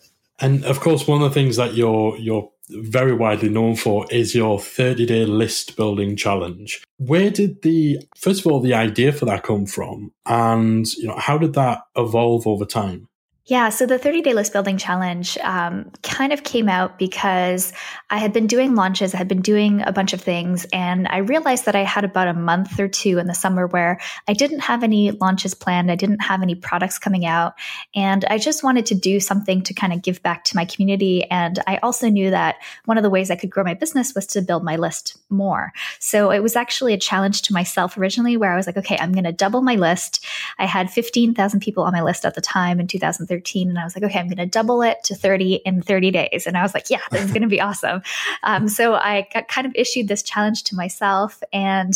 And 0.41 0.65
of 0.65 0.81
course 0.81 1.09
one 1.09 1.23
of 1.23 1.29
the 1.31 1.35
things 1.35 1.57
that 1.57 1.75
you're 1.75 2.17
you're 2.19 2.51
very 2.71 3.13
widely 3.13 3.49
known 3.49 3.77
for 3.77 4.07
is 4.11 4.35
your 4.35 4.59
30 4.61 5.07
day 5.07 5.25
list 5.25 5.77
building 5.77 6.17
challenge. 6.17 6.83
Where 6.99 7.31
did 7.31 7.63
the, 7.63 7.99
first 8.17 8.41
of 8.41 8.47
all, 8.47 8.61
the 8.61 8.75
idea 8.75 9.13
for 9.13 9.25
that 9.27 9.43
come 9.43 9.67
from? 9.67 10.13
And, 10.27 10.87
you 10.95 11.09
know, 11.09 11.17
how 11.17 11.39
did 11.39 11.55
that 11.55 11.83
evolve 11.97 12.47
over 12.47 12.65
time? 12.65 13.08
Yeah, 13.49 13.71
so 13.71 13.87
the 13.87 13.99
30 13.99 14.21
day 14.21 14.35
list 14.35 14.53
building 14.53 14.77
challenge 14.77 15.39
um, 15.39 15.91
kind 16.03 16.35
of 16.35 16.45
came 16.45 16.69
out 16.69 16.99
because 16.99 17.73
I 18.11 18.19
had 18.19 18.31
been 18.31 18.47
doing 18.47 18.75
launches, 18.75 19.15
I 19.15 19.17
had 19.17 19.27
been 19.27 19.41
doing 19.41 19.81
a 19.87 19.91
bunch 19.91 20.13
of 20.13 20.21
things, 20.21 20.67
and 20.71 21.09
I 21.09 21.19
realized 21.19 21.65
that 21.65 21.75
I 21.75 21.83
had 21.83 22.05
about 22.05 22.29
a 22.29 22.35
month 22.35 22.79
or 22.79 22.89
two 22.89 23.17
in 23.17 23.27
the 23.27 23.35
summer 23.35 23.67
where 23.67 24.01
I 24.29 24.35
didn't 24.35 24.59
have 24.61 24.83
any 24.83 25.13
launches 25.13 25.55
planned, 25.55 25.91
I 25.91 25.95
didn't 25.95 26.21
have 26.21 26.43
any 26.43 26.57
products 26.57 26.99
coming 26.99 27.25
out, 27.25 27.55
and 27.95 28.23
I 28.27 28.37
just 28.37 28.63
wanted 28.63 28.85
to 28.85 28.95
do 28.95 29.19
something 29.19 29.63
to 29.63 29.73
kind 29.73 29.95
of 29.95 30.03
give 30.03 30.23
back 30.23 30.45
to 30.45 30.57
my 30.57 30.67
community. 30.67 31.25
And 31.31 31.59
I 31.67 31.79
also 31.79 32.11
knew 32.11 32.29
that 32.29 32.57
one 32.85 32.99
of 32.99 33.03
the 33.03 33.09
ways 33.09 33.31
I 33.31 33.37
could 33.37 33.49
grow 33.49 33.65
my 33.65 33.73
business 33.73 34.15
was 34.15 34.27
to 34.27 34.43
build 34.43 34.63
my 34.63 34.77
list 34.77 35.17
more. 35.31 35.73
So 36.01 36.31
it 36.31 36.41
was 36.41 36.55
actually 36.55 36.93
a 36.93 36.99
challenge 36.99 37.41
to 37.43 37.55
myself 37.55 37.97
originally 37.97 38.37
where 38.37 38.53
I 38.53 38.57
was 38.57 38.67
like, 38.67 38.77
okay, 38.77 38.99
I'm 39.01 39.13
going 39.13 39.25
to 39.25 39.33
double 39.33 39.63
my 39.63 39.77
list. 39.77 40.23
I 40.59 40.67
had 40.67 40.91
15,000 40.91 41.61
people 41.61 41.85
on 41.85 41.95
my 41.95 42.03
list 42.03 42.27
at 42.27 42.35
the 42.35 42.43
time 42.43 42.79
in 42.79 42.87
2013. 42.87 43.38
13 43.39 43.69
and 43.69 43.79
I 43.79 43.85
was 43.85 43.95
like, 43.95 44.03
okay, 44.03 44.19
I'm 44.19 44.27
going 44.27 44.39
to 44.39 44.47
double 44.47 44.83
it 44.83 45.05
to 45.05 45.15
30 45.15 45.55
in 45.65 45.81
30 45.81 46.11
days. 46.11 46.45
And 46.47 46.57
I 46.57 46.63
was 46.63 46.75
like, 46.75 46.91
yeah, 46.91 47.01
this 47.13 47.25
is 47.25 47.31
going 47.31 47.43
to 47.43 47.49
be 47.49 47.61
awesome. 47.61 48.03
Um, 48.43 48.69
so 48.69 48.95
I 48.95 49.29
got, 49.33 49.47
kind 49.47 49.67
of 49.67 49.73
issued 49.77 50.09
this 50.09 50.23
challenge 50.25 50.65
to 50.65 50.75
myself 50.75 51.41
and 51.53 51.93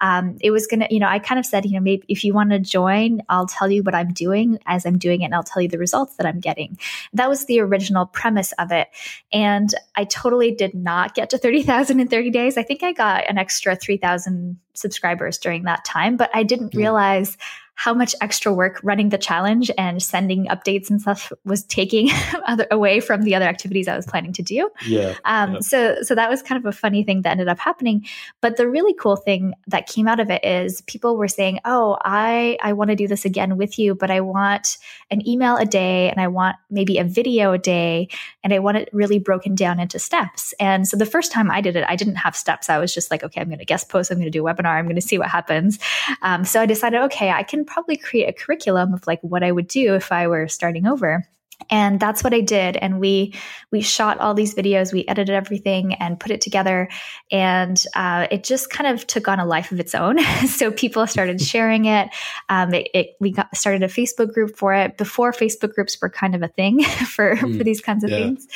um, 0.00 0.38
it 0.40 0.50
was 0.50 0.66
going 0.66 0.80
to, 0.80 0.86
you 0.90 0.98
know, 0.98 1.08
I 1.08 1.18
kind 1.18 1.38
of 1.38 1.44
said, 1.44 1.66
you 1.66 1.72
know, 1.72 1.80
maybe 1.80 2.04
if 2.08 2.24
you 2.24 2.32
want 2.32 2.50
to 2.50 2.58
join, 2.58 3.20
I'll 3.28 3.46
tell 3.46 3.70
you 3.70 3.82
what 3.82 3.94
I'm 3.94 4.12
doing 4.12 4.58
as 4.64 4.86
I'm 4.86 4.96
doing 4.96 5.20
it 5.20 5.26
and 5.26 5.34
I'll 5.34 5.42
tell 5.42 5.60
you 5.60 5.68
the 5.68 5.78
results 5.78 6.16
that 6.16 6.26
I'm 6.26 6.40
getting. 6.40 6.78
That 7.12 7.28
was 7.28 7.44
the 7.44 7.60
original 7.60 8.06
premise 8.06 8.52
of 8.52 8.72
it. 8.72 8.88
And 9.32 9.68
I 9.96 10.04
totally 10.04 10.52
did 10.52 10.74
not 10.74 11.14
get 11.14 11.30
to 11.30 11.38
30,000 11.38 12.00
in 12.00 12.08
30 12.08 12.30
days. 12.30 12.56
I 12.56 12.62
think 12.62 12.82
I 12.82 12.92
got 12.92 13.28
an 13.28 13.36
extra 13.36 13.76
3,000 13.76 14.58
subscribers 14.72 15.38
during 15.38 15.64
that 15.64 15.84
time, 15.84 16.16
but 16.16 16.30
I 16.32 16.42
didn't 16.42 16.72
mm. 16.72 16.78
realize 16.78 17.36
how 17.76 17.92
much 17.92 18.14
extra 18.22 18.52
work 18.52 18.80
running 18.82 19.10
the 19.10 19.18
challenge 19.18 19.70
and 19.76 20.02
sending 20.02 20.46
updates 20.46 20.88
and 20.88 21.00
stuff 21.00 21.30
was 21.44 21.62
taking 21.64 22.08
other, 22.46 22.66
away 22.70 23.00
from 23.00 23.22
the 23.22 23.34
other 23.34 23.44
activities 23.44 23.86
I 23.86 23.94
was 23.94 24.06
planning 24.06 24.32
to 24.32 24.42
do. 24.42 24.70
Yeah, 24.86 25.14
um, 25.26 25.54
yeah. 25.54 25.60
So, 25.60 26.02
so 26.02 26.14
that 26.14 26.30
was 26.30 26.42
kind 26.42 26.58
of 26.58 26.66
a 26.66 26.76
funny 26.76 27.04
thing 27.04 27.20
that 27.22 27.32
ended 27.32 27.48
up 27.48 27.58
happening. 27.58 28.06
But 28.40 28.56
the 28.56 28.66
really 28.66 28.94
cool 28.94 29.16
thing 29.16 29.52
that 29.66 29.86
came 29.86 30.08
out 30.08 30.20
of 30.20 30.30
it 30.30 30.42
is 30.42 30.80
people 30.82 31.18
were 31.18 31.28
saying, 31.28 31.60
"Oh, 31.66 31.98
I 32.02 32.56
I 32.62 32.72
want 32.72 32.88
to 32.90 32.96
do 32.96 33.06
this 33.06 33.26
again 33.26 33.58
with 33.58 33.78
you, 33.78 33.94
but 33.94 34.10
I 34.10 34.22
want 34.22 34.78
an 35.10 35.26
email 35.28 35.56
a 35.58 35.66
day, 35.66 36.10
and 36.10 36.18
I 36.18 36.28
want 36.28 36.56
maybe 36.70 36.96
a 36.96 37.04
video 37.04 37.52
a 37.52 37.58
day, 37.58 38.08
and 38.42 38.54
I 38.54 38.58
want 38.58 38.78
it 38.78 38.88
really 38.92 39.18
broken 39.18 39.54
down 39.54 39.80
into 39.80 39.98
steps." 39.98 40.54
And 40.58 40.88
so 40.88 40.96
the 40.96 41.04
first 41.04 41.30
time 41.30 41.50
I 41.50 41.60
did 41.60 41.76
it, 41.76 41.84
I 41.86 41.94
didn't 41.94 42.16
have 42.16 42.34
steps. 42.34 42.70
I 42.70 42.78
was 42.78 42.94
just 42.94 43.10
like, 43.10 43.22
"Okay, 43.22 43.38
I'm 43.38 43.48
going 43.48 43.58
to 43.58 43.66
guest 43.66 43.90
post. 43.90 44.10
I'm 44.10 44.16
going 44.16 44.24
to 44.24 44.30
do 44.30 44.46
a 44.46 44.54
webinar. 44.54 44.78
I'm 44.78 44.86
going 44.86 44.96
to 44.96 45.02
see 45.02 45.18
what 45.18 45.28
happens." 45.28 45.78
Um, 46.22 46.46
so 46.46 46.62
I 46.62 46.66
decided, 46.66 47.02
okay, 47.02 47.30
I 47.30 47.42
can 47.42 47.65
probably 47.66 47.96
create 47.96 48.28
a 48.28 48.32
curriculum 48.32 48.94
of 48.94 49.06
like 49.06 49.20
what 49.22 49.42
I 49.42 49.52
would 49.52 49.68
do 49.68 49.94
if 49.94 50.12
I 50.12 50.26
were 50.26 50.48
starting 50.48 50.86
over. 50.86 51.26
And 51.70 51.98
that's 51.98 52.22
what 52.22 52.34
i 52.34 52.40
did. 52.40 52.76
And 52.76 53.00
we 53.00 53.34
we 53.72 53.80
shot 53.80 54.18
all 54.18 54.34
these 54.34 54.54
videos 54.54 54.92
we 54.92 55.06
edited 55.08 55.34
everything 55.34 55.94
and 55.94 56.20
put 56.20 56.30
it 56.30 56.40
together. 56.40 56.88
And 57.32 57.82
uh, 57.94 58.28
it 58.30 58.44
just 58.44 58.70
kind 58.70 58.94
of 58.94 59.06
took 59.06 59.26
on 59.26 59.40
a 59.40 59.46
life 59.46 59.72
of 59.72 59.80
its 59.80 59.94
own. 59.94 60.18
So 60.46 60.70
people 60.70 61.06
started 61.06 61.40
sharing 61.52 61.86
it, 61.86 62.08
um, 62.48 62.72
it, 62.72 62.88
it 62.94 63.16
we 63.20 63.32
got 63.32 63.54
started 63.56 63.82
a 63.82 63.88
facebook 63.88 64.32
group 64.32 64.56
for 64.56 64.74
it. 64.74 64.96
Before 64.96 65.32
facebook 65.32 65.74
groups 65.74 65.98
were 66.00 66.10
kind 66.10 66.34
of 66.34 66.42
a 66.42 66.48
thing 66.48 66.82
for 66.84 67.34
mm, 67.34 67.58
for 67.58 67.64
these 67.64 67.80
kinds 67.80 68.04
of 68.04 68.10
yeah. 68.10 68.18
things. 68.18 68.46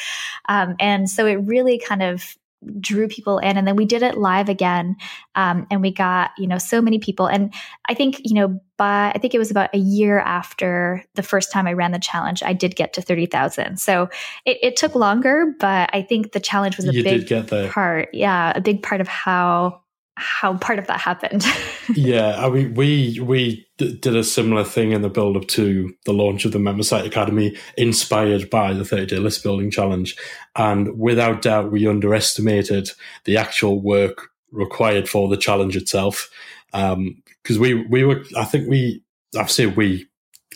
Um, 0.49 0.77
and 0.79 1.11
so 1.11 1.27
it 1.27 1.37
really 1.37 1.79
kind 1.79 2.03
of 2.03 2.37
drew 2.79 3.09
people 3.09 3.38
in 3.38 3.57
and 3.57 3.66
then 3.66 3.77
we 3.77 3.87
did 3.87 4.03
it 4.03 4.18
live 4.18 4.49
again 4.49 4.96
um, 5.35 5.66
and 5.70 5.81
we 5.81 5.90
got 5.90 6.31
you 6.37 6.46
know 6.46 6.59
so 6.59 6.81
many 6.81 6.99
people. 6.99 7.27
And 7.27 7.53
i 7.87 7.94
think 7.94 8.20
you 8.25 8.35
know 8.35 8.61
by 8.77 9.12
i 9.14 9.18
think 9.18 9.35
it 9.35 9.38
was 9.38 9.51
about 9.51 9.75
a 9.75 9.79
year 9.79 10.18
after 10.20 11.05
the 11.14 11.23
first 11.23 11.53
time 11.53 11.66
i 11.66 11.73
ran 11.73 11.92
the 11.92 11.99
challenge 11.99 12.42
i 12.42 12.53
did 12.53 12.75
get 12.77 12.92
to 12.94 13.03
30000 13.03 13.79
so 13.79 14.09
it, 14.46 14.59
it, 14.62 14.77
took 14.77 14.94
longer 14.94 15.55
but 15.61 15.90
i 15.92 16.01
think 16.01 16.33
the 16.33 16.40
challenge 16.40 16.77
was 16.77 16.88
a 16.88 16.92
you 16.92 17.03
big 17.03 17.29
part 17.70 18.09
yeah 18.14 18.53
a 18.55 18.61
big 18.61 18.83
part 18.83 19.01
of 19.01 19.09
how 19.09 19.81
how 20.16 20.57
part 20.59 20.79
of 20.79 20.87
that 20.87 21.01
happened. 21.01 21.44
yeah, 21.94 22.44
I 22.44 22.51
mean, 22.51 22.75
we 22.75 23.18
we 23.23 23.66
d- 23.79 23.96
did 23.96 24.16
a 24.16 24.25
similar 24.25 24.64
thing 24.64 24.92
in 24.92 25.03
the 25.03 25.09
build 25.09 25.37
up 25.37 25.49
to 25.49 25.94
the 26.05 26.12
launch 26.12 26.44
of 26.44 26.53
the 26.53 26.59
Member 26.59 26.83
Site 26.83 27.07
Academy, 27.07 27.57
inspired 27.77 28.51
by 28.51 28.73
the 28.73 28.85
30 28.85 29.07
Day 29.07 29.16
List 29.16 29.42
Building 29.42 29.70
Challenge, 29.70 30.16
and 30.57 30.99
without 30.99 31.42
doubt, 31.42 31.73
we 31.73 31.87
underestimated 31.87 32.90
the 33.25 33.37
actual 33.37 33.81
work 33.81 34.29
required 34.53 35.09
for 35.09 35.29
the 35.29 35.37
challenge 35.37 35.77
itself. 35.77 36.31
Because 36.73 36.92
um, 36.92 37.23
we 37.59 37.87
we 37.87 38.05
were, 38.05 38.23
I 38.37 38.44
think 38.44 38.68
we, 38.68 39.03
I've 39.38 39.51
said 39.51 39.77
we, 39.77 40.07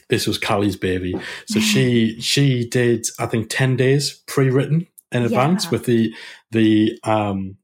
this 0.09 0.27
was 0.27 0.39
Callie's 0.39 0.77
baby, 0.77 1.15
so 1.47 1.61
she 1.61 2.17
she 2.21 2.69
did 2.69 3.07
I 3.19 3.27
think 3.27 3.49
10 3.49 3.77
days 3.77 4.23
pre 4.27 4.51
written 4.51 4.87
in 5.11 5.23
advance 5.23 5.65
yeah. 5.65 5.71
with 5.71 5.87
the 5.87 6.15
the 6.51 6.99
um 7.05 7.57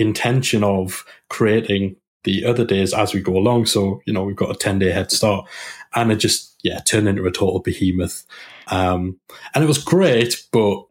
intention 0.00 0.64
of 0.64 1.04
creating 1.28 1.96
the 2.24 2.44
other 2.44 2.64
days 2.64 2.92
as 2.92 3.14
we 3.14 3.20
go 3.20 3.36
along. 3.36 3.66
So, 3.66 4.00
you 4.06 4.12
know, 4.12 4.24
we've 4.24 4.36
got 4.36 4.50
a 4.50 4.54
10 4.54 4.78
day 4.78 4.90
head 4.90 5.10
start 5.10 5.48
and 5.94 6.12
it 6.12 6.16
just, 6.16 6.56
yeah, 6.62 6.80
turned 6.80 7.08
into 7.08 7.26
a 7.26 7.30
total 7.30 7.60
behemoth. 7.60 8.24
Um, 8.68 9.18
and 9.54 9.64
it 9.64 9.66
was 9.66 9.78
great, 9.78 10.44
but 10.52 10.84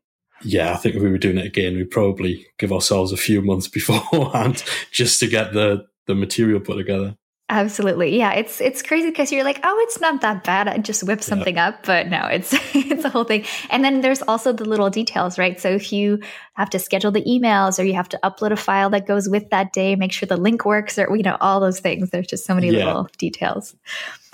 yeah, 0.44 0.74
I 0.74 0.78
think 0.78 0.96
if 0.96 1.02
we 1.02 1.10
were 1.10 1.18
doing 1.18 1.38
it 1.38 1.46
again, 1.46 1.76
we'd 1.76 1.92
probably 1.92 2.48
give 2.58 2.72
ourselves 2.72 3.12
a 3.12 3.18
few 3.18 3.42
months 3.42 3.68
beforehand 3.78 4.64
just 4.92 5.20
to 5.20 5.28
get 5.28 5.54
the, 5.54 5.86
the 6.06 6.16
material 6.16 6.60
put 6.60 6.78
together. 6.78 7.16
Absolutely. 7.50 8.18
Yeah, 8.18 8.34
it's 8.34 8.60
it's 8.60 8.82
crazy 8.82 9.10
because 9.10 9.32
you're 9.32 9.46
like, 9.46 9.62
"Oh, 9.64 9.80
it's 9.88 10.02
not 10.02 10.20
that 10.20 10.44
bad. 10.44 10.68
I 10.68 10.80
just 10.80 11.04
whip 11.04 11.24
something 11.24 11.56
yeah. 11.56 11.70
up." 11.70 11.86
But 11.86 12.10
no, 12.10 12.26
it's 12.26 12.54
it's 12.76 13.06
a 13.06 13.10
whole 13.10 13.24
thing. 13.24 13.46
And 13.70 13.86
then 13.86 14.02
there's 14.02 14.22
also 14.22 14.52
the 14.52 14.66
little 14.66 14.90
details, 14.90 15.40
right? 15.40 15.58
So 15.58 15.70
if 15.70 15.94
you 15.94 16.20
have 16.56 16.70
to 16.72 16.80
schedule 16.80 17.12
the 17.12 17.24
emails 17.24 17.80
or 17.80 17.84
you 17.84 17.94
have 17.94 18.10
to 18.10 18.20
upload 18.22 18.52
a 18.52 18.58
file 18.58 18.90
that 18.90 19.08
goes 19.08 19.30
with 19.30 19.50
that 19.52 19.72
day, 19.72 19.96
make 19.96 20.12
sure 20.12 20.28
the 20.28 20.36
link 20.36 20.66
works 20.66 21.00
or 21.00 21.16
you 21.16 21.24
know, 21.24 21.38
all 21.40 21.62
those 21.62 21.80
things. 21.80 22.10
There's 22.10 22.28
just 22.28 22.46
so 22.46 22.54
many 22.54 22.68
yeah. 22.68 22.86
little 22.86 23.08
details. 23.18 23.76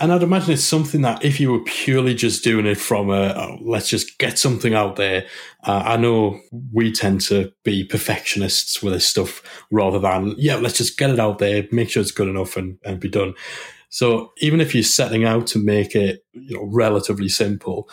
And 0.03 0.11
I'd 0.11 0.21
imagine 0.21 0.51
it's 0.51 0.65
something 0.65 0.99
that 1.03 1.23
if 1.23 1.39
you 1.39 1.49
were 1.49 1.63
purely 1.63 2.13
just 2.13 2.43
doing 2.43 2.65
it 2.65 2.77
from 2.77 3.09
a, 3.09 3.33
oh, 3.37 3.57
let's 3.61 3.87
just 3.87 4.17
get 4.17 4.37
something 4.37 4.73
out 4.73 4.97
there. 4.97 5.25
Uh, 5.63 5.81
I 5.85 5.95
know 5.95 6.41
we 6.73 6.91
tend 6.91 7.21
to 7.21 7.53
be 7.63 7.85
perfectionists 7.85 8.83
with 8.83 8.91
this 8.91 9.07
stuff 9.07 9.41
rather 9.71 9.99
than, 9.99 10.35
yeah, 10.37 10.57
let's 10.57 10.77
just 10.77 10.97
get 10.97 11.11
it 11.11 11.21
out 11.21 11.39
there, 11.39 11.65
make 11.71 11.89
sure 11.89 12.01
it's 12.01 12.11
good 12.11 12.27
enough 12.27 12.57
and, 12.57 12.79
and 12.83 12.99
be 12.99 13.07
done. 13.07 13.33
So 13.87 14.33
even 14.39 14.59
if 14.59 14.75
you're 14.75 14.83
setting 14.83 15.23
out 15.23 15.47
to 15.47 15.57
make 15.57 15.95
it, 15.95 16.25
you 16.33 16.57
know, 16.57 16.65
relatively 16.69 17.29
simple, 17.29 17.89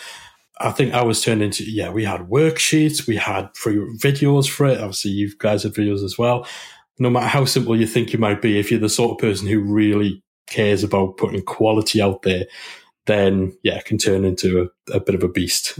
I 0.60 0.72
think 0.72 0.92
I 0.92 1.04
was 1.04 1.22
turned 1.22 1.42
into, 1.42 1.62
yeah, 1.62 1.90
we 1.90 2.04
had 2.04 2.22
worksheets, 2.22 3.06
we 3.06 3.18
had 3.18 3.56
free 3.56 3.76
videos 3.98 4.50
for 4.50 4.66
it. 4.66 4.80
Obviously, 4.80 5.12
you 5.12 5.30
guys 5.38 5.62
had 5.62 5.74
videos 5.74 6.02
as 6.02 6.18
well. 6.18 6.44
No 6.98 7.08
matter 7.08 7.28
how 7.28 7.44
simple 7.44 7.78
you 7.78 7.86
think 7.86 8.12
you 8.12 8.18
might 8.18 8.42
be, 8.42 8.58
if 8.58 8.68
you're 8.68 8.80
the 8.80 8.88
sort 8.88 9.12
of 9.12 9.18
person 9.18 9.46
who 9.46 9.60
really 9.60 10.24
cares 10.46 10.82
about 10.82 11.16
putting 11.16 11.42
quality 11.42 12.00
out 12.00 12.22
there, 12.22 12.46
then 13.06 13.56
yeah, 13.62 13.80
can 13.82 13.98
turn 13.98 14.24
into 14.24 14.70
a, 14.88 14.96
a 14.96 15.00
bit 15.00 15.14
of 15.14 15.22
a 15.22 15.28
beast. 15.28 15.78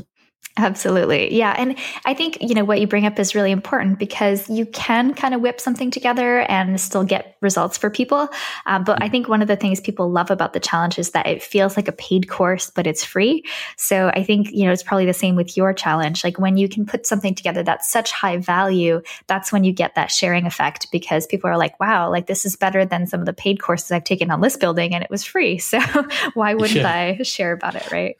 Absolutely. 0.60 1.34
Yeah. 1.34 1.54
And 1.56 1.78
I 2.04 2.12
think, 2.12 2.38
you 2.42 2.54
know, 2.54 2.64
what 2.64 2.80
you 2.80 2.86
bring 2.86 3.06
up 3.06 3.18
is 3.18 3.34
really 3.34 3.50
important 3.50 3.98
because 3.98 4.48
you 4.50 4.66
can 4.66 5.14
kind 5.14 5.32
of 5.32 5.40
whip 5.40 5.58
something 5.58 5.90
together 5.90 6.40
and 6.40 6.78
still 6.78 7.02
get 7.02 7.38
results 7.40 7.78
for 7.78 7.88
people. 7.88 8.28
Um, 8.66 8.84
but 8.84 9.02
I 9.02 9.08
think 9.08 9.26
one 9.26 9.40
of 9.40 9.48
the 9.48 9.56
things 9.56 9.80
people 9.80 10.10
love 10.10 10.30
about 10.30 10.52
the 10.52 10.60
challenge 10.60 10.98
is 10.98 11.12
that 11.12 11.26
it 11.26 11.42
feels 11.42 11.76
like 11.76 11.88
a 11.88 11.92
paid 11.92 12.28
course, 12.28 12.70
but 12.70 12.86
it's 12.86 13.02
free. 13.02 13.42
So 13.78 14.08
I 14.08 14.22
think, 14.22 14.50
you 14.52 14.66
know, 14.66 14.72
it's 14.72 14.82
probably 14.82 15.06
the 15.06 15.14
same 15.14 15.34
with 15.34 15.56
your 15.56 15.72
challenge. 15.72 16.22
Like 16.24 16.38
when 16.38 16.58
you 16.58 16.68
can 16.68 16.84
put 16.84 17.06
something 17.06 17.34
together 17.34 17.62
that's 17.62 17.90
such 17.90 18.12
high 18.12 18.36
value, 18.36 19.00
that's 19.28 19.50
when 19.50 19.64
you 19.64 19.72
get 19.72 19.94
that 19.94 20.10
sharing 20.10 20.44
effect 20.44 20.92
because 20.92 21.26
people 21.26 21.48
are 21.48 21.56
like, 21.56 21.80
wow, 21.80 22.10
like 22.10 22.26
this 22.26 22.44
is 22.44 22.54
better 22.54 22.84
than 22.84 23.06
some 23.06 23.20
of 23.20 23.26
the 23.26 23.32
paid 23.32 23.62
courses 23.62 23.90
I've 23.92 24.04
taken 24.04 24.30
on 24.30 24.42
list 24.42 24.60
building 24.60 24.94
and 24.94 25.02
it 25.02 25.10
was 25.10 25.24
free. 25.24 25.58
So 25.70 25.78
why 26.34 26.54
wouldn't 26.54 26.80
yeah. 26.80 27.16
I 27.18 27.22
share 27.22 27.52
about 27.52 27.76
it? 27.76 27.92
Right. 27.92 28.16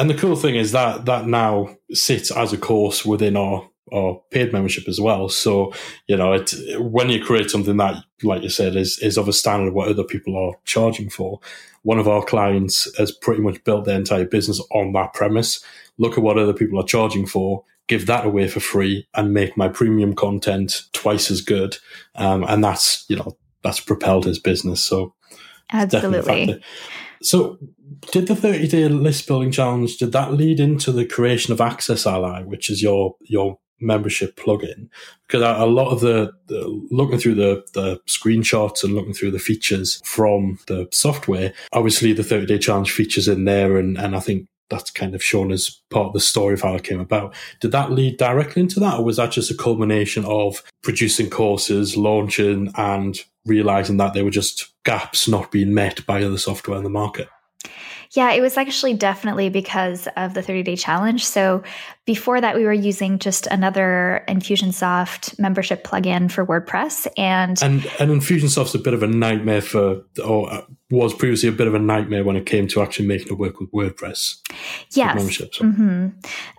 And 0.00 0.08
the 0.08 0.14
cool 0.14 0.34
thing 0.34 0.56
is 0.56 0.72
that 0.72 1.04
that 1.04 1.26
now 1.26 1.76
sits 1.92 2.30
as 2.30 2.54
a 2.54 2.56
course 2.56 3.04
within 3.04 3.36
our 3.36 3.68
our 3.92 4.22
paid 4.30 4.50
membership 4.50 4.88
as 4.88 4.98
well. 4.98 5.28
So 5.28 5.74
you 6.06 6.16
know, 6.16 6.32
it 6.32 6.54
when 6.78 7.10
you 7.10 7.22
create 7.22 7.50
something 7.50 7.76
that, 7.76 8.02
like 8.22 8.42
you 8.42 8.48
said, 8.48 8.76
is 8.76 8.98
is 9.00 9.18
of 9.18 9.28
a 9.28 9.32
standard 9.34 9.68
of 9.68 9.74
what 9.74 9.88
other 9.88 10.04
people 10.04 10.38
are 10.38 10.58
charging 10.64 11.10
for. 11.10 11.40
One 11.82 11.98
of 11.98 12.08
our 12.08 12.24
clients 12.24 12.88
has 12.96 13.12
pretty 13.12 13.42
much 13.42 13.62
built 13.64 13.84
their 13.84 13.98
entire 13.98 14.24
business 14.24 14.58
on 14.72 14.94
that 14.94 15.12
premise. 15.12 15.62
Look 15.98 16.16
at 16.16 16.24
what 16.24 16.38
other 16.38 16.54
people 16.54 16.80
are 16.80 16.86
charging 16.86 17.26
for, 17.26 17.62
give 17.86 18.06
that 18.06 18.24
away 18.24 18.48
for 18.48 18.60
free, 18.60 19.06
and 19.14 19.34
make 19.34 19.54
my 19.54 19.68
premium 19.68 20.14
content 20.14 20.84
twice 20.94 21.30
as 21.30 21.42
good. 21.42 21.76
Um, 22.14 22.44
and 22.48 22.64
that's 22.64 23.04
you 23.08 23.16
know 23.16 23.36
that's 23.62 23.80
propelled 23.80 24.24
his 24.24 24.38
business. 24.38 24.82
So 24.82 25.14
absolutely. 25.74 26.62
So, 27.22 27.58
did 28.12 28.28
the 28.28 28.36
30 28.36 28.68
day 28.68 28.88
list 28.88 29.26
building 29.26 29.50
challenge 29.50 29.98
did 29.98 30.12
that 30.12 30.32
lead 30.32 30.58
into 30.58 30.90
the 30.90 31.04
creation 31.04 31.52
of 31.52 31.58
AccessAlly, 31.58 32.46
which 32.46 32.70
is 32.70 32.82
your 32.82 33.16
your 33.22 33.58
membership 33.80 34.36
plugin? 34.36 34.88
Because 35.26 35.42
a, 35.42 35.66
lot 35.66 35.90
of 35.90 36.00
the, 36.00 36.32
the, 36.46 36.88
looking 36.90 37.18
through 37.18 37.34
the 37.34 37.64
the 37.74 38.00
screenshots 38.08 38.82
and 38.82 38.94
looking 38.94 39.14
through 39.14 39.32
the 39.32 39.38
features 39.38 40.00
from 40.04 40.58
the 40.66 40.88
software, 40.92 41.52
obviously 41.72 42.12
the 42.12 42.24
30 42.24 42.46
day 42.46 42.58
challenge 42.58 42.90
features 42.90 43.28
in 43.28 43.44
there, 43.44 43.76
and 43.76 43.98
and 43.98 44.16
I 44.16 44.20
think 44.20 44.48
that's 44.70 44.90
kind 44.90 45.14
of 45.14 45.22
shown 45.22 45.52
as 45.52 45.80
part 45.90 46.06
of 46.06 46.12
the 46.12 46.20
story 46.20 46.54
of 46.54 46.62
how 46.62 46.74
it 46.74 46.84
came 46.84 47.00
about. 47.00 47.34
Did 47.60 47.72
that 47.72 47.90
lead 47.90 48.16
directly 48.16 48.62
into 48.62 48.80
that, 48.80 48.98
or 48.98 49.04
was 49.04 49.16
that 49.16 49.32
just 49.32 49.50
a 49.50 49.56
culmination 49.56 50.24
of 50.24 50.62
producing 50.82 51.28
courses, 51.28 51.96
launching, 51.96 52.72
and 52.76 53.18
realizing 53.44 53.96
that 53.98 54.14
there 54.14 54.24
were 54.24 54.30
just 54.30 54.68
gaps 54.84 55.28
not 55.28 55.50
being 55.50 55.74
met 55.74 56.06
by 56.06 56.22
other 56.22 56.38
software 56.38 56.78
in 56.78 56.84
the 56.84 56.90
market? 56.90 57.28
Yeah, 58.12 58.32
it 58.32 58.40
was 58.40 58.56
actually 58.56 58.94
definitely 58.94 59.50
because 59.50 60.08
of 60.16 60.34
the 60.34 60.42
30 60.42 60.64
day 60.64 60.76
challenge. 60.76 61.24
So 61.24 61.62
before 62.06 62.40
that, 62.40 62.56
we 62.56 62.64
were 62.64 62.72
using 62.72 63.20
just 63.20 63.46
another 63.46 64.24
Infusionsoft 64.26 65.38
membership 65.38 65.84
plugin 65.84 66.28
for 66.30 66.44
WordPress. 66.44 67.06
And 67.16 67.62
and, 67.62 67.86
and 68.00 68.10
Infusionsoft's 68.10 68.74
a 68.74 68.80
bit 68.80 68.94
of 68.94 69.04
a 69.04 69.06
nightmare 69.06 69.60
for, 69.60 70.02
or 70.24 70.52
uh, 70.52 70.62
was 70.90 71.14
previously 71.14 71.48
a 71.48 71.52
bit 71.52 71.68
of 71.68 71.74
a 71.74 71.78
nightmare 71.78 72.24
when 72.24 72.34
it 72.34 72.46
came 72.46 72.66
to 72.68 72.82
actually 72.82 73.06
making 73.06 73.28
it 73.28 73.38
work 73.38 73.60
with 73.60 73.70
WordPress. 73.70 74.40
Yes. 74.90 75.16
Mm-hmm. 75.16 76.08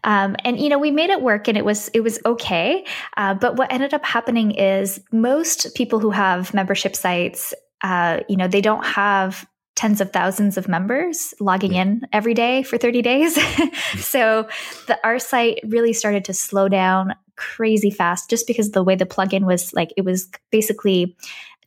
Um, 0.06 0.36
and, 0.46 0.58
you 0.58 0.70
know, 0.70 0.80
we 0.80 0.90
made 0.90 1.10
it 1.10 1.22
work 1.22 1.50
and 1.50 1.58
it 1.58 1.66
was, 1.66 1.90
it 1.90 2.00
was 2.00 2.18
okay. 2.26 2.86
Uh, 3.18 3.34
but 3.34 3.58
what 3.58 3.74
ended 3.74 3.94
up 3.94 4.06
happening 4.06 4.52
is 4.52 5.02
most 5.12 5.76
people 5.76 6.00
who 6.00 6.12
have 6.12 6.54
membership 6.54 6.96
sites 6.96 7.54
uh, 7.84 8.20
you 8.30 8.38
know, 8.38 8.48
they 8.48 8.62
don't 8.62 8.86
have 8.86 9.48
tens 9.82 10.00
of 10.00 10.14
thousands 10.14 10.58
of 10.58 10.68
members 10.68 11.34
logging 11.40 11.74
in 11.74 12.06
every 12.14 12.36
day 12.36 12.62
for 12.62 12.78
30 12.78 13.02
days. 13.02 13.38
Mm-hmm. 13.62 14.00
so 14.00 14.48
the 14.88 14.98
our 15.04 15.20
site 15.20 15.60
really 15.68 15.92
started 15.92 16.26
to 16.26 16.34
slow 16.34 16.70
down 16.70 17.14
crazy 17.36 17.90
fast 17.90 18.30
just 18.30 18.48
because 18.48 18.72
the 18.72 18.84
way 18.84 18.96
the 18.96 19.06
plugin 19.06 19.46
was 19.46 19.74
like 19.74 19.92
it 19.98 20.06
was 20.06 20.30
basically 20.52 21.16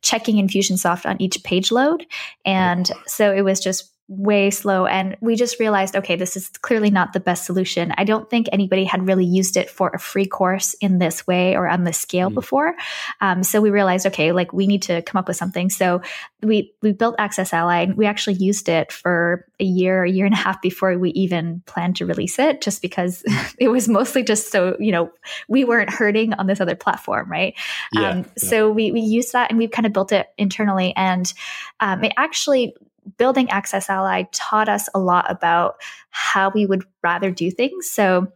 checking 0.00 0.37
Infusionsoft 0.37 1.07
on 1.07 1.20
each 1.20 1.42
page 1.44 1.72
load. 1.72 2.07
And 2.44 2.90
so 3.07 3.33
it 3.33 3.42
was 3.42 3.61
just 3.61 3.90
way 4.06 4.50
slow 4.50 4.84
and 4.84 5.16
we 5.22 5.34
just 5.34 5.58
realized 5.58 5.96
okay 5.96 6.14
this 6.14 6.36
is 6.36 6.48
clearly 6.60 6.90
not 6.90 7.14
the 7.14 7.20
best 7.20 7.46
solution 7.46 7.90
i 7.96 8.04
don't 8.04 8.28
think 8.28 8.46
anybody 8.52 8.84
had 8.84 9.06
really 9.06 9.24
used 9.24 9.56
it 9.56 9.70
for 9.70 9.90
a 9.94 9.98
free 9.98 10.26
course 10.26 10.74
in 10.74 10.98
this 10.98 11.26
way 11.26 11.56
or 11.56 11.66
on 11.66 11.84
this 11.84 11.98
scale 11.98 12.30
mm. 12.30 12.34
before 12.34 12.74
um, 13.22 13.42
so 13.42 13.62
we 13.62 13.70
realized 13.70 14.06
okay 14.06 14.30
like 14.30 14.52
we 14.52 14.66
need 14.66 14.82
to 14.82 15.00
come 15.02 15.18
up 15.18 15.26
with 15.26 15.38
something 15.38 15.70
so 15.70 16.02
we 16.42 16.74
we 16.82 16.92
built 16.92 17.16
AccessAlly 17.16 17.84
and 17.84 17.96
we 17.96 18.04
actually 18.04 18.34
used 18.34 18.68
it 18.68 18.92
for 18.92 19.46
a 19.58 19.64
year 19.64 20.04
a 20.04 20.10
year 20.10 20.26
and 20.26 20.34
a 20.34 20.38
half 20.38 20.60
before 20.60 20.98
we 20.98 21.08
even 21.12 21.62
planned 21.64 21.96
to 21.96 22.04
release 22.04 22.38
it 22.38 22.60
just 22.60 22.82
because 22.82 23.24
it 23.58 23.68
was 23.68 23.88
mostly 23.88 24.22
just 24.22 24.52
so 24.52 24.76
you 24.78 24.92
know 24.92 25.10
we 25.48 25.64
weren't 25.64 25.88
hurting 25.88 26.34
on 26.34 26.46
this 26.46 26.60
other 26.60 26.76
platform 26.76 27.30
right 27.30 27.54
yeah, 27.94 28.10
um, 28.10 28.18
yeah. 28.18 28.24
so 28.36 28.70
we, 28.70 28.92
we 28.92 29.00
used 29.00 29.32
that 29.32 29.50
and 29.50 29.58
we've 29.58 29.70
kind 29.70 29.86
of 29.86 29.94
built 29.94 30.12
it 30.12 30.26
internally 30.36 30.92
and 30.94 31.32
um, 31.80 32.04
it 32.04 32.12
actually 32.18 32.74
building 33.18 33.48
AccessAlly 33.48 34.28
taught 34.32 34.68
us 34.68 34.88
a 34.94 34.98
lot 34.98 35.30
about 35.30 35.76
how 36.10 36.50
we 36.50 36.66
would 36.66 36.84
rather 37.02 37.30
do 37.30 37.50
things. 37.50 37.90
So 37.90 38.28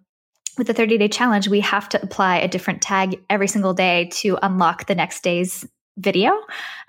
with 0.56 0.66
the 0.66 0.74
30 0.74 0.98
day 0.98 1.08
challenge, 1.08 1.48
we 1.48 1.60
have 1.60 1.88
to 1.90 2.02
apply 2.02 2.38
a 2.38 2.48
different 2.48 2.82
tag 2.82 3.20
every 3.30 3.48
single 3.48 3.74
day 3.74 4.08
to 4.12 4.38
unlock 4.42 4.86
the 4.86 4.94
next 4.94 5.22
day's 5.22 5.66
video. 5.98 6.32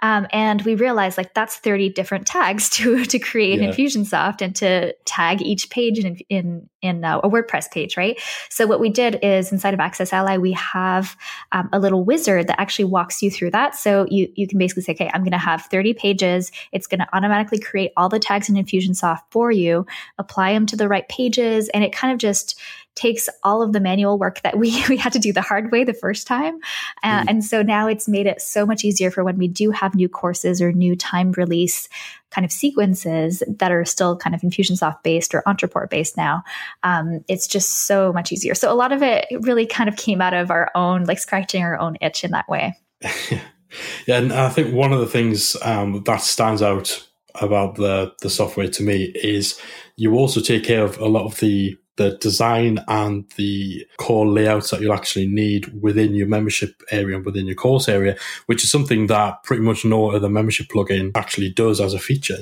Um, 0.01 0.27
and 0.31 0.61
we 0.61 0.75
realized 0.75 1.17
like 1.17 1.33
that's 1.33 1.57
30 1.57 1.89
different 1.89 2.27
tags 2.27 2.69
to, 2.77 3.03
to 3.05 3.19
create 3.19 3.59
yeah. 3.59 3.69
Infusionsoft 3.69 4.41
and 4.41 4.55
to 4.57 4.93
tag 5.05 5.41
each 5.41 5.69
page 5.69 5.99
in, 5.99 6.17
in, 6.29 6.69
in 6.81 7.03
uh, 7.03 7.19
a 7.19 7.29
WordPress 7.29 7.71
page, 7.71 7.97
right? 7.97 8.19
So 8.49 8.67
what 8.67 8.79
we 8.79 8.89
did 8.89 9.19
is 9.21 9.51
inside 9.51 9.73
of 9.73 9.79
AccessAlly, 9.79 10.39
we 10.39 10.53
have 10.53 11.17
um, 11.51 11.69
a 11.73 11.79
little 11.79 12.03
wizard 12.03 12.47
that 12.47 12.59
actually 12.59 12.85
walks 12.85 13.21
you 13.21 13.29
through 13.31 13.51
that. 13.51 13.75
So 13.75 14.05
you, 14.09 14.31
you 14.35 14.47
can 14.47 14.57
basically 14.57 14.83
say, 14.83 14.93
okay, 14.93 15.11
I'm 15.13 15.21
going 15.21 15.31
to 15.31 15.37
have 15.37 15.63
30 15.63 15.93
pages. 15.95 16.51
It's 16.71 16.87
going 16.87 16.99
to 16.99 17.07
automatically 17.13 17.59
create 17.59 17.91
all 17.97 18.09
the 18.09 18.19
tags 18.19 18.49
in 18.49 18.55
Infusionsoft 18.55 19.21
for 19.31 19.51
you, 19.51 19.85
apply 20.17 20.53
them 20.53 20.65
to 20.67 20.75
the 20.75 20.87
right 20.87 21.07
pages. 21.09 21.69
And 21.69 21.83
it 21.83 21.91
kind 21.91 22.13
of 22.13 22.19
just 22.19 22.59
takes 22.95 23.29
all 23.43 23.61
of 23.61 23.73
the 23.73 23.79
manual 23.79 24.17
work 24.17 24.41
that 24.41 24.57
we, 24.57 24.83
we 24.89 24.97
had 24.97 25.13
to 25.13 25.19
do 25.19 25.31
the 25.31 25.41
hard 25.41 25.71
way 25.71 25.83
the 25.83 25.93
first 25.93 26.27
time. 26.27 26.59
Uh, 27.03 27.21
mm. 27.21 27.25
And 27.27 27.45
so 27.45 27.61
now 27.61 27.87
it's 27.87 28.07
made 28.07 28.27
it 28.27 28.41
so 28.41 28.65
much 28.65 28.83
easier 28.83 29.11
for 29.11 29.23
when 29.23 29.37
we 29.37 29.47
do 29.47 29.71
have 29.71 29.95
new 29.95 30.09
courses 30.09 30.61
or 30.61 30.71
new 30.71 30.95
timed 30.95 31.37
release 31.37 31.87
kind 32.31 32.45
of 32.45 32.51
sequences 32.51 33.41
that 33.47 33.71
are 33.71 33.85
still 33.85 34.15
kind 34.15 34.35
of 34.35 34.41
Infusionsoft 34.41 35.01
based 35.03 35.33
or 35.33 35.41
Ontraport 35.47 35.89
based 35.89 36.15
now. 36.15 36.43
Um, 36.83 37.23
it's 37.27 37.47
just 37.47 37.87
so 37.87 38.13
much 38.13 38.31
easier. 38.31 38.53
So 38.53 38.71
a 38.71 38.75
lot 38.75 38.91
of 38.91 39.01
it 39.01 39.25
really 39.41 39.65
kind 39.65 39.89
of 39.89 39.95
came 39.95 40.21
out 40.21 40.33
of 40.33 40.51
our 40.51 40.69
own, 40.75 41.05
like 41.05 41.19
scratching 41.19 41.63
our 41.63 41.79
own 41.79 41.97
itch 42.01 42.23
in 42.23 42.31
that 42.31 42.47
way. 42.47 42.77
yeah, 44.05 44.17
and 44.17 44.33
I 44.33 44.49
think 44.49 44.73
one 44.73 44.93
of 44.93 44.99
the 44.99 45.07
things 45.07 45.55
um, 45.63 46.03
that 46.05 46.21
stands 46.21 46.61
out 46.61 47.05
about 47.35 47.75
the 47.75 48.11
the 48.21 48.29
software 48.29 48.67
to 48.67 48.83
me 48.83 49.03
is 49.15 49.59
you 49.95 50.15
also 50.15 50.41
take 50.41 50.63
care 50.63 50.83
of 50.83 50.97
a 50.99 51.07
lot 51.07 51.25
of 51.25 51.39
the 51.39 51.77
the 51.99 52.11
design 52.17 52.79
and 52.87 53.25
the 53.35 53.85
core 53.97 54.25
layouts 54.25 54.71
that 54.71 54.79
you'll 54.79 54.93
actually 54.93 55.27
need 55.27 55.81
within 55.83 56.15
your 56.15 56.27
membership 56.27 56.81
area 56.91 57.17
and 57.17 57.25
within 57.25 57.45
your 57.45 57.55
course 57.55 57.89
area, 57.89 58.15
which 58.45 58.63
is 58.63 58.71
something 58.71 59.07
that 59.07 59.43
pretty 59.43 59.61
much 59.61 59.83
no 59.83 60.11
other 60.11 60.29
membership 60.29 60.67
plugin 60.69 61.11
actually 61.13 61.49
does 61.49 61.81
as 61.81 61.93
a 61.93 61.99
feature. 61.99 62.39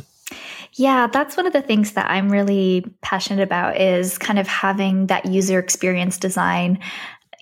Yeah, 0.74 1.08
that's 1.08 1.36
one 1.36 1.48
of 1.48 1.54
the 1.54 1.62
things 1.62 1.94
that 1.94 2.08
I'm 2.10 2.30
really 2.30 2.86
passionate 3.02 3.42
about 3.42 3.82
is 3.82 4.20
kind 4.20 4.38
of 4.38 4.48
having 4.48 5.08
that 5.08 5.26
user 5.26 5.58
experience 5.58 6.20
design 6.20 6.80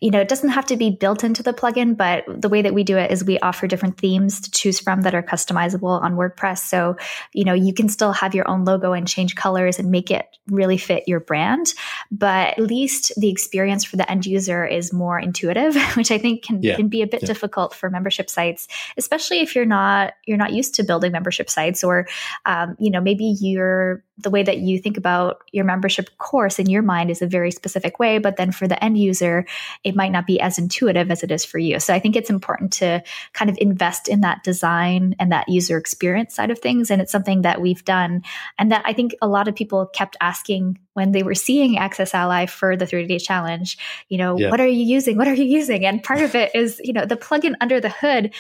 you 0.02 0.12
know, 0.12 0.20
it 0.20 0.28
doesn't 0.28 0.50
have 0.50 0.66
to 0.66 0.76
be 0.76 0.90
built 0.90 1.24
into 1.24 1.42
the 1.42 1.54
plugin, 1.54 1.96
but 1.96 2.24
the 2.28 2.50
way 2.50 2.62
that 2.62 2.74
we 2.74 2.84
do 2.84 2.98
it 2.98 3.12
is 3.12 3.24
we 3.24 3.40
offer 3.40 3.66
different 3.66 3.98
themes 3.98 4.42
to 4.42 4.52
choose 4.52 4.80
from 4.80 5.02
that 5.02 5.16
are 5.16 5.24
customizable 5.24 6.02
on 6.02 6.16
WordPress. 6.16 6.60
So, 6.60 6.98
you 7.34 7.46
know, 7.46 7.54
you 7.54 7.74
can 7.74 7.88
still 7.88 8.12
have 8.12 8.36
your 8.36 8.48
own 8.50 8.66
logo 8.66 8.94
and 8.94 9.08
change 9.08 9.36
colors 9.36 9.80
and 9.80 9.92
make 9.92 10.12
it 10.12 10.28
really 10.48 10.78
fit 10.78 11.08
your 11.08 11.20
brand, 11.20 11.74
but 12.12 12.58
at 12.58 12.60
least 12.60 13.14
the 13.18 13.30
experience 13.30 13.86
for 13.86 13.96
the 13.96 14.10
end 14.12 14.26
user 14.26 14.66
is 14.66 14.92
more 14.92 15.18
intuitive, 15.18 15.76
which 15.96 16.12
I 16.12 16.18
think 16.18 16.44
can, 16.44 16.62
yeah. 16.62 16.76
can 16.76 16.90
be 16.90 17.02
a 17.02 17.08
bit 17.08 17.22
yeah. 17.24 17.28
difficult 17.28 17.74
for 17.74 17.90
membership 17.90 18.30
sites, 18.30 18.68
especially 18.98 19.40
if 19.40 19.56
you're 19.56 19.66
not 19.66 20.14
you're 20.26 20.38
not 20.38 20.54
used 20.54 20.76
to 20.76 20.84
building 20.84 21.12
membership 21.12 21.50
sites, 21.50 21.84
or 21.84 22.08
um, 22.46 22.76
you 22.80 22.92
know, 22.92 23.02
maybe 23.02 23.36
you're 23.40 24.04
the 24.18 24.30
way 24.30 24.44
that 24.44 24.60
you 24.60 24.80
think 24.80 24.98
about 24.98 25.44
your 25.52 25.66
membership 25.66 26.18
course 26.18 26.58
in 26.58 26.70
your 26.70 26.82
mind 26.82 27.12
is 27.12 27.22
a 27.22 27.28
very 27.28 27.52
specific 27.52 28.00
way, 28.00 28.18
but 28.18 28.38
then 28.38 28.52
for 28.52 28.68
the 28.68 28.82
end 28.82 28.98
user, 28.98 29.46
it 29.84 29.96
might 29.96 30.12
not 30.12 30.26
be 30.26 30.40
as 30.40 30.58
intuitive 30.58 31.12
as 31.12 31.22
it 31.22 31.32
is 31.32 31.44
for 31.44 31.58
you. 31.58 31.80
So 31.80 31.94
I 31.94 32.00
think 32.00 32.16
it's 32.16 32.30
important 32.30 32.72
to 32.74 33.04
kind 33.34 33.50
of 33.50 33.58
invest 33.60 34.08
in 34.08 34.22
that 34.22 34.44
design 34.44 35.16
and 35.20 35.32
that 35.32 35.50
user 35.50 35.78
experience 35.78 36.34
side 36.34 36.50
of 36.50 36.60
things. 36.60 36.90
And 36.90 37.02
it's 37.02 37.12
something 37.12 37.42
that 37.42 37.60
we've 37.60 37.84
done 37.84 38.24
and 38.58 38.72
that 38.72 38.84
I 38.86 38.94
think 38.94 39.16
a 39.22 39.28
lot 39.28 39.48
of 39.50 39.56
people 39.56 39.86
kept 39.86 40.16
asking 40.22 40.80
when 40.94 41.12
they 41.12 41.24
were 41.24 41.36
seeing 41.36 41.76
AccessAlly 41.76 42.50
for 42.50 42.78
the 42.78 42.88
30 42.88 43.08
day 43.08 43.20
challenge, 43.20 43.78
you 44.08 44.18
know, 44.18 44.40
yeah. 44.40 44.50
what 44.50 44.62
are 44.62 44.68
you 44.68 44.84
using? 44.84 45.18
What 45.18 45.28
are 45.28 45.34
you 45.34 45.44
using? 45.44 45.86
And 45.86 46.02
part 46.02 46.22
of 46.22 46.36
it 46.36 46.56
is, 46.56 46.80
you 46.82 46.94
know, 46.94 47.06
the 47.06 47.18
plugin 47.18 47.56
under 47.60 47.82
the 47.82 47.90
hood 47.90 48.34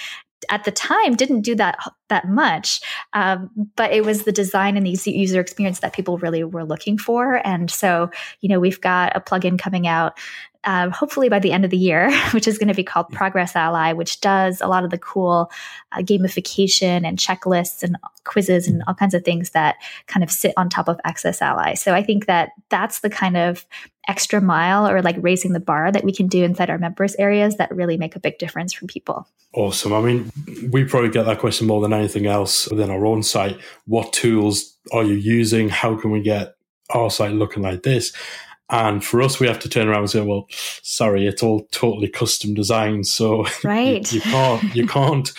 at 0.49 0.63
the 0.63 0.71
time 0.71 1.15
didn't 1.15 1.41
do 1.41 1.55
that 1.55 1.77
that 2.09 2.27
much, 2.27 2.81
um, 3.13 3.49
but 3.75 3.91
it 3.91 4.05
was 4.05 4.23
the 4.23 4.31
design 4.31 4.77
and 4.77 4.85
the 4.85 4.97
user 5.05 5.39
experience 5.39 5.79
that 5.79 5.93
people 5.93 6.17
really 6.17 6.43
were 6.43 6.65
looking 6.65 6.97
for. 6.97 7.41
And 7.45 7.71
so, 7.71 8.11
you 8.41 8.49
know, 8.49 8.59
we've 8.59 8.81
got 8.81 9.15
a 9.15 9.19
plugin 9.19 9.57
coming 9.57 9.87
out 9.87 10.17
uh, 10.65 10.89
hopefully 10.89 11.29
by 11.29 11.39
the 11.39 11.51
end 11.51 11.63
of 11.63 11.71
the 11.71 11.77
year, 11.77 12.11
which 12.31 12.47
is 12.47 12.57
going 12.57 12.67
to 12.67 12.73
be 12.73 12.83
called 12.83 13.07
ProgressAlly, 13.11 13.95
which 13.95 14.21
does 14.21 14.61
a 14.61 14.67
lot 14.67 14.83
of 14.83 14.91
the 14.91 14.97
cool 14.97 15.51
uh, 15.91 15.99
gamification 15.99 17.07
and 17.07 17.17
checklists 17.17 17.83
and 17.83 17.97
quizzes 18.23 18.67
and 18.67 18.83
all 18.87 18.93
kinds 18.93 19.13
of 19.13 19.23
things 19.23 19.51
that 19.51 19.75
kind 20.07 20.23
of 20.23 20.31
sit 20.31 20.53
on 20.57 20.69
top 20.69 20.87
of 20.87 20.99
AccessAlly. 21.05 21.77
So 21.77 21.93
I 21.93 22.03
think 22.03 22.25
that 22.25 22.49
that's 22.69 23.01
the 23.01 23.09
kind 23.09 23.37
of 23.37 23.65
extra 24.07 24.41
mile 24.41 24.87
or 24.87 25.01
like 25.01 25.15
raising 25.19 25.53
the 25.53 25.59
bar 25.59 25.91
that 25.91 26.03
we 26.03 26.11
can 26.11 26.27
do 26.27 26.43
inside 26.43 26.69
our 26.69 26.77
members 26.77 27.15
areas 27.15 27.57
that 27.57 27.73
really 27.75 27.97
make 27.97 28.15
a 28.15 28.19
big 28.19 28.37
difference 28.37 28.73
for 28.73 28.85
people. 28.85 29.27
Awesome. 29.53 29.93
I 29.93 30.01
mean, 30.01 30.31
we 30.71 30.83
probably 30.83 31.09
get 31.09 31.25
that 31.25 31.39
question 31.39 31.65
more 31.65 31.81
than 31.81 31.93
anything 31.93 32.25
else 32.25 32.67
within 32.67 32.89
our 32.89 33.05
own 33.05 33.23
site. 33.23 33.57
What 33.85 34.13
tools 34.13 34.77
are 34.91 35.03
you 35.03 35.13
using? 35.13 35.69
How 35.69 35.95
can 35.95 36.11
we 36.11 36.21
get 36.21 36.55
our 36.89 37.09
site 37.09 37.31
looking 37.33 37.63
like 37.63 37.83
this? 37.83 38.13
And 38.69 39.03
for 39.03 39.21
us, 39.21 39.39
we 39.39 39.47
have 39.47 39.59
to 39.59 39.69
turn 39.69 39.87
around 39.87 40.01
and 40.01 40.09
say, 40.09 40.21
"Well, 40.21 40.47
sorry, 40.81 41.27
it's 41.27 41.43
all 41.43 41.67
totally 41.71 42.07
custom 42.07 42.53
designed, 42.53 43.07
so 43.07 43.45
right. 43.63 44.11
you, 44.11 44.19
you, 44.19 44.21
can't, 44.21 44.75
you 44.75 44.87
can't." 44.99 45.31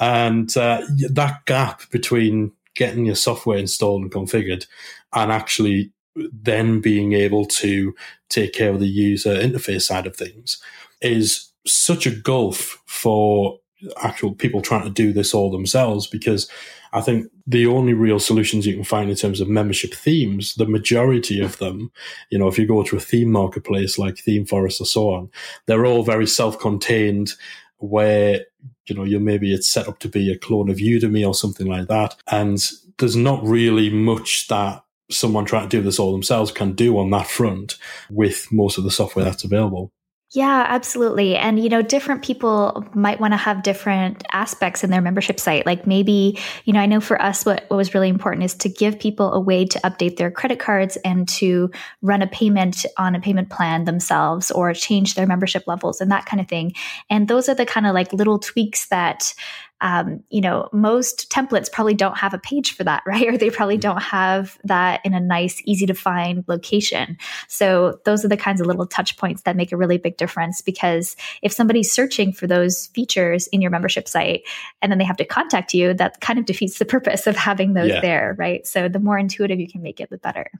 And 0.00 0.54
uh, 0.56 0.82
that 1.10 1.46
gap 1.46 1.90
between 1.90 2.52
getting 2.74 3.06
your 3.06 3.14
software 3.14 3.58
installed 3.58 4.02
and 4.02 4.12
configured, 4.12 4.66
and 5.14 5.32
actually 5.32 5.92
then 6.14 6.80
being 6.80 7.12
able 7.12 7.46
to 7.46 7.94
take 8.28 8.52
care 8.52 8.70
of 8.70 8.80
the 8.80 8.86
user 8.86 9.34
interface 9.34 9.82
side 9.82 10.06
of 10.06 10.14
things, 10.14 10.62
is 11.00 11.50
such 11.66 12.06
a 12.06 12.10
gulf 12.10 12.82
for 12.84 13.58
actual 14.02 14.34
people 14.34 14.60
trying 14.60 14.84
to 14.84 14.90
do 14.90 15.12
this 15.12 15.32
all 15.32 15.50
themselves. 15.50 16.06
Because 16.06 16.50
I 16.94 17.00
think 17.00 17.26
the 17.44 17.66
only 17.66 17.92
real 17.92 18.20
solutions 18.20 18.66
you 18.66 18.74
can 18.74 18.84
find 18.84 19.10
in 19.10 19.16
terms 19.16 19.40
of 19.40 19.48
membership 19.48 19.92
themes, 19.92 20.54
the 20.54 20.64
majority 20.66 21.40
of 21.40 21.58
them, 21.58 21.90
you 22.30 22.38
know, 22.38 22.46
if 22.46 22.56
you 22.56 22.66
go 22.66 22.84
to 22.84 22.96
a 22.96 23.00
theme 23.00 23.32
marketplace 23.32 23.98
like 23.98 24.14
ThemeForest 24.14 24.80
or 24.80 24.86
so 24.86 25.10
on, 25.10 25.28
they're 25.66 25.86
all 25.86 26.04
very 26.04 26.26
self-contained 26.26 27.32
where, 27.78 28.46
you 28.86 28.94
know, 28.94 29.02
you 29.02 29.18
maybe 29.18 29.52
it's 29.52 29.68
set 29.68 29.88
up 29.88 29.98
to 29.98 30.08
be 30.08 30.30
a 30.30 30.38
clone 30.38 30.70
of 30.70 30.76
Udemy 30.76 31.26
or 31.26 31.34
something 31.34 31.66
like 31.66 31.88
that. 31.88 32.14
And 32.30 32.62
there's 32.98 33.16
not 33.16 33.44
really 33.44 33.90
much 33.90 34.46
that 34.46 34.84
someone 35.10 35.44
trying 35.44 35.68
to 35.68 35.76
do 35.76 35.82
this 35.82 35.98
all 35.98 36.12
themselves 36.12 36.52
can 36.52 36.74
do 36.74 36.96
on 36.96 37.10
that 37.10 37.26
front 37.26 37.76
with 38.08 38.46
most 38.52 38.78
of 38.78 38.84
the 38.84 38.90
software 38.90 39.24
that's 39.24 39.44
available. 39.44 39.90
Yeah, 40.34 40.64
absolutely. 40.68 41.36
And, 41.36 41.62
you 41.62 41.68
know, 41.68 41.80
different 41.80 42.24
people 42.24 42.84
might 42.92 43.20
want 43.20 43.34
to 43.34 43.36
have 43.36 43.62
different 43.62 44.24
aspects 44.32 44.82
in 44.82 44.90
their 44.90 45.00
membership 45.00 45.38
site. 45.38 45.64
Like 45.64 45.86
maybe, 45.86 46.40
you 46.64 46.72
know, 46.72 46.80
I 46.80 46.86
know 46.86 47.00
for 47.00 47.22
us, 47.22 47.46
what, 47.46 47.64
what 47.68 47.76
was 47.76 47.94
really 47.94 48.08
important 48.08 48.42
is 48.42 48.54
to 48.54 48.68
give 48.68 48.98
people 48.98 49.32
a 49.32 49.38
way 49.38 49.64
to 49.64 49.78
update 49.82 50.16
their 50.16 50.32
credit 50.32 50.58
cards 50.58 50.96
and 51.04 51.28
to 51.28 51.70
run 52.02 52.20
a 52.20 52.26
payment 52.26 52.84
on 52.98 53.14
a 53.14 53.20
payment 53.20 53.48
plan 53.48 53.84
themselves 53.84 54.50
or 54.50 54.74
change 54.74 55.14
their 55.14 55.26
membership 55.26 55.68
levels 55.68 56.00
and 56.00 56.10
that 56.10 56.26
kind 56.26 56.40
of 56.40 56.48
thing. 56.48 56.74
And 57.08 57.28
those 57.28 57.48
are 57.48 57.54
the 57.54 57.64
kind 57.64 57.86
of 57.86 57.94
like 57.94 58.12
little 58.12 58.40
tweaks 58.40 58.88
that 58.88 59.32
um, 59.80 60.22
you 60.30 60.40
know, 60.40 60.68
most 60.72 61.30
templates 61.30 61.70
probably 61.70 61.94
don't 61.94 62.16
have 62.16 62.32
a 62.32 62.38
page 62.38 62.74
for 62.74 62.84
that, 62.84 63.02
right? 63.06 63.28
Or 63.28 63.36
they 63.36 63.50
probably 63.50 63.76
don't 63.76 64.02
have 64.02 64.58
that 64.64 65.00
in 65.04 65.14
a 65.14 65.20
nice, 65.20 65.60
easy 65.64 65.86
to 65.86 65.94
find 65.94 66.44
location. 66.46 67.16
So 67.48 67.98
those 68.04 68.24
are 68.24 68.28
the 68.28 68.36
kinds 68.36 68.60
of 68.60 68.66
little 68.66 68.86
touch 68.86 69.16
points 69.16 69.42
that 69.42 69.56
make 69.56 69.72
a 69.72 69.76
really 69.76 69.98
big 69.98 70.16
difference 70.16 70.60
because 70.60 71.16
if 71.42 71.52
somebody's 71.52 71.92
searching 71.92 72.32
for 72.32 72.46
those 72.46 72.88
features 72.88 73.46
in 73.48 73.60
your 73.60 73.70
membership 73.70 74.08
site 74.08 74.42
and 74.80 74.90
then 74.90 74.98
they 74.98 75.04
have 75.04 75.16
to 75.18 75.24
contact 75.24 75.74
you, 75.74 75.94
that 75.94 76.20
kind 76.20 76.38
of 76.38 76.44
defeats 76.54 76.78
the 76.78 76.84
purpose 76.84 77.26
of 77.26 77.36
having 77.36 77.74
those 77.74 77.90
yeah. 77.90 78.00
there, 78.00 78.34
right? 78.38 78.66
So 78.66 78.88
the 78.88 79.00
more 79.00 79.18
intuitive 79.18 79.60
you 79.60 79.68
can 79.68 79.82
make 79.82 80.00
it, 80.00 80.10
the 80.10 80.18
better. 80.18 80.50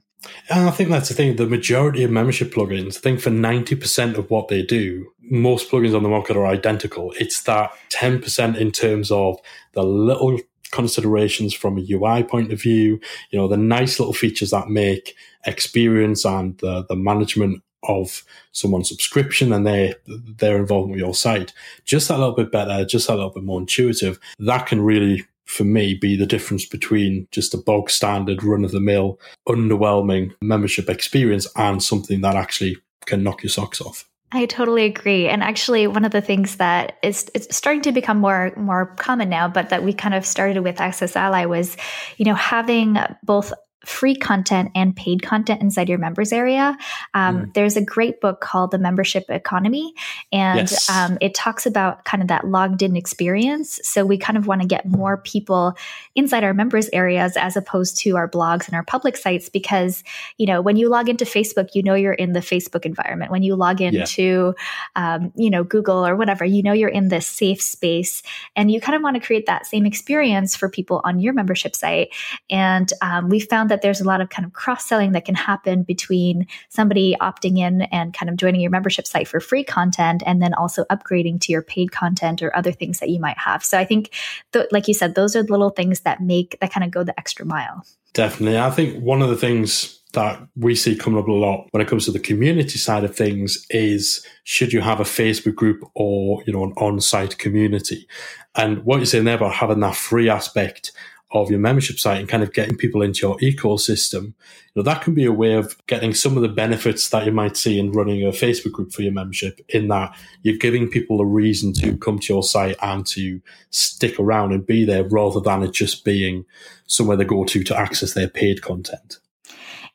And 0.49 0.67
I 0.67 0.71
think 0.71 0.89
that's 0.89 1.09
the 1.09 1.15
thing. 1.15 1.35
The 1.35 1.47
majority 1.47 2.03
of 2.03 2.11
membership 2.11 2.53
plugins, 2.53 2.97
I 2.97 2.99
think 2.99 3.19
for 3.19 3.29
90% 3.29 4.17
of 4.17 4.29
what 4.29 4.47
they 4.47 4.63
do, 4.63 5.11
most 5.29 5.69
plugins 5.69 5.95
on 5.95 6.03
the 6.03 6.09
market 6.09 6.37
are 6.37 6.45
identical. 6.45 7.13
It's 7.19 7.43
that 7.43 7.71
10% 7.89 8.57
in 8.57 8.71
terms 8.71 9.04
of 9.11 9.37
the 9.73 9.83
little 9.83 10.39
considerations 10.71 11.53
from 11.53 11.77
a 11.77 11.85
UI 11.89 12.23
point 12.23 12.51
of 12.51 12.61
view, 12.61 12.99
you 13.29 13.39
know, 13.39 13.47
the 13.47 13.57
nice 13.57 13.99
little 13.99 14.13
features 14.13 14.51
that 14.51 14.69
make 14.69 15.15
experience 15.45 16.25
and 16.25 16.57
the, 16.59 16.85
the 16.89 16.95
management 16.95 17.61
of 17.87 18.23
someone's 18.51 18.89
subscription 18.89 19.53
and 19.53 19.65
their 19.65 19.93
their 20.07 20.57
involvement 20.57 20.93
with 20.93 20.99
your 20.99 21.13
site 21.13 21.53
just 21.85 22.09
a 22.09 22.17
little 22.17 22.33
bit 22.33 22.51
better, 22.51 22.83
just 22.83 23.09
a 23.09 23.13
little 23.13 23.29
bit 23.29 23.43
more 23.43 23.59
intuitive. 23.59 24.19
That 24.39 24.65
can 24.65 24.81
really 24.81 25.25
for 25.45 25.63
me 25.63 25.93
be 25.93 26.15
the 26.15 26.25
difference 26.25 26.65
between 26.65 27.27
just 27.31 27.53
a 27.53 27.57
bog 27.57 27.89
standard 27.89 28.43
run 28.43 28.65
of 28.65 28.71
the 28.71 28.79
mill 28.79 29.19
underwhelming 29.47 30.33
membership 30.41 30.89
experience 30.89 31.47
and 31.55 31.83
something 31.83 32.21
that 32.21 32.35
actually 32.35 32.77
can 33.05 33.23
knock 33.23 33.43
your 33.43 33.51
socks 33.51 33.79
off. 33.79 34.09
I 34.31 34.47
totally 34.47 34.85
agree. 34.85 35.27
And 35.27 35.43
actually, 35.43 35.87
one 35.87 36.03
of 36.03 36.11
the 36.11 36.21
things 36.21 36.57
that 36.57 36.97
is 37.03 37.29
it's 37.33 37.55
starting 37.55 37.83
to 37.83 37.91
become 37.91 38.17
more 38.17 38.51
more 38.57 38.87
common 38.97 39.29
now, 39.29 39.47
but 39.47 39.69
that 39.69 39.83
we 39.83 39.93
kind 39.93 40.15
of 40.15 40.25
started 40.25 40.59
with 40.61 40.77
AccessAlly 40.77 41.47
was, 41.47 41.77
you 42.17 42.25
know, 42.25 42.33
having 42.33 42.97
both 43.23 43.53
free 43.85 44.15
content 44.15 44.71
and 44.75 44.95
paid 44.95 45.21
content 45.21 45.61
inside 45.61 45.89
your 45.89 45.97
members 45.97 46.31
area. 46.31 46.77
Um, 47.13 47.37
mm. 47.37 47.53
There's 47.53 47.77
a 47.77 47.81
great 47.81 48.21
book 48.21 48.41
called 48.41 48.71
The 48.71 48.79
Membership 48.79 49.25
Economy, 49.29 49.93
and 50.31 50.69
yes. 50.69 50.89
um, 50.89 51.17
it 51.21 51.33
talks 51.33 51.65
about 51.65 52.03
kind 52.05 52.21
of 52.21 52.29
that 52.29 52.47
logged 52.47 52.81
in 52.81 52.95
experience. 52.95 53.79
So 53.83 54.05
we 54.05 54.17
kind 54.17 54.37
of 54.37 54.47
want 54.47 54.61
to 54.61 54.67
get 54.67 54.85
more 54.85 55.17
people 55.17 55.77
inside 56.15 56.43
our 56.43 56.53
members 56.53 56.89
areas 56.93 57.37
as 57.37 57.55
opposed 57.55 57.97
to 57.99 58.15
our 58.15 58.29
blogs 58.29 58.67
and 58.67 58.75
our 58.75 58.83
public 58.83 59.17
sites 59.17 59.49
because, 59.49 60.03
you 60.37 60.45
know, 60.45 60.61
when 60.61 60.77
you 60.77 60.89
log 60.89 61.09
into 61.09 61.25
Facebook, 61.25 61.69
you 61.73 61.83
know 61.83 61.93
you're 61.93 62.13
in 62.13 62.33
the 62.33 62.39
Facebook 62.39 62.85
environment. 62.85 63.31
When 63.31 63.43
you 63.43 63.55
log 63.55 63.81
into, 63.81 64.55
yeah. 64.95 65.15
um, 65.15 65.31
you 65.35 65.49
know, 65.49 65.63
Google 65.63 66.05
or 66.05 66.15
whatever, 66.15 66.45
you 66.45 66.63
know 66.63 66.73
you're 66.73 66.89
in 66.89 67.09
this 67.09 67.27
safe 67.27 67.61
space. 67.61 68.23
And 68.55 68.71
you 68.71 68.81
kind 68.81 68.95
of 68.95 69.01
want 69.01 69.15
to 69.15 69.25
create 69.25 69.45
that 69.47 69.65
same 69.65 69.85
experience 69.85 70.55
for 70.55 70.69
people 70.69 71.01
on 71.03 71.19
your 71.19 71.33
membership 71.33 71.75
site. 71.75 72.09
And 72.49 72.91
um, 73.01 73.29
we 73.29 73.39
found 73.39 73.69
that 73.71 73.74
that 73.75 73.81
there's 73.81 73.99
a 73.99 74.05
lot 74.05 74.21
of 74.21 74.29
kind 74.29 74.45
of 74.45 74.53
cross 74.53 74.85
selling 74.85 75.11
that 75.11 75.25
can 75.25 75.35
happen 75.35 75.83
between 75.83 76.47
somebody 76.69 77.13
opting 77.19 77.59
in 77.59 77.81
and 77.81 78.13
kind 78.13 78.29
of 78.29 78.37
joining 78.37 78.61
your 78.61 78.71
membership 78.71 79.05
site 79.05 79.27
for 79.27 79.41
free 79.41 79.65
content 79.65 80.23
and 80.25 80.41
then 80.41 80.53
also 80.53 80.85
upgrading 80.85 81.41
to 81.41 81.51
your 81.51 81.61
paid 81.61 81.91
content 81.91 82.41
or 82.41 82.55
other 82.55 82.71
things 82.71 82.99
that 82.99 83.09
you 83.09 83.19
might 83.19 83.37
have. 83.37 83.65
So 83.65 83.77
I 83.77 83.83
think, 83.83 84.13
th- 84.53 84.67
like 84.71 84.87
you 84.87 84.93
said, 84.93 85.15
those 85.15 85.35
are 85.35 85.43
the 85.43 85.51
little 85.51 85.71
things 85.71 85.99
that 86.01 86.21
make 86.21 86.57
that 86.61 86.71
kind 86.71 86.85
of 86.85 86.91
go 86.91 87.03
the 87.03 87.19
extra 87.19 87.45
mile. 87.45 87.85
Definitely. 88.13 88.57
I 88.57 88.71
think 88.71 89.03
one 89.03 89.21
of 89.21 89.27
the 89.27 89.35
things 89.35 90.01
that 90.13 90.41
we 90.55 90.73
see 90.73 90.95
coming 90.95 91.19
up 91.19 91.27
a 91.27 91.31
lot 91.33 91.67
when 91.71 91.81
it 91.81 91.89
comes 91.89 92.05
to 92.05 92.11
the 92.13 92.19
community 92.19 92.77
side 92.77 93.03
of 93.03 93.13
things 93.13 93.65
is 93.69 94.25
should 94.45 94.71
you 94.71 94.79
have 94.79 95.01
a 95.01 95.03
Facebook 95.03 95.55
group 95.55 95.83
or, 95.95 96.41
you 96.47 96.53
know, 96.53 96.63
an 96.63 96.71
on-site 96.77 97.37
community? 97.37 98.07
And 98.55 98.85
what 98.85 98.97
you're 98.97 99.05
saying 99.05 99.25
there 99.25 99.35
about 99.35 99.55
having 99.55 99.81
that 99.81 99.97
free 99.97 100.29
aspect 100.29 100.93
of 101.41 101.51
your 101.51 101.59
membership 101.59 101.99
site 101.99 102.19
and 102.19 102.29
kind 102.29 102.43
of 102.43 102.53
getting 102.53 102.77
people 102.77 103.01
into 103.01 103.27
your 103.27 103.37
ecosystem, 103.39 104.23
you 104.23 104.33
know, 104.75 104.83
that 104.83 105.01
can 105.01 105.13
be 105.13 105.25
a 105.25 105.31
way 105.31 105.53
of 105.53 105.75
getting 105.87 106.13
some 106.13 106.35
of 106.35 106.41
the 106.41 106.49
benefits 106.49 107.09
that 107.09 107.25
you 107.25 107.31
might 107.31 107.57
see 107.57 107.77
in 107.77 107.91
running 107.91 108.23
a 108.23 108.29
Facebook 108.29 108.71
group 108.71 108.91
for 108.91 109.01
your 109.01 109.11
membership 109.11 109.59
in 109.69 109.89
that 109.89 110.15
you're 110.43 110.57
giving 110.57 110.89
people 110.89 111.19
a 111.19 111.25
reason 111.25 111.73
to 111.73 111.97
come 111.97 112.19
to 112.19 112.33
your 112.33 112.43
site 112.43 112.77
and 112.81 113.05
to 113.05 113.41
stick 113.69 114.19
around 114.19 114.53
and 114.53 114.65
be 114.65 114.85
there 114.85 115.03
rather 115.03 115.41
than 115.41 115.63
it 115.63 115.73
just 115.73 116.05
being 116.05 116.45
somewhere 116.87 117.17
they 117.17 117.25
go 117.25 117.43
to 117.43 117.63
to 117.63 117.77
access 117.77 118.13
their 118.13 118.29
paid 118.29 118.61
content. 118.61 119.19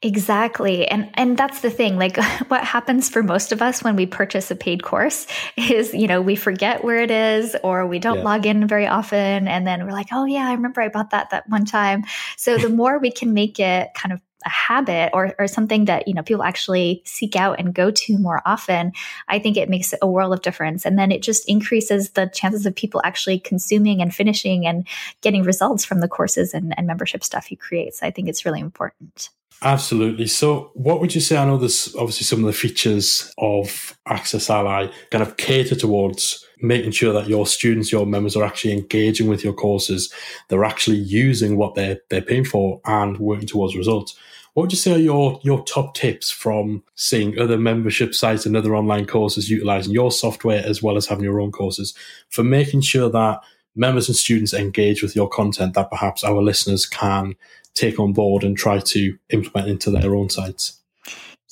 Exactly. 0.02 0.88
And 0.88 1.10
and 1.14 1.36
that's 1.36 1.60
the 1.60 1.70
thing. 1.70 1.98
Like 1.98 2.16
what 2.48 2.64
happens 2.64 3.10
for 3.10 3.22
most 3.22 3.52
of 3.52 3.60
us 3.60 3.84
when 3.84 3.96
we 3.96 4.06
purchase 4.06 4.50
a 4.50 4.56
paid 4.56 4.82
course 4.82 5.26
is, 5.56 5.92
you 5.92 6.06
know, 6.06 6.22
we 6.22 6.36
forget 6.36 6.82
where 6.82 7.02
it 7.02 7.10
is 7.10 7.54
or 7.62 7.86
we 7.86 7.98
don't 7.98 8.18
yeah. 8.18 8.24
log 8.24 8.46
in 8.46 8.66
very 8.66 8.86
often 8.86 9.46
and 9.46 9.66
then 9.66 9.84
we're 9.84 9.92
like, 9.92 10.08
"Oh 10.12 10.24
yeah, 10.24 10.48
I 10.48 10.52
remember 10.52 10.80
I 10.80 10.88
bought 10.88 11.10
that 11.10 11.30
that 11.30 11.48
one 11.48 11.66
time." 11.66 12.04
So 12.36 12.56
the 12.56 12.68
more 12.80 12.98
we 12.98 13.10
can 13.10 13.34
make 13.34 13.60
it 13.60 13.92
kind 13.94 14.12
of 14.12 14.20
a 14.46 14.48
habit 14.48 15.10
or, 15.12 15.34
or 15.38 15.46
something 15.46 15.84
that 15.84 16.08
you 16.08 16.14
know 16.14 16.22
people 16.22 16.42
actually 16.42 17.02
seek 17.04 17.36
out 17.36 17.60
and 17.60 17.74
go 17.74 17.90
to 17.90 18.18
more 18.18 18.40
often 18.46 18.90
i 19.28 19.38
think 19.38 19.58
it 19.58 19.68
makes 19.68 19.92
a 20.00 20.06
world 20.06 20.32
of 20.32 20.40
difference 20.40 20.86
and 20.86 20.98
then 20.98 21.12
it 21.12 21.20
just 21.22 21.46
increases 21.46 22.12
the 22.12 22.26
chances 22.32 22.64
of 22.64 22.74
people 22.74 23.02
actually 23.04 23.38
consuming 23.38 24.00
and 24.00 24.14
finishing 24.14 24.66
and 24.66 24.88
getting 25.20 25.42
results 25.42 25.84
from 25.84 26.00
the 26.00 26.08
courses 26.08 26.54
and, 26.54 26.72
and 26.78 26.86
membership 26.86 27.22
stuff 27.22 27.50
you 27.50 27.56
create 27.58 27.92
so 27.94 28.06
i 28.06 28.10
think 28.10 28.30
it's 28.30 28.46
really 28.46 28.60
important 28.60 29.28
Absolutely. 29.62 30.26
So, 30.26 30.70
what 30.74 31.00
would 31.00 31.14
you 31.14 31.20
say? 31.20 31.36
I 31.36 31.44
know 31.44 31.58
there's 31.58 31.94
obviously 31.96 32.24
some 32.24 32.40
of 32.40 32.46
the 32.46 32.52
features 32.52 33.30
of 33.36 33.94
AccessAlly 34.08 34.90
kind 35.10 35.22
of 35.22 35.36
cater 35.36 35.74
towards 35.74 36.46
making 36.62 36.92
sure 36.92 37.12
that 37.12 37.28
your 37.28 37.46
students, 37.46 37.92
your 37.92 38.06
members 38.06 38.36
are 38.36 38.44
actually 38.44 38.72
engaging 38.72 39.28
with 39.28 39.44
your 39.44 39.52
courses. 39.52 40.12
They're 40.48 40.64
actually 40.64 40.96
using 40.96 41.56
what 41.58 41.74
they're, 41.74 41.98
they're 42.08 42.22
paying 42.22 42.44
for 42.44 42.80
and 42.86 43.18
working 43.18 43.46
towards 43.46 43.76
results. 43.76 44.16
What 44.54 44.64
would 44.64 44.72
you 44.72 44.78
say 44.78 44.94
are 44.94 44.98
your, 44.98 45.38
your 45.42 45.62
top 45.64 45.94
tips 45.94 46.30
from 46.30 46.82
seeing 46.94 47.38
other 47.38 47.56
membership 47.56 48.14
sites 48.14 48.46
and 48.46 48.56
other 48.56 48.74
online 48.74 49.06
courses 49.06 49.50
utilizing 49.50 49.92
your 49.92 50.10
software 50.10 50.62
as 50.64 50.82
well 50.82 50.96
as 50.96 51.06
having 51.06 51.24
your 51.24 51.40
own 51.40 51.52
courses 51.52 51.94
for 52.30 52.42
making 52.42 52.80
sure 52.80 53.08
that 53.10 53.40
members 53.76 54.08
and 54.08 54.16
students 54.16 54.52
engage 54.52 55.02
with 55.02 55.14
your 55.14 55.28
content 55.28 55.74
that 55.74 55.90
perhaps 55.90 56.24
our 56.24 56.42
listeners 56.42 56.84
can 56.84 57.34
take 57.74 57.98
on 57.98 58.12
board 58.12 58.44
and 58.44 58.56
try 58.56 58.78
to 58.78 59.16
implement 59.30 59.68
into 59.68 59.90
their 59.90 60.14
own 60.14 60.28
sites? 60.28 60.79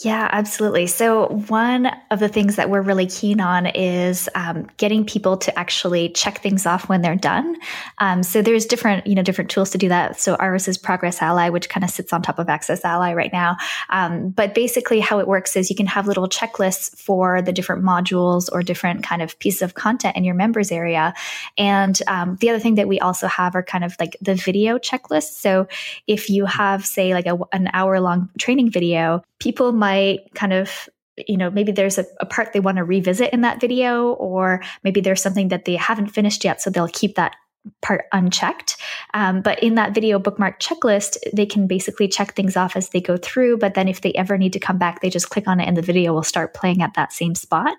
Yeah, 0.05 0.29
absolutely. 0.31 0.87
So, 0.87 1.27
one 1.49 1.91
of 2.13 2.21
the 2.21 2.29
things 2.29 2.55
that 2.55 2.71
we're 2.71 2.83
really 2.83 3.07
keen 3.07 3.41
on 3.41 3.67
is 3.67 4.29
um, 4.37 4.69
getting 4.77 5.05
people 5.05 5.37
to 5.39 5.59
actually 5.59 6.11
check 6.11 6.41
things 6.41 6.67
off 6.67 6.89
when 6.89 7.03
they're 7.03 7.17
done. 7.17 7.57
Um, 7.99 8.23
so, 8.23 8.41
there's 8.41 8.65
different, 8.65 9.09
you 9.09 9.17
know, 9.17 9.25
different 9.25 9.51
tools 9.51 9.71
to 9.71 9.79
do 9.79 9.89
that. 9.89 10.21
So, 10.21 10.37
ours 10.37 10.69
is 10.69 10.79
ProgressAlly, 10.79 11.51
which 11.51 11.69
kind 11.69 11.83
of 11.83 11.91
sits 11.91 12.13
on 12.13 12.23
top 12.23 12.39
of 12.39 12.47
AccessAlly 12.47 13.17
right 13.17 13.33
now. 13.33 13.57
Um, 13.91 14.29
but 14.29 14.55
basically, 14.55 15.01
how 15.01 15.19
it 15.19 15.27
works 15.27 15.57
is 15.57 15.69
you 15.69 15.75
can 15.75 15.87
have 15.87 16.07
little 16.07 16.29
checklists 16.29 16.97
for 16.97 17.43
the 17.43 17.53
different 17.53 17.83
modules 17.85 18.49
or 18.53 18.63
different 18.63 19.03
kind 19.03 19.21
of 19.21 19.37
pieces 19.41 19.63
of 19.63 19.75
content 19.75 20.17
in 20.17 20.23
your 20.23 20.37
members 20.37 20.71
area. 20.71 21.13
And 21.57 22.01
um, 22.07 22.37
the 22.41 22.51
other 22.51 22.61
thing 22.61 22.77
that 22.77 22.87
we 22.87 23.01
also 23.01 23.27
have 23.27 23.57
are 23.57 23.65
kind 23.65 23.83
of 23.83 23.97
like 23.99 24.17
the 24.21 24.37
video 24.37 24.79
checklists. 24.79 25.41
So, 25.41 25.67
if 26.07 26.31
you 26.31 26.47
have, 26.47 26.87
say, 26.87 27.15
like 27.15 27.27
a, 27.27 27.37
an 27.53 27.69
hour 27.73 27.99
long 27.99 28.29
training 28.39 28.71
video, 28.71 29.25
people 29.41 29.73
might 29.73 29.88
kind 30.35 30.53
of 30.53 30.89
you 31.27 31.37
know 31.37 31.51
maybe 31.51 31.73
there's 31.73 31.99
a, 31.99 32.05
a, 32.21 32.27
part 32.27 32.53
they 32.53 32.61
want 32.61 32.77
to 32.77 32.85
revisit 32.85 33.33
in 33.33 33.41
that 33.41 33.61
video 33.61 34.13
or 34.15 34.63
maybe 34.85 35.01
there's 35.01 35.23
something 35.23 35.49
that 35.49 35.65
they 35.65 35.77
haven't 35.77 36.09
finished 36.09 36.45
yet 36.45 36.63
so 36.63 36.71
they'll 36.71 36.89
keep 36.89 37.17
that 37.17 37.35
part 37.83 38.07
unchecked. 38.13 38.77
Um, 39.15 39.43
but 39.43 39.63
in 39.63 39.75
that 39.75 39.95
video 39.95 40.19
bookmark 40.19 40.61
checklist 40.61 41.17
they 41.33 41.45
can 41.45 41.67
basically 41.67 42.09
check 42.09 42.35
things 42.35 42.57
off 42.57 42.77
as 42.77 42.91
they 42.91 43.01
go 43.01 43.17
through 43.17 43.59
but 43.59 43.75
then 43.75 43.89
if 43.89 44.01
they 44.01 44.13
ever 44.15 44.39
need 44.39 44.53
to 44.53 44.61
come 44.61 44.79
back 44.79 45.01
they 45.01 45.11
just 45.11 45.31
click 45.31 45.49
on 45.49 45.61
it 45.61 45.67
and 45.67 45.77
the 45.77 45.83
video 45.83 46.13
will 46.13 46.23
start 46.23 46.55
playing 46.55 46.83
at 46.83 46.95
that 46.95 47.13
same 47.13 47.35
spot. 47.35 47.77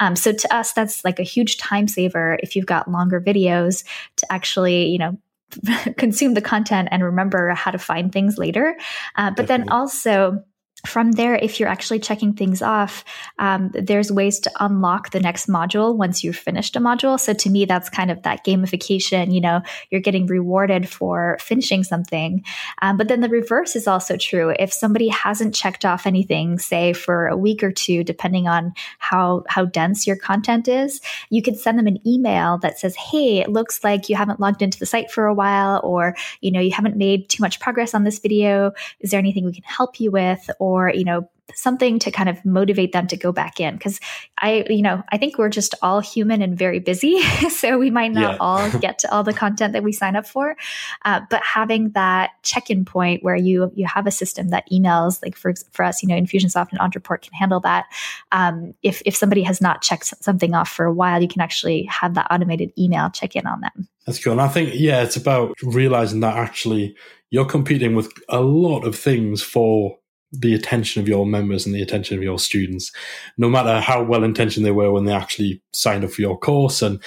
Um, 0.00 0.16
so 0.16 0.32
to 0.32 0.54
us 0.54 0.72
that's 0.72 1.04
like 1.04 1.18
a 1.18 1.24
huge 1.24 1.56
time 1.58 1.88
saver 1.88 2.38
if 2.42 2.54
you've 2.54 2.66
got 2.66 2.90
longer 2.90 3.20
videos 3.20 3.84
to 4.16 4.32
actually 4.32 4.86
you 4.86 4.98
know 4.98 5.18
consume 5.96 6.34
the 6.34 6.40
content 6.40 6.88
and 6.90 7.02
remember 7.02 7.50
how 7.50 7.70
to 7.70 7.78
find 7.78 8.12
things 8.12 8.38
later. 8.38 8.76
Uh, 9.16 9.30
but 9.30 9.46
Definitely. 9.46 9.64
then 9.64 9.68
also 9.70 10.44
from 10.84 11.12
there, 11.12 11.36
if 11.36 11.60
you're 11.60 11.68
actually 11.68 12.00
checking 12.00 12.32
things 12.32 12.60
off, 12.60 13.04
um, 13.38 13.70
there's 13.72 14.10
ways 14.10 14.40
to 14.40 14.50
unlock 14.58 15.10
the 15.10 15.20
next 15.20 15.48
module 15.48 15.96
once 15.96 16.24
you've 16.24 16.36
finished 16.36 16.74
a 16.74 16.80
module. 16.80 17.20
So 17.20 17.32
to 17.34 17.50
me, 17.50 17.66
that's 17.66 17.88
kind 17.88 18.10
of 18.10 18.22
that 18.22 18.44
gamification. 18.44 19.32
You 19.32 19.40
know, 19.40 19.62
you're 19.90 20.00
getting 20.00 20.26
rewarded 20.26 20.88
for 20.88 21.38
finishing 21.40 21.84
something. 21.84 22.44
Um, 22.80 22.96
but 22.96 23.06
then 23.06 23.20
the 23.20 23.28
reverse 23.28 23.76
is 23.76 23.86
also 23.86 24.16
true. 24.16 24.54
If 24.58 24.72
somebody 24.72 25.08
hasn't 25.08 25.54
checked 25.54 25.84
off 25.84 26.06
anything, 26.06 26.58
say 26.58 26.92
for 26.92 27.28
a 27.28 27.36
week 27.36 27.62
or 27.62 27.70
two, 27.70 28.02
depending 28.02 28.48
on 28.48 28.72
how 28.98 29.44
how 29.48 29.64
dense 29.66 30.04
your 30.04 30.16
content 30.16 30.66
is, 30.66 31.00
you 31.30 31.42
could 31.42 31.58
send 31.58 31.78
them 31.78 31.86
an 31.86 32.04
email 32.06 32.58
that 32.58 32.80
says, 32.80 32.96
"Hey, 32.96 33.38
it 33.38 33.50
looks 33.50 33.84
like 33.84 34.08
you 34.08 34.16
haven't 34.16 34.40
logged 34.40 34.62
into 34.62 34.80
the 34.80 34.86
site 34.86 35.12
for 35.12 35.26
a 35.26 35.34
while, 35.34 35.80
or 35.84 36.16
you 36.40 36.50
know, 36.50 36.60
you 36.60 36.72
haven't 36.72 36.96
made 36.96 37.28
too 37.28 37.40
much 37.40 37.60
progress 37.60 37.94
on 37.94 38.02
this 38.02 38.18
video. 38.18 38.72
Is 38.98 39.12
there 39.12 39.20
anything 39.20 39.44
we 39.44 39.52
can 39.52 39.64
help 39.64 40.00
you 40.00 40.10
with?" 40.10 40.50
Or 40.58 40.71
or 40.72 40.90
you 40.90 41.04
know 41.04 41.28
something 41.54 41.98
to 41.98 42.10
kind 42.10 42.28
of 42.28 42.42
motivate 42.44 42.92
them 42.92 43.06
to 43.06 43.16
go 43.16 43.32
back 43.32 43.60
in. 43.60 43.74
Because 43.74 44.00
i 44.38 44.64
you 44.68 44.82
know 44.82 45.02
i 45.10 45.18
think 45.18 45.38
we're 45.38 45.48
just 45.48 45.74
all 45.82 46.00
human 46.00 46.40
and 46.42 46.56
very 46.56 46.78
busy 46.78 47.20
so 47.50 47.78
we 47.78 47.90
might 47.90 48.12
not 48.12 48.32
yeah. 48.32 48.36
all 48.40 48.70
get 48.80 48.98
to 49.00 49.12
all 49.12 49.22
the 49.22 49.32
content 49.32 49.72
that 49.72 49.82
we 49.82 49.92
sign 49.92 50.16
up 50.16 50.26
for. 50.26 50.56
Uh, 51.04 51.20
but 51.30 51.42
having 51.42 51.90
that 51.90 52.30
check-in 52.42 52.84
point 52.84 53.22
where 53.22 53.36
you 53.36 53.70
you 53.74 53.86
have 53.86 54.06
a 54.06 54.10
system 54.10 54.48
that 54.48 54.64
emails 54.70 55.22
like 55.22 55.36
for, 55.36 55.52
for 55.72 55.84
us 55.84 56.02
you 56.02 56.08
know 56.08 56.14
infusionsoft 56.14 56.70
and 56.72 56.80
ontraport 56.80 57.22
can 57.22 57.32
handle 57.32 57.60
that. 57.60 57.86
Um, 58.30 58.74
if 58.82 59.02
if 59.04 59.16
somebody 59.16 59.42
has 59.42 59.60
not 59.60 59.82
checked 59.82 60.06
something 60.22 60.54
off 60.54 60.68
for 60.68 60.84
a 60.84 60.92
while 60.92 61.20
you 61.20 61.28
can 61.28 61.40
actually 61.42 61.84
have 61.84 62.14
that 62.14 62.26
automated 62.30 62.72
email 62.78 63.10
check 63.10 63.36
in 63.36 63.46
on 63.46 63.60
them. 63.60 63.88
That's 64.06 64.22
cool 64.22 64.32
and 64.32 64.40
i 64.40 64.48
think 64.48 64.70
yeah 64.74 65.02
it's 65.02 65.16
about 65.16 65.54
realizing 65.62 66.20
that 66.20 66.36
actually 66.36 66.96
you're 67.30 67.46
competing 67.46 67.94
with 67.94 68.12
a 68.28 68.40
lot 68.40 68.84
of 68.84 68.96
things 68.96 69.42
for 69.42 69.98
the 70.32 70.54
attention 70.54 71.02
of 71.02 71.08
your 71.08 71.26
members 71.26 71.66
and 71.66 71.74
the 71.74 71.82
attention 71.82 72.16
of 72.16 72.22
your 72.22 72.38
students, 72.38 72.90
no 73.36 73.48
matter 73.48 73.80
how 73.80 74.02
well 74.02 74.24
intentioned 74.24 74.64
they 74.64 74.70
were 74.70 74.90
when 74.90 75.04
they 75.04 75.12
actually 75.12 75.62
signed 75.72 76.04
up 76.04 76.10
for 76.10 76.22
your 76.22 76.38
course. 76.38 76.80
And 76.80 77.00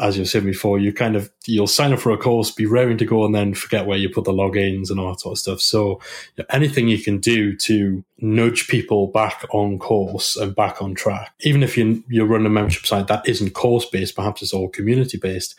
as 0.00 0.16
you've 0.16 0.28
said 0.28 0.44
before, 0.44 0.78
you 0.78 0.92
kind 0.92 1.16
of 1.16 1.30
you'll 1.46 1.66
sign 1.66 1.92
up 1.92 1.98
for 1.98 2.12
a 2.12 2.18
course, 2.18 2.50
be 2.50 2.66
raring 2.66 2.98
to 2.98 3.04
go, 3.04 3.24
and 3.24 3.34
then 3.34 3.54
forget 3.54 3.86
where 3.86 3.98
you 3.98 4.08
put 4.08 4.24
the 4.24 4.32
logins 4.32 4.90
and 4.90 4.98
all 4.98 5.10
that 5.10 5.20
sort 5.20 5.32
of 5.32 5.38
stuff. 5.38 5.60
So 5.60 6.00
anything 6.50 6.88
you 6.88 6.98
can 6.98 7.18
do 7.18 7.56
to 7.58 8.04
nudge 8.18 8.68
people 8.68 9.08
back 9.08 9.44
on 9.50 9.78
course 9.78 10.36
and 10.36 10.54
back 10.54 10.80
on 10.80 10.94
track, 10.94 11.32
even 11.40 11.62
if 11.62 11.76
you 11.76 12.04
you 12.08 12.24
run 12.24 12.46
a 12.46 12.50
membership 12.50 12.86
site 12.86 13.08
that 13.08 13.28
isn't 13.28 13.54
course 13.54 13.86
based, 13.86 14.16
perhaps 14.16 14.42
it's 14.42 14.54
all 14.54 14.68
community 14.68 15.18
based, 15.18 15.54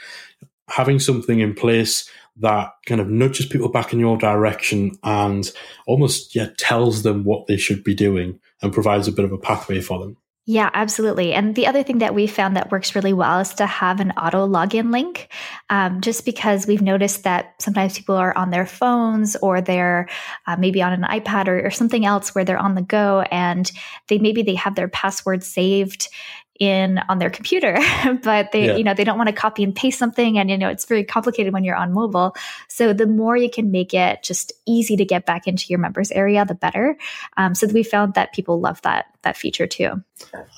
having 0.70 1.00
something 1.00 1.40
in 1.40 1.54
place 1.54 2.10
that 2.38 2.72
kind 2.88 3.00
of 3.00 3.10
nudges 3.10 3.46
people 3.46 3.70
back 3.70 3.94
in 3.94 4.00
your 4.00 4.18
direction 4.18 4.92
and 5.04 5.52
almost 5.86 6.36
yeah 6.36 6.48
tells 6.58 7.04
them 7.04 7.24
what 7.24 7.48
they 7.48 7.58
should 7.58 7.84
be 7.84 7.94
doing 7.94 8.40
and 8.62 8.74
provides 8.74 9.08
a 9.08 9.12
bit 9.12 9.26
of 9.26 9.32
a 9.32 9.38
pathway 9.38 9.80
for 9.82 10.00
them. 10.00 10.18
Yeah, 10.46 10.70
absolutely. 10.74 11.34
And 11.34 11.56
the 11.56 11.68
other 11.68 11.84
thing 11.84 12.00
that 12.00 12.14
we 12.14 12.28
found 12.28 12.58
that 12.58 12.70
works 12.70 12.96
really 12.96 13.14
well 13.14 13.40
is 13.40 13.54
to 13.54 13.66
have 13.66 14.02
an 14.02 14.12
auto 14.12 14.46
login 14.46 14.92
link, 14.92 15.30
um, 15.70 16.02
just 16.02 16.26
because 16.26 16.68
we've 16.68 16.82
noticed 16.82 17.24
that 17.24 17.54
sometimes 17.62 17.98
people 17.98 18.16
are 18.16 18.38
on 18.38 18.50
their 18.50 18.66
phones 18.66 19.38
or 19.38 19.62
they're 19.62 20.10
uh, 20.46 20.58
maybe 20.58 20.82
on 20.82 20.92
an 20.92 21.04
iPad 21.04 21.48
or, 21.48 21.68
or 21.68 21.72
something 21.72 22.06
else 22.06 22.36
where 22.36 22.44
they're 22.44 22.58
on 22.58 22.76
the 22.76 22.82
go 22.82 23.22
and 23.32 23.72
they 24.10 24.18
maybe 24.18 24.42
they 24.42 24.56
have 24.56 24.76
their 24.76 24.90
password 24.90 25.46
saved 25.46 26.10
in 26.60 27.00
on 27.10 27.18
their 27.18 27.32
computer 27.32 27.78
but 28.24 28.52
they 28.52 28.68
yeah. 28.68 28.76
you 28.76 28.84
know 28.84 28.94
they 28.94 29.04
don't 29.04 29.18
want 29.18 29.28
to 29.28 29.34
copy 29.34 29.64
and 29.64 29.76
paste 29.76 29.98
something 29.98 30.38
and 30.38 30.50
you 30.50 30.58
know 30.58 30.70
it's 30.70 30.86
very 30.86 31.04
complicated 31.04 31.52
when 31.52 31.64
you're 31.64 31.76
on 31.76 31.94
mobile. 31.94 32.36
So 32.68 32.94
the 32.94 33.08
more 33.08 33.36
you 33.36 33.50
can 33.50 33.72
make 33.72 33.94
it 33.94 34.24
just 34.24 34.54
easy 34.66 34.96
to 34.98 35.06
get 35.06 35.26
back 35.26 35.48
into 35.48 35.66
your 35.70 35.80
members 35.80 36.12
area 36.12 36.46
the 36.46 36.56
better. 36.56 36.98
Um, 37.38 37.56
so 37.56 37.68
we 37.68 37.84
found 37.84 38.14
that 38.14 38.34
people 38.34 38.60
love 38.60 38.82
that 38.84 39.06
that 39.24 39.38
feature 39.38 39.68
too. 39.68 40.04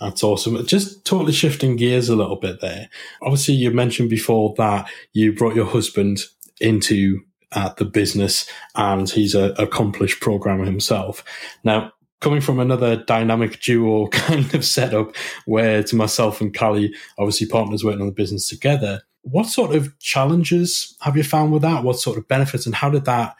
That's 0.01 0.23
awesome. 0.23 0.65
Just 0.65 1.05
totally 1.05 1.33
shifting 1.33 1.75
gears 1.75 2.09
a 2.09 2.15
little 2.15 2.35
bit 2.35 2.61
there. 2.61 2.89
Obviously 3.21 3.53
you 3.53 3.71
mentioned 3.71 4.09
before 4.09 4.53
that 4.57 4.89
you 5.13 5.33
brought 5.33 5.55
your 5.55 5.65
husband 5.65 6.19
into 6.59 7.21
uh, 7.51 7.73
the 7.77 7.85
business 7.85 8.49
and 8.75 9.09
he's 9.09 9.33
an 9.33 9.53
accomplished 9.57 10.19
programmer 10.19 10.65
himself. 10.65 11.23
Now 11.63 11.93
coming 12.21 12.41
from 12.41 12.59
another 12.59 12.95
dynamic 12.95 13.61
duo 13.61 14.07
kind 14.11 14.53
of 14.53 14.65
setup 14.65 15.15
where 15.45 15.83
to 15.83 15.95
myself 15.95 16.41
and 16.41 16.57
Callie, 16.57 16.93
obviously 17.17 17.47
partners 17.47 17.83
working 17.83 18.01
on 18.01 18.07
the 18.07 18.13
business 18.13 18.49
together. 18.49 19.01
What 19.21 19.47
sort 19.47 19.75
of 19.75 19.97
challenges 19.99 20.95
have 21.01 21.17
you 21.17 21.23
found 21.23 21.51
with 21.51 21.63
that? 21.63 21.83
What 21.83 21.99
sort 21.99 22.17
of 22.17 22.27
benefits 22.27 22.65
and 22.65 22.75
how 22.75 22.89
did 22.89 23.05
that 23.05 23.35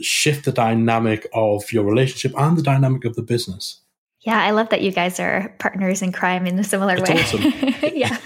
shift 0.00 0.44
the 0.44 0.52
dynamic 0.52 1.26
of 1.32 1.72
your 1.72 1.84
relationship 1.84 2.32
and 2.38 2.56
the 2.56 2.62
dynamic 2.62 3.04
of 3.04 3.14
the 3.14 3.22
business? 3.22 3.80
Yeah, 4.22 4.38
I 4.38 4.50
love 4.50 4.68
that 4.68 4.82
you 4.82 4.90
guys 4.90 5.18
are 5.18 5.54
partners 5.58 6.02
in 6.02 6.12
crime 6.12 6.46
in 6.46 6.58
a 6.58 6.64
similar 6.64 6.94
That's 7.00 7.32
way. 7.32 7.38
Awesome. 7.42 7.92
yeah. 7.96 8.18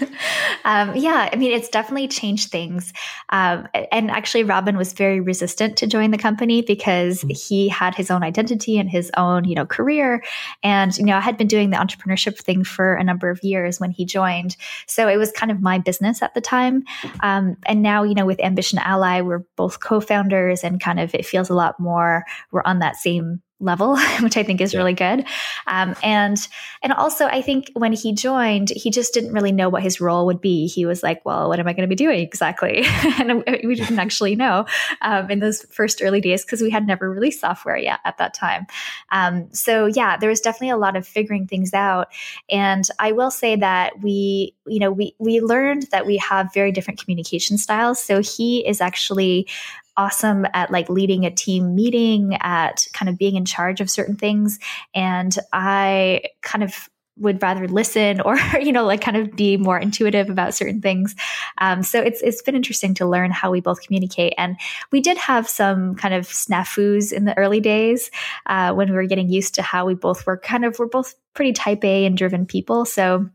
Um, 0.65 0.93
yeah, 0.93 1.29
I 1.31 1.37
mean, 1.37 1.53
it's 1.53 1.69
definitely 1.69 2.09
changed 2.09 2.51
things. 2.51 2.91
Um, 3.29 3.69
and 3.93 4.11
actually, 4.11 4.43
Robin 4.43 4.75
was 4.75 4.91
very 4.91 5.21
resistant 5.21 5.77
to 5.77 5.87
join 5.87 6.11
the 6.11 6.17
company 6.17 6.61
because 6.61 7.19
mm-hmm. 7.19 7.29
he 7.29 7.69
had 7.69 7.95
his 7.95 8.11
own 8.11 8.23
identity 8.23 8.77
and 8.77 8.89
his 8.89 9.09
own, 9.15 9.45
you 9.45 9.55
know, 9.55 9.65
career. 9.65 10.21
And, 10.63 10.97
you 10.97 11.05
know, 11.05 11.15
I 11.15 11.21
had 11.21 11.37
been 11.37 11.47
doing 11.47 11.69
the 11.69 11.77
entrepreneurship 11.77 12.37
thing 12.39 12.65
for 12.65 12.95
a 12.95 13.03
number 13.03 13.29
of 13.29 13.41
years 13.41 13.79
when 13.79 13.91
he 13.91 14.03
joined. 14.03 14.57
So 14.87 15.07
it 15.07 15.15
was 15.15 15.31
kind 15.31 15.51
of 15.51 15.61
my 15.61 15.79
business 15.79 16.21
at 16.21 16.33
the 16.33 16.41
time. 16.41 16.83
Um, 17.21 17.55
and 17.65 17.81
now, 17.81 18.03
you 18.03 18.15
know, 18.15 18.25
with 18.25 18.41
Ambition 18.41 18.79
Ally, 18.79 19.21
we're 19.21 19.45
both 19.55 19.79
co 19.79 20.01
founders 20.01 20.61
and 20.61 20.81
kind 20.81 20.99
of 20.99 21.15
it 21.15 21.25
feels 21.25 21.49
a 21.49 21.55
lot 21.55 21.79
more, 21.79 22.25
we're 22.51 22.63
on 22.65 22.79
that 22.79 22.97
same 22.97 23.41
level, 23.59 23.97
which 24.21 24.37
I 24.37 24.43
think 24.43 24.61
is 24.61 24.73
yeah. 24.73 24.79
really 24.79 24.93
good. 24.93 25.25
Um, 25.67 25.95
and 26.03 26.37
and 26.81 26.93
also, 26.93 27.25
I 27.25 27.41
think 27.41 27.71
when 27.73 27.93
he 27.93 28.13
joined, 28.13 28.69
he 28.69 28.91
just 28.91 29.13
didn't 29.13 29.33
really 29.33 29.51
know 29.51 29.69
what 29.69 29.83
his 29.83 30.01
role 30.01 30.25
would 30.25 30.41
be. 30.41 30.67
He 30.67 30.85
was 30.85 31.03
like, 31.03 31.23
"Well, 31.25 31.49
what 31.49 31.59
am 31.59 31.67
I 31.67 31.73
going 31.73 31.87
to 31.87 31.87
be 31.87 31.95
doing 31.95 32.19
exactly?" 32.19 32.83
and 33.19 33.43
we 33.63 33.75
didn't 33.75 33.99
actually 33.99 34.35
know 34.35 34.65
um, 35.01 35.29
in 35.31 35.39
those 35.39 35.63
first 35.71 36.01
early 36.01 36.21
days 36.21 36.43
because 36.43 36.61
we 36.61 36.69
had 36.69 36.85
never 36.85 37.09
released 37.09 37.41
software 37.41 37.77
yet 37.77 37.99
at 38.05 38.17
that 38.17 38.33
time. 38.33 38.67
Um, 39.11 39.47
so 39.53 39.87
yeah, 39.87 40.17
there 40.17 40.29
was 40.29 40.41
definitely 40.41 40.69
a 40.69 40.77
lot 40.77 40.95
of 40.95 41.07
figuring 41.07 41.47
things 41.47 41.73
out. 41.73 42.07
And 42.49 42.87
I 42.99 43.11
will 43.11 43.31
say 43.31 43.55
that 43.55 44.01
we, 44.01 44.55
you 44.67 44.79
know, 44.79 44.91
we 44.91 45.15
we 45.19 45.41
learned 45.41 45.87
that 45.91 46.05
we 46.05 46.17
have 46.17 46.53
very 46.53 46.71
different 46.71 46.99
communication 46.99 47.57
styles. 47.57 48.03
So 48.03 48.21
he 48.21 48.67
is 48.67 48.81
actually 48.81 49.47
awesome 49.97 50.45
at 50.53 50.71
like 50.71 50.89
leading 50.89 51.25
a 51.25 51.31
team 51.31 51.75
meeting, 51.75 52.35
at 52.41 52.85
kind 52.93 53.09
of 53.09 53.17
being 53.17 53.35
in 53.35 53.45
charge 53.45 53.81
of 53.81 53.89
certain 53.89 54.15
things. 54.15 54.59
And 54.93 55.35
I 55.53 56.23
kind 56.41 56.63
of 56.63 56.89
would 57.17 57.41
rather 57.41 57.67
listen 57.67 58.19
or 58.21 58.37
you 58.59 58.71
know 58.71 58.85
like 58.85 58.99
kind 59.01 59.17
of 59.17 59.35
be 59.35 59.57
more 59.57 59.79
intuitive 59.79 60.29
about 60.29 60.53
certain 60.53 60.81
things. 60.81 61.15
Um, 61.59 61.83
so 61.83 62.01
it's 62.01 62.21
it's 62.21 62.41
been 62.41 62.55
interesting 62.55 62.93
to 62.95 63.05
learn 63.05 63.31
how 63.31 63.51
we 63.51 63.61
both 63.61 63.81
communicate. 63.81 64.33
And 64.37 64.57
we 64.91 65.01
did 65.01 65.17
have 65.17 65.47
some 65.47 65.95
kind 65.95 66.13
of 66.13 66.27
snafus 66.27 67.13
in 67.13 67.25
the 67.25 67.37
early 67.37 67.59
days 67.59 68.11
uh, 68.45 68.73
when 68.73 68.89
we 68.89 68.95
were 68.95 69.05
getting 69.05 69.29
used 69.29 69.55
to 69.55 69.61
how 69.61 69.85
we 69.85 69.93
both 69.93 70.25
were 70.25 70.37
kind 70.37 70.65
of 70.65 70.77
we're 70.79 70.87
both 70.87 71.15
pretty 71.33 71.53
type 71.53 71.83
a 71.83 72.05
and 72.05 72.17
driven 72.17 72.45
people. 72.45 72.85
So 72.85 73.29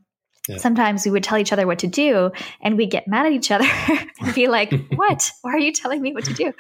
yeah. 0.48 0.56
sometimes 0.56 1.04
we 1.04 1.10
would 1.10 1.22
tell 1.22 1.38
each 1.38 1.52
other 1.52 1.66
what 1.66 1.80
to 1.80 1.86
do 1.86 2.30
and 2.60 2.76
we 2.76 2.86
get 2.86 3.06
mad 3.06 3.26
at 3.26 3.32
each 3.32 3.50
other 3.50 3.68
and 4.20 4.34
be 4.34 4.48
like, 4.48 4.72
what? 4.94 5.30
Why 5.42 5.52
are 5.52 5.58
you 5.58 5.72
telling 5.72 6.00
me 6.00 6.12
what 6.12 6.24
to 6.24 6.34
do? 6.34 6.52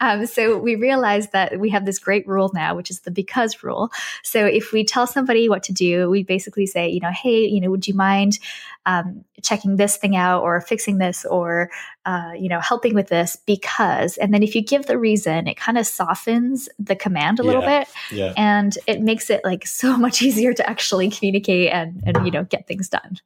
Um, 0.00 0.26
so 0.26 0.58
we 0.58 0.74
realized 0.74 1.32
that 1.32 1.58
we 1.60 1.70
have 1.70 1.84
this 1.84 1.98
great 1.98 2.26
rule 2.26 2.50
now, 2.54 2.74
which 2.74 2.90
is 2.90 3.00
the 3.00 3.10
because 3.10 3.62
rule. 3.62 3.90
So 4.22 4.44
if 4.46 4.72
we 4.72 4.84
tell 4.84 5.06
somebody 5.06 5.48
what 5.48 5.62
to 5.64 5.72
do, 5.72 6.10
we 6.10 6.22
basically 6.22 6.66
say, 6.66 6.88
you 6.88 7.00
know, 7.00 7.12
hey, 7.12 7.46
you 7.46 7.60
know, 7.60 7.70
would 7.70 7.86
you 7.86 7.94
mind 7.94 8.38
um, 8.86 9.24
checking 9.42 9.76
this 9.76 9.96
thing 9.96 10.16
out 10.16 10.42
or 10.42 10.60
fixing 10.60 10.98
this 10.98 11.24
or 11.24 11.70
uh, 12.06 12.32
you 12.38 12.48
know 12.48 12.60
helping 12.60 12.94
with 12.94 13.08
this 13.08 13.36
because 13.44 14.16
and 14.16 14.32
then 14.32 14.42
if 14.42 14.54
you 14.54 14.62
give 14.62 14.86
the 14.86 14.96
reason 14.96 15.48
it 15.48 15.56
kind 15.56 15.76
of 15.76 15.86
softens 15.86 16.68
the 16.78 16.94
command 16.94 17.40
a 17.40 17.42
little 17.42 17.62
bit 17.62 17.88
yeah. 18.12 18.32
and 18.36 18.78
it 18.86 19.00
makes 19.00 19.28
it 19.28 19.40
like 19.44 19.66
so 19.66 19.96
much 20.06 20.22
easier 20.22 20.54
to 20.54 20.68
actually 20.68 21.10
communicate 21.10 21.70
and 21.72 22.02
and 22.06 22.24
you 22.24 22.30
know 22.30 22.44
get 22.44 22.66
things 22.66 22.88
done 22.88 23.18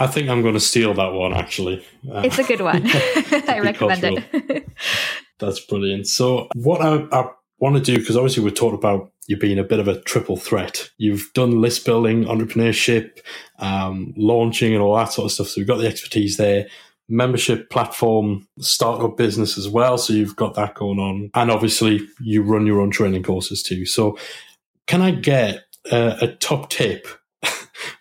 I 0.00 0.06
think 0.06 0.30
I'm 0.30 0.40
going 0.40 0.54
to 0.54 0.60
steal 0.60 0.94
that 0.94 1.12
one 1.12 1.34
actually. 1.34 1.84
Uh, 2.10 2.22
it's 2.24 2.38
a 2.38 2.44
good 2.44 2.62
one. 2.62 2.82
I 2.86 3.60
recommend 3.62 4.02
it. 4.02 4.66
That's 5.38 5.60
brilliant. 5.60 6.06
So, 6.06 6.48
what 6.54 6.80
I, 6.80 7.06
I 7.12 7.28
want 7.58 7.76
to 7.76 7.82
do, 7.82 7.98
because 7.98 8.16
obviously 8.16 8.42
we 8.42 8.50
talked 8.50 8.74
about 8.74 9.12
you 9.26 9.36
being 9.36 9.58
a 9.58 9.64
bit 9.64 9.78
of 9.78 9.88
a 9.88 10.00
triple 10.00 10.36
threat. 10.36 10.90
You've 10.96 11.30
done 11.34 11.60
list 11.60 11.84
building, 11.84 12.24
entrepreneurship, 12.24 13.20
um, 13.58 14.14
launching, 14.16 14.72
and 14.72 14.82
all 14.82 14.96
that 14.96 15.12
sort 15.12 15.26
of 15.26 15.32
stuff. 15.32 15.48
So, 15.48 15.60
you've 15.60 15.68
got 15.68 15.78
the 15.78 15.86
expertise 15.86 16.38
there. 16.38 16.66
Membership 17.12 17.70
platform, 17.70 18.46
startup 18.60 19.16
business 19.18 19.58
as 19.58 19.68
well. 19.68 19.98
So, 19.98 20.14
you've 20.14 20.36
got 20.36 20.54
that 20.54 20.74
going 20.74 20.98
on. 20.98 21.30
And 21.34 21.50
obviously, 21.50 22.00
you 22.20 22.42
run 22.42 22.66
your 22.66 22.80
own 22.80 22.90
training 22.90 23.22
courses 23.22 23.62
too. 23.62 23.84
So, 23.84 24.18
can 24.86 25.02
I 25.02 25.10
get 25.10 25.64
uh, 25.92 26.16
a 26.22 26.28
top 26.28 26.70
tip 26.70 27.06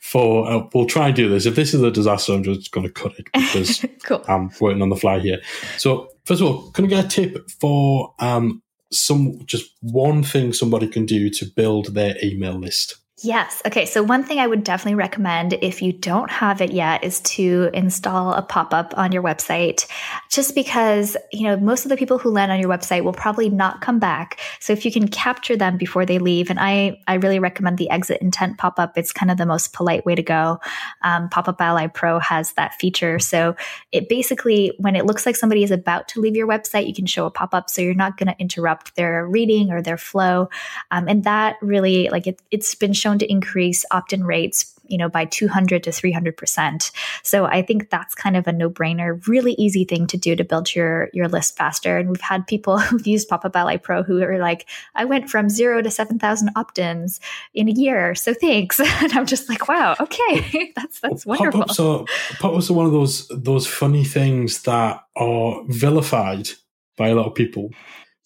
for 0.10 0.50
uh, 0.50 0.68
we'll 0.74 0.88
try 0.88 1.08
and 1.08 1.16
do 1.16 1.30
this. 1.30 1.46
If 1.46 1.56
this 1.56 1.76
is 1.76 1.84
a 1.84 1.92
disaster, 1.92 2.34
I'm 2.34 2.44
just 2.44 2.72
going 2.72 2.86
to 2.88 2.92
cut 2.92 3.14
it 3.20 3.26
because 3.32 3.86
cool. 4.04 4.26
I'm 4.28 4.50
working 4.60 4.82
on 4.82 4.90
the 4.90 4.96
fly 4.96 5.20
here. 5.20 5.40
So 5.78 6.10
first 6.26 6.42
of 6.42 6.48
all, 6.48 6.72
can 6.72 6.86
I 6.86 6.88
get 6.88 7.06
a 7.06 7.08
tip 7.08 7.50
for 7.62 8.16
um, 8.18 8.64
some 8.92 9.40
just 9.46 9.72
one 9.82 10.24
thing 10.24 10.52
somebody 10.52 10.88
can 10.88 11.06
do 11.06 11.30
to 11.30 11.46
build 11.46 11.94
their 11.94 12.16
email 12.24 12.58
list? 12.58 12.96
Yes. 13.22 13.62
Okay. 13.66 13.86
So, 13.86 14.02
one 14.02 14.24
thing 14.24 14.40
I 14.40 14.48
would 14.48 14.64
definitely 14.64 14.96
recommend 14.96 15.54
if 15.54 15.82
you 15.82 15.92
don't 15.92 16.32
have 16.32 16.62
it 16.62 16.72
yet 16.72 17.04
is 17.04 17.20
to 17.22 17.70
install 17.74 18.34
a 18.34 18.42
pop 18.42 18.74
up 18.74 18.98
on 18.98 19.12
your 19.12 19.22
website, 19.22 19.86
just 20.30 20.56
because, 20.56 21.18
you 21.34 21.44
know, 21.44 21.58
most 21.58 21.84
of 21.84 21.90
the 21.90 21.98
people 21.98 22.18
who 22.18 22.30
land 22.30 22.50
on 22.50 22.60
your 22.60 22.70
website 22.70 23.04
will 23.04 23.14
probably 23.14 23.50
not 23.50 23.82
come 23.82 24.00
back. 24.00 24.40
So, 24.62 24.72
if 24.72 24.86
you 24.86 24.92
can 24.92 25.10
capture 25.10 25.58
them 25.58 25.76
before 25.76 26.06
they 26.06 26.18
leave, 26.18 26.50
and 26.50 26.60
I, 26.60 27.02
I 27.08 27.16
really 27.16 27.40
recommend 27.40 27.78
the 27.78 27.90
exit 27.90 28.22
intent 28.22 28.58
pop 28.58 28.80
up, 28.80 28.98
it's 28.98 29.12
kind 29.12 29.30
of 29.32 29.38
the 29.38 29.46
most 29.46 29.74
polite 29.74 30.06
way 30.06 30.16
to 30.16 30.24
go. 30.24 30.60
Um, 31.02 31.28
PopupAlly 31.28 31.94
Pro 31.94 32.20
has 32.20 32.54
that 32.54 32.76
feature. 32.76 33.20
So, 33.20 33.56
it 33.92 34.08
basically, 34.08 34.72
when 34.78 34.96
it 34.96 35.06
looks 35.06 35.26
like 35.26 35.36
somebody 35.36 35.64
is 35.64 35.72
about 35.72 36.08
to 36.10 36.22
leave 36.22 36.38
your 36.38 36.48
website, 36.48 36.88
you 36.88 36.94
can 36.94 37.06
show 37.06 37.26
a 37.26 37.32
pop 37.32 37.54
up 37.54 37.70
so 37.70 37.82
you're 37.82 37.96
not 37.96 38.18
going 38.18 38.28
to 38.28 38.40
interrupt 38.40 38.96
their 38.96 39.28
reading 39.28 39.72
or 39.72 39.82
their 39.82 39.98
flow. 39.98 40.48
Um, 40.92 41.10
and 41.10 41.26
that 41.26 41.58
really, 41.62 42.08
like, 42.10 42.26
it, 42.26 42.42
it's 42.50 42.76
been 42.76 42.94
shown 42.94 43.09
shown 43.10 43.20
to 43.20 43.32
increase 43.32 43.86
opt-in 43.92 44.24
rates 44.24 44.76
you 44.88 44.98
know 44.98 45.10
by 45.10 45.26
200 45.26 45.84
to 45.84 45.92
300% 45.92 46.92
so 47.24 47.46
i 47.46 47.62
think 47.62 47.90
that's 47.90 48.16
kind 48.16 48.36
of 48.36 48.48
a 48.48 48.52
no-brainer 48.52 49.26
really 49.28 49.54
easy 49.54 49.86
thing 49.86 50.08
to 50.08 50.18
do 50.18 50.36
to 50.36 50.44
build 50.44 50.74
your 50.76 51.10
your 51.14 51.28
list 51.28 51.56
faster. 51.56 51.98
And 51.98 52.10
we've 52.10 52.22
had 52.22 52.48
people 52.48 52.80
who've 52.86 53.06
used 53.06 53.30
PopupAlly 53.30 53.82
Pro 53.82 54.04
who 54.04 54.22
are 54.24 54.40
like 54.40 54.68
i 54.96 55.06
went 55.06 55.30
from 55.30 55.50
zero 55.50 55.82
to 55.82 55.90
7000 55.90 56.50
opt-ins 56.56 57.20
in 57.54 57.70
a 57.70 57.72
year 57.72 58.16
so 58.16 58.34
thanks. 58.34 58.80
And 59.02 59.14
i'm 59.14 59.26
just 59.26 59.50
like 59.50 59.68
wow 59.68 59.96
okay 60.00 60.72
that's 60.76 61.00
that's 61.04 61.26
well, 61.26 61.40
wonderful. 61.40 61.62
Pop-ups 61.62 61.80
are, 61.80 62.06
pop-ups 62.40 62.70
are 62.70 62.74
one 62.74 62.86
of 62.86 62.92
those 62.92 63.28
those 63.30 63.66
funny 63.66 64.04
things 64.04 64.64
that 64.64 65.02
are 65.16 65.64
vilified 65.68 66.50
by 66.98 67.10
a 67.10 67.16
lot 67.16 67.28
of 67.28 67.36
people 67.36 67.70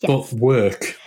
yes. 0.01 0.09
but 0.09 0.33
work 0.33 0.97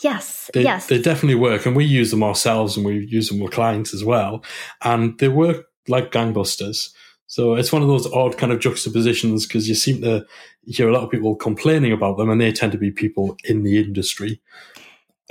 Yes. 0.00 0.50
They, 0.54 0.62
yes. 0.62 0.86
They 0.86 1.00
definitely 1.00 1.36
work. 1.36 1.66
And 1.66 1.76
we 1.76 1.84
use 1.84 2.10
them 2.10 2.22
ourselves 2.22 2.76
and 2.76 2.84
we 2.84 3.06
use 3.06 3.28
them 3.28 3.40
with 3.40 3.52
clients 3.52 3.94
as 3.94 4.04
well. 4.04 4.44
And 4.82 5.18
they 5.18 5.28
work 5.28 5.66
like 5.88 6.12
gangbusters. 6.12 6.90
So 7.26 7.54
it's 7.54 7.72
one 7.72 7.82
of 7.82 7.88
those 7.88 8.10
odd 8.12 8.38
kind 8.38 8.52
of 8.52 8.60
juxtapositions 8.60 9.46
because 9.46 9.68
you 9.68 9.74
seem 9.74 10.00
to 10.02 10.26
hear 10.66 10.88
a 10.88 10.92
lot 10.92 11.02
of 11.02 11.10
people 11.10 11.34
complaining 11.36 11.92
about 11.92 12.16
them 12.16 12.30
and 12.30 12.40
they 12.40 12.52
tend 12.52 12.72
to 12.72 12.78
be 12.78 12.90
people 12.90 13.36
in 13.44 13.62
the 13.62 13.78
industry. 13.78 14.40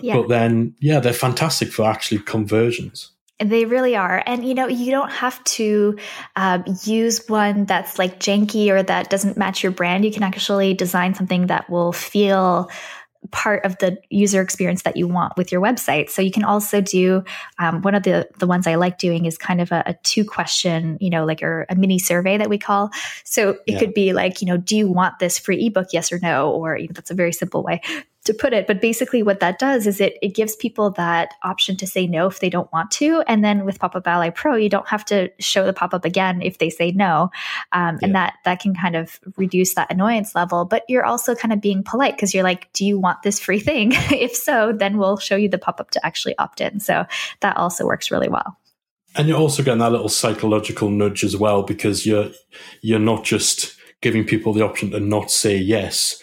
Yeah. 0.01 0.18
But 0.18 0.30
then, 0.30 0.76
yeah, 0.80 0.99
they're 0.99 1.13
fantastic 1.13 1.72
for 1.72 1.86
actually 1.86 2.20
conversions. 2.20 3.11
They 3.39 3.65
really 3.65 3.95
are. 3.95 4.24
And, 4.26 4.45
you 4.45 4.55
know, 4.55 4.68
you 4.68 4.91
don't 4.91 5.11
have 5.11 5.43
to 5.43 5.97
uh, 6.36 6.59
use 6.84 7.28
one 7.28 7.65
that's 7.65 7.99
like 7.99 8.20
janky 8.20 8.70
or 8.70 8.82
that 8.82 9.09
doesn't 9.09 9.38
match 9.38 9.61
your 9.61 9.72
brand. 9.72 10.05
You 10.05 10.11
can 10.11 10.24
actually 10.24 10.74
design 10.74 11.13
something 11.13 11.47
that 11.47 11.70
will 11.70 11.93
feel 11.93 12.70
part 13.32 13.65
of 13.65 13.78
the 13.80 13.97
user 14.09 14.41
experience 14.41 14.84
that 14.84 14.97
you 14.97 15.07
want 15.07 15.36
with 15.38 15.51
your 15.51 15.61
website. 15.61 16.09
So 16.09 16.22
you 16.22 16.32
can 16.32 16.43
also 16.43 16.82
do 16.82 17.24
um, 17.59 17.82
one 17.82 17.95
of 17.95 18.03
the 18.03 18.28
the 18.39 18.47
ones 18.47 18.68
I 18.68 18.76
like 18.76 18.97
doing 18.97 19.26
is 19.26 19.38
kind 19.38 19.61
of 19.61 19.72
a, 19.72 19.84
a 19.86 19.93
two 20.03 20.24
question, 20.26 20.97
you 21.01 21.09
know, 21.09 21.26
like 21.26 21.41
a, 21.41 21.65
a, 21.70 21.76
mini 21.76 21.99
survey 21.99 22.38
that 22.38 22.49
we 22.49 22.57
call. 22.57 22.89
So 23.24 23.57
it 23.65 23.74
yeah. 23.74 23.80
could 23.80 23.93
be 23.93 24.13
like, 24.13 24.41
you 24.41 24.47
know, 24.47 24.57
do 24.57 24.78
you 24.78 24.89
want 24.89 25.20
this 25.20 25.38
free 25.38 25.65
ebook? 25.65 25.88
Yes 25.91 26.11
or 26.11 26.20
no? 26.20 26.51
Or 26.51 26.78
you 26.78 26.88
know, 26.88 26.93
that's 26.93 27.11
a 27.11 27.15
very 27.15 27.34
simple 27.34 27.63
way 27.63 27.82
to 28.28 28.34
put 28.34 28.53
it. 28.53 28.67
But 28.67 28.80
basically, 28.80 29.23
what 29.23 29.39
that 29.39 29.59
does 29.59 29.88
is 29.88 29.99
it, 29.99 30.17
it 30.21 30.36
gives 30.36 30.55
people 30.55 30.91
that 30.91 31.34
option 31.43 31.75
to 31.78 31.88
say 31.88 32.07
no 32.07 32.28
if 32.28 32.39
they 32.39 32.49
don't 32.49 32.71
want 32.71 32.91
to. 32.91 33.23
And 33.28 33.43
then 33.43 33.65
with 33.65 33.80
PopupAlly 33.80 34.34
Pro, 34.36 34.55
you 34.55 34.69
don't 34.69 34.88
have 34.88 35.03
to 35.05 35.30
show 35.39 35.65
the 35.65 35.73
pop 35.73 35.93
up 35.93 36.05
again 36.05 36.41
if 36.41 36.59
they 36.59 36.69
say 36.69 36.91
no. 36.91 37.32
Um, 37.71 37.95
yeah. 37.95 37.99
And 38.03 38.15
that, 38.15 38.36
that 38.45 38.59
can 38.59 38.75
kind 38.75 38.95
of 38.95 39.19
reduce 39.36 39.73
that 39.73 39.91
annoyance 39.91 40.36
level. 40.36 40.65
But 40.65 40.84
you're 40.88 41.05
also 41.05 41.36
kind 41.36 41.51
of 41.51 41.59
being 41.59 41.84
polite 41.84 42.15
because 42.15 42.34
you're 42.34 42.43
like, 42.43 42.71
do 42.73 42.86
you 42.86 42.99
want 42.99 43.23
this 43.23 43.39
free 43.39 43.59
thing? 43.59 43.91
if 44.11 44.36
so, 44.36 44.71
then 44.71 44.97
we'll 44.97 45.17
show 45.17 45.36
you 45.36 45.49
the 45.49 45.57
pop 45.57 45.80
up 45.80 45.91
to 45.91 46.05
actually 46.05 46.38
opt 46.38 46.61
in. 46.61 46.80
So 46.80 47.05
that 47.41 47.57
also 47.57 47.86
works 47.86 48.11
really 48.11 48.30
well. 48.30 48.57
And 49.15 49.28
you're 49.28 49.39
also 49.39 49.63
getting 49.63 49.80
that 49.80 49.91
little 49.91 50.09
psychological 50.09 50.91
nudge 50.91 51.23
as 51.23 51.36
well 51.36 51.63
because 51.63 52.05
you're 52.05 52.30
you're 52.82 52.99
not 52.99 53.23
just 53.23 53.75
giving 54.01 54.23
people 54.23 54.53
the 54.53 54.63
option 54.63 54.91
to 54.91 54.99
not 54.99 55.32
say 55.32 55.57
yes 55.57 56.21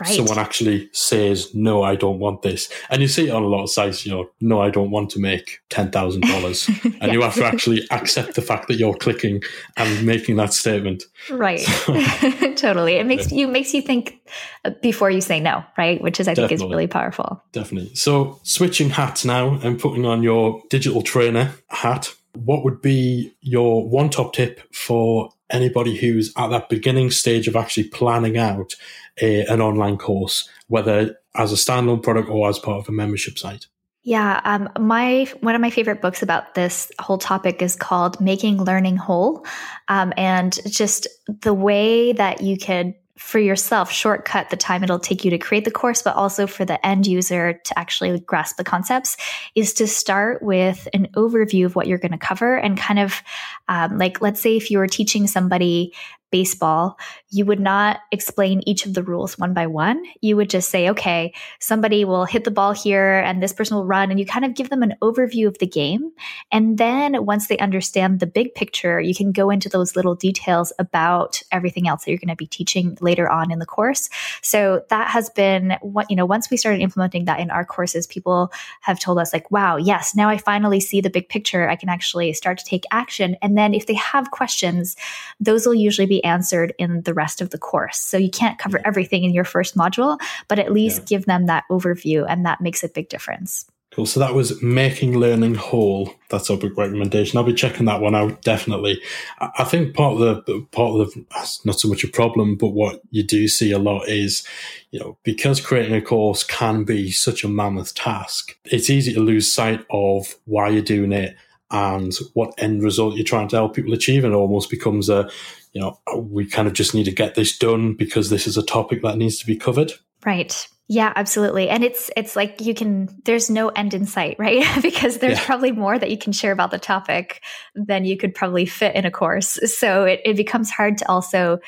Right. 0.00 0.14
Someone 0.14 0.38
actually 0.38 0.88
says, 0.92 1.54
"No, 1.54 1.82
I 1.82 1.94
don't 1.94 2.18
want 2.18 2.42
this," 2.42 2.70
and 2.88 3.02
you 3.02 3.08
see 3.08 3.28
it 3.28 3.30
on 3.30 3.42
a 3.42 3.46
lot 3.46 3.62
of 3.62 3.70
sites. 3.70 4.06
You 4.06 4.12
know, 4.12 4.30
"No, 4.40 4.62
I 4.62 4.70
don't 4.70 4.90
want 4.90 5.10
to 5.10 5.20
make 5.20 5.60
ten 5.68 5.90
thousand 5.90 6.22
dollars," 6.22 6.68
and 6.84 6.94
yes. 7.02 7.12
you 7.12 7.22
have 7.22 7.34
to 7.34 7.44
actually 7.44 7.86
accept 7.90 8.34
the 8.34 8.42
fact 8.42 8.68
that 8.68 8.74
you're 8.74 8.94
clicking 8.94 9.42
and 9.76 10.06
making 10.06 10.36
that 10.36 10.54
statement. 10.54 11.04
Right. 11.30 11.60
totally. 12.56 12.94
It 12.94 13.06
makes 13.06 13.30
you 13.30 13.46
makes 13.46 13.74
you 13.74 13.82
think 13.82 14.20
uh, 14.64 14.70
before 14.80 15.10
you 15.10 15.20
say 15.20 15.40
no, 15.40 15.64
right? 15.76 16.00
Which 16.00 16.20
is, 16.20 16.28
I 16.28 16.32
Definitely. 16.32 16.56
think, 16.56 16.68
is 16.68 16.70
really 16.70 16.86
powerful. 16.86 17.42
Definitely. 17.52 17.94
So, 17.94 18.40
switching 18.42 18.90
hats 18.90 19.24
now 19.24 19.60
and 19.62 19.78
putting 19.78 20.06
on 20.06 20.22
your 20.22 20.62
digital 20.70 21.02
trainer 21.02 21.52
hat. 21.68 22.14
What 22.34 22.62
would 22.64 22.80
be 22.80 23.34
your 23.40 23.88
one 23.88 24.08
top 24.08 24.34
tip 24.34 24.60
for 24.72 25.30
anybody 25.50 25.96
who's 25.96 26.32
at 26.36 26.48
that 26.48 26.68
beginning 26.68 27.10
stage 27.10 27.48
of 27.48 27.56
actually 27.56 27.88
planning 27.88 28.38
out 28.38 28.74
a, 29.20 29.44
an 29.46 29.60
online 29.60 29.98
course, 29.98 30.48
whether 30.68 31.16
as 31.34 31.52
a 31.52 31.56
standalone 31.56 32.02
product 32.02 32.28
or 32.28 32.48
as 32.48 32.58
part 32.58 32.78
of 32.78 32.88
a 32.88 32.92
membership 32.92 33.38
site? 33.38 33.66
Yeah, 34.02 34.40
um, 34.44 34.70
my 34.78 35.24
one 35.40 35.54
of 35.54 35.60
my 35.60 35.68
favorite 35.68 36.00
books 36.00 36.22
about 36.22 36.54
this 36.54 36.90
whole 36.98 37.18
topic 37.18 37.60
is 37.60 37.76
called 37.76 38.18
"Making 38.18 38.64
Learning 38.64 38.96
Whole," 38.96 39.44
um, 39.88 40.14
and 40.16 40.58
just 40.66 41.06
the 41.42 41.52
way 41.52 42.12
that 42.12 42.40
you 42.40 42.56
could 42.56 42.94
for 43.20 43.38
yourself 43.38 43.92
shortcut 43.92 44.48
the 44.48 44.56
time 44.56 44.82
it'll 44.82 44.98
take 44.98 45.24
you 45.24 45.30
to 45.30 45.38
create 45.38 45.64
the 45.64 45.70
course, 45.70 46.02
but 46.02 46.16
also 46.16 46.46
for 46.46 46.64
the 46.64 46.84
end 46.84 47.06
user 47.06 47.60
to 47.64 47.78
actually 47.78 48.18
grasp 48.20 48.56
the 48.56 48.64
concepts, 48.64 49.16
is 49.54 49.74
to 49.74 49.86
start 49.86 50.42
with 50.42 50.88
an 50.94 51.06
overview 51.14 51.66
of 51.66 51.76
what 51.76 51.86
you're 51.86 51.98
going 51.98 52.12
to 52.12 52.18
cover 52.18 52.56
and 52.56 52.78
kind 52.78 52.98
of 52.98 53.22
um, 53.68 53.98
like, 53.98 54.20
let's 54.20 54.40
say 54.40 54.56
if 54.56 54.70
you 54.70 54.78
were 54.78 54.86
teaching 54.86 55.26
somebody 55.26 55.92
baseball, 56.30 56.98
you 57.28 57.44
would 57.44 57.60
not 57.60 58.00
explain 58.10 58.62
each 58.66 58.86
of 58.86 58.94
the 58.94 59.02
rules 59.02 59.38
one 59.38 59.54
by 59.54 59.66
one. 59.66 60.02
You 60.20 60.36
would 60.36 60.50
just 60.50 60.70
say, 60.70 60.88
okay, 60.90 61.32
somebody 61.58 62.04
will 62.04 62.24
hit 62.24 62.44
the 62.44 62.50
ball 62.50 62.72
here 62.72 63.18
and 63.20 63.42
this 63.42 63.52
person 63.52 63.76
will 63.76 63.86
run. 63.86 64.10
And 64.10 64.18
you 64.18 64.26
kind 64.26 64.44
of 64.44 64.54
give 64.54 64.70
them 64.70 64.82
an 64.82 64.94
overview 65.02 65.46
of 65.46 65.58
the 65.58 65.66
game. 65.66 66.12
And 66.52 66.78
then 66.78 67.24
once 67.24 67.48
they 67.48 67.58
understand 67.58 68.20
the 68.20 68.26
big 68.26 68.54
picture, 68.54 69.00
you 69.00 69.14
can 69.14 69.32
go 69.32 69.50
into 69.50 69.68
those 69.68 69.96
little 69.96 70.14
details 70.14 70.72
about 70.78 71.42
everything 71.52 71.88
else 71.88 72.04
that 72.04 72.10
you're 72.10 72.18
going 72.18 72.28
to 72.28 72.36
be 72.36 72.46
teaching 72.46 72.96
later 73.00 73.30
on 73.30 73.50
in 73.50 73.58
the 73.58 73.66
course. 73.66 74.08
So 74.42 74.84
that 74.88 75.08
has 75.08 75.30
been 75.30 75.76
what, 75.82 76.10
you 76.10 76.16
know, 76.16 76.26
once 76.26 76.50
we 76.50 76.56
started 76.56 76.80
implementing 76.80 77.24
that 77.24 77.40
in 77.40 77.50
our 77.50 77.64
courses, 77.64 78.06
people 78.06 78.52
have 78.80 78.98
told 78.98 79.18
us, 79.18 79.32
like, 79.32 79.50
wow, 79.50 79.76
yes, 79.76 80.14
now 80.14 80.28
I 80.28 80.38
finally 80.38 80.80
see 80.80 81.00
the 81.00 81.10
big 81.10 81.28
picture. 81.28 81.68
I 81.68 81.76
can 81.76 81.88
actually 81.88 82.32
start 82.32 82.58
to 82.58 82.64
take 82.64 82.84
action. 82.90 83.36
And 83.42 83.56
then 83.56 83.74
if 83.74 83.86
they 83.86 83.94
have 83.94 84.30
questions, 84.30 84.96
those 85.38 85.66
will 85.66 85.74
usually 85.74 86.06
be 86.06 86.19
answered 86.24 86.74
in 86.78 87.02
the 87.02 87.14
rest 87.14 87.40
of 87.40 87.50
the 87.50 87.58
course. 87.58 88.00
So 88.00 88.16
you 88.16 88.30
can't 88.30 88.58
cover 88.58 88.80
everything 88.84 89.24
in 89.24 89.32
your 89.32 89.44
first 89.44 89.76
module, 89.76 90.18
but 90.48 90.58
at 90.58 90.72
least 90.72 91.00
yeah. 91.00 91.04
give 91.06 91.26
them 91.26 91.46
that 91.46 91.64
overview, 91.70 92.26
and 92.28 92.46
that 92.46 92.60
makes 92.60 92.82
a 92.82 92.88
big 92.88 93.08
difference. 93.08 93.66
Cool. 93.92 94.06
So 94.06 94.20
that 94.20 94.34
was 94.34 94.62
making 94.62 95.18
learning 95.18 95.56
whole. 95.56 96.14
That's 96.28 96.48
a 96.48 96.56
big 96.56 96.78
recommendation. 96.78 97.36
I'll 97.36 97.44
be 97.44 97.52
checking 97.52 97.86
that 97.86 98.00
one 98.00 98.14
out 98.14 98.42
definitely. 98.42 99.00
I 99.40 99.64
think 99.64 99.96
part 99.96 100.14
of 100.14 100.44
the 100.46 100.66
part 100.70 101.00
of 101.00 101.12
the 101.12 101.24
not 101.64 101.80
so 101.80 101.88
much 101.88 102.04
a 102.04 102.08
problem, 102.08 102.54
but 102.54 102.68
what 102.68 103.00
you 103.10 103.24
do 103.24 103.48
see 103.48 103.72
a 103.72 103.80
lot 103.80 104.08
is, 104.08 104.46
you 104.92 105.00
know, 105.00 105.18
because 105.24 105.60
creating 105.60 105.96
a 105.96 106.00
course 106.00 106.44
can 106.44 106.84
be 106.84 107.10
such 107.10 107.42
a 107.42 107.48
mammoth 107.48 107.92
task. 107.96 108.56
It's 108.64 108.90
easy 108.90 109.12
to 109.12 109.20
lose 109.20 109.52
sight 109.52 109.84
of 109.90 110.36
why 110.44 110.68
you're 110.68 110.82
doing 110.82 111.10
it 111.10 111.34
and 111.72 112.16
what 112.34 112.54
end 112.58 112.84
result 112.84 113.16
you're 113.16 113.24
trying 113.24 113.48
to 113.48 113.56
help 113.56 113.74
people 113.74 113.92
achieve. 113.92 114.24
And 114.24 114.32
it 114.32 114.36
almost 114.36 114.70
becomes 114.70 115.08
a, 115.08 115.28
you 115.72 115.80
know, 115.80 115.98
oh, 116.08 116.20
we 116.20 116.46
kind 116.46 116.66
of 116.66 116.74
just 116.74 116.94
need 116.94 117.04
to 117.04 117.12
get 117.12 117.34
this 117.34 117.56
done 117.56 117.94
because 117.94 118.30
this 118.30 118.46
is 118.46 118.56
a 118.56 118.62
topic 118.62 119.02
that 119.02 119.16
needs 119.16 119.38
to 119.38 119.46
be 119.46 119.56
covered. 119.56 119.92
Right. 120.24 120.68
Yeah, 120.88 121.12
absolutely. 121.14 121.68
And 121.68 121.84
it's 121.84 122.10
it's 122.16 122.34
like 122.34 122.60
you 122.60 122.74
can 122.74 123.08
there's 123.24 123.48
no 123.48 123.68
end 123.68 123.94
in 123.94 124.06
sight, 124.06 124.36
right? 124.40 124.64
because 124.82 125.18
there's 125.18 125.38
yeah. 125.38 125.46
probably 125.46 125.70
more 125.70 125.96
that 125.96 126.10
you 126.10 126.18
can 126.18 126.32
share 126.32 126.50
about 126.50 126.72
the 126.72 126.80
topic 126.80 127.42
than 127.76 128.04
you 128.04 128.16
could 128.16 128.34
probably 128.34 128.66
fit 128.66 128.96
in 128.96 129.04
a 129.04 129.10
course. 129.10 129.58
So 129.72 130.04
it, 130.04 130.20
it 130.24 130.36
becomes 130.36 130.70
hard 130.70 130.98
to 130.98 131.08
also 131.08 131.60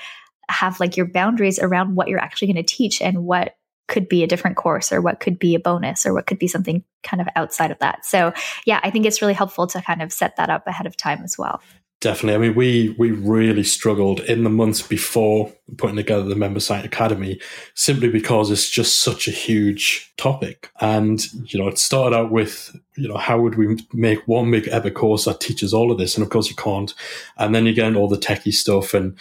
have 0.48 0.80
like 0.80 0.96
your 0.96 1.06
boundaries 1.06 1.60
around 1.60 1.94
what 1.94 2.08
you're 2.08 2.18
actually 2.18 2.52
going 2.52 2.64
to 2.64 2.74
teach 2.74 3.00
and 3.00 3.24
what 3.24 3.54
could 3.88 4.08
be 4.08 4.22
a 4.22 4.26
different 4.26 4.56
course 4.56 4.92
or 4.92 5.00
what 5.00 5.20
could 5.20 5.38
be 5.38 5.54
a 5.54 5.60
bonus 5.60 6.06
or 6.06 6.14
what 6.14 6.26
could 6.26 6.38
be 6.38 6.48
something 6.48 6.82
kind 7.02 7.20
of 7.20 7.28
outside 7.36 7.70
of 7.70 7.78
that. 7.78 8.04
So 8.04 8.32
yeah, 8.64 8.80
I 8.82 8.90
think 8.90 9.06
it's 9.06 9.22
really 9.22 9.34
helpful 9.34 9.66
to 9.68 9.82
kind 9.82 10.02
of 10.02 10.12
set 10.12 10.36
that 10.36 10.50
up 10.50 10.66
ahead 10.66 10.86
of 10.86 10.96
time 10.96 11.22
as 11.22 11.38
well. 11.38 11.60
Definitely. 12.02 12.34
I 12.34 12.48
mean, 12.48 12.56
we 12.56 12.96
we 12.98 13.12
really 13.12 13.62
struggled 13.62 14.18
in 14.22 14.42
the 14.42 14.50
months 14.50 14.82
before 14.82 15.52
putting 15.76 15.94
together 15.94 16.24
the 16.24 16.34
Member 16.34 16.58
Site 16.58 16.84
Academy, 16.84 17.40
simply 17.74 18.08
because 18.08 18.50
it's 18.50 18.68
just 18.68 19.02
such 19.02 19.28
a 19.28 19.30
huge 19.30 20.12
topic. 20.16 20.72
And 20.80 21.24
you 21.44 21.60
know, 21.60 21.68
it 21.68 21.78
started 21.78 22.16
out 22.16 22.32
with 22.32 22.76
you 22.96 23.06
know 23.06 23.18
how 23.18 23.40
would 23.40 23.54
we 23.54 23.78
make 23.92 24.26
one 24.26 24.50
big 24.50 24.66
epic 24.66 24.96
course 24.96 25.26
that 25.26 25.38
teaches 25.38 25.72
all 25.72 25.92
of 25.92 25.98
this, 25.98 26.16
and 26.16 26.24
of 26.24 26.30
course 26.30 26.50
you 26.50 26.56
can't. 26.56 26.92
And 27.38 27.54
then 27.54 27.66
you 27.66 27.72
get 27.72 27.86
into 27.86 28.00
all 28.00 28.08
the 28.08 28.16
techie 28.16 28.52
stuff, 28.52 28.94
and 28.94 29.16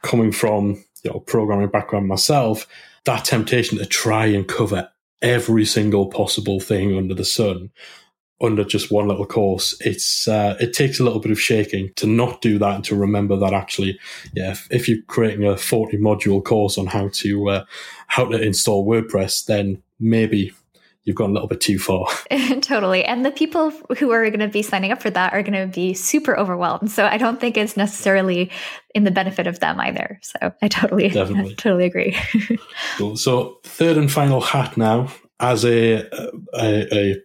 coming 0.00 0.32
from 0.32 0.82
you 1.02 1.10
know 1.10 1.20
programming 1.20 1.68
background 1.68 2.08
myself, 2.08 2.66
that 3.04 3.26
temptation 3.26 3.76
to 3.76 3.84
try 3.84 4.24
and 4.24 4.48
cover 4.48 4.88
every 5.20 5.66
single 5.66 6.06
possible 6.06 6.58
thing 6.58 6.96
under 6.96 7.14
the 7.14 7.24
sun 7.24 7.70
under 8.42 8.64
just 8.64 8.90
one 8.90 9.08
little 9.08 9.26
course, 9.26 9.76
it's 9.80 10.26
uh, 10.28 10.56
it 10.60 10.72
takes 10.72 11.00
a 11.00 11.04
little 11.04 11.20
bit 11.20 11.32
of 11.32 11.40
shaking 11.40 11.92
to 11.96 12.06
not 12.06 12.40
do 12.40 12.58
that 12.58 12.74
and 12.74 12.84
to 12.84 12.96
remember 12.96 13.36
that 13.36 13.52
actually, 13.52 13.98
yeah, 14.34 14.50
if, 14.50 14.66
if 14.70 14.88
you're 14.88 15.02
creating 15.06 15.46
a 15.46 15.56
40 15.56 15.98
module 15.98 16.44
course 16.44 16.76
on 16.76 16.86
how 16.86 17.08
to 17.14 17.48
uh, 17.48 17.64
how 18.08 18.24
to 18.24 18.40
install 18.40 18.86
WordPress, 18.86 19.46
then 19.46 19.82
maybe 20.00 20.52
you've 21.04 21.16
gone 21.16 21.30
a 21.30 21.32
little 21.32 21.48
bit 21.48 21.60
too 21.60 21.78
far. 21.78 22.06
totally. 22.60 23.04
And 23.04 23.24
the 23.24 23.30
people 23.30 23.70
who 23.98 24.10
are 24.10 24.28
going 24.30 24.40
to 24.40 24.48
be 24.48 24.62
signing 24.62 24.90
up 24.90 25.02
for 25.02 25.10
that 25.10 25.32
are 25.32 25.42
going 25.42 25.68
to 25.68 25.72
be 25.72 25.94
super 25.94 26.36
overwhelmed. 26.36 26.90
So 26.90 27.06
I 27.06 27.18
don't 27.18 27.40
think 27.40 27.56
it's 27.56 27.76
necessarily 27.76 28.50
in 28.94 29.04
the 29.04 29.10
benefit 29.10 29.46
of 29.46 29.60
them 29.60 29.78
either. 29.80 30.18
So 30.22 30.52
I 30.62 30.68
totally, 30.68 31.08
Definitely. 31.10 31.54
totally 31.56 31.84
agree. 31.84 32.16
cool. 32.96 33.16
So 33.16 33.58
third 33.64 33.96
and 33.96 34.10
final 34.10 34.40
hat 34.40 34.76
now 34.76 35.12
as 35.40 35.64
a, 35.64 36.08
a, 36.54 36.94
a 36.94 37.16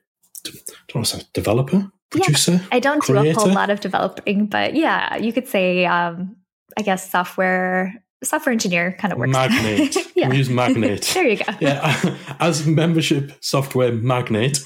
don't 0.43 0.95
want 0.95 1.07
to 1.07 1.17
say 1.17 1.23
developer, 1.33 1.91
producer. 2.09 2.53
Yeah, 2.53 2.59
I 2.71 2.79
don't 2.79 3.01
creator. 3.01 3.33
do 3.33 3.39
a 3.39 3.43
whole 3.43 3.53
lot 3.53 3.69
of 3.69 3.79
developing, 3.79 4.47
but 4.47 4.75
yeah, 4.75 5.17
you 5.17 5.33
could 5.33 5.47
say, 5.47 5.85
um, 5.85 6.35
I 6.77 6.81
guess 6.81 7.09
software 7.09 8.03
software 8.23 8.51
engineer 8.51 8.95
kind 8.99 9.13
of 9.13 9.19
works. 9.19 9.31
Magnate. 9.31 9.95
yeah. 10.15 10.29
We 10.29 10.37
use 10.37 10.49
Magnate. 10.49 11.01
there 11.13 11.27
you 11.27 11.37
go. 11.37 11.53
yeah, 11.59 12.17
as 12.39 12.65
membership 12.65 13.31
software 13.41 13.91
magnate, 13.91 14.59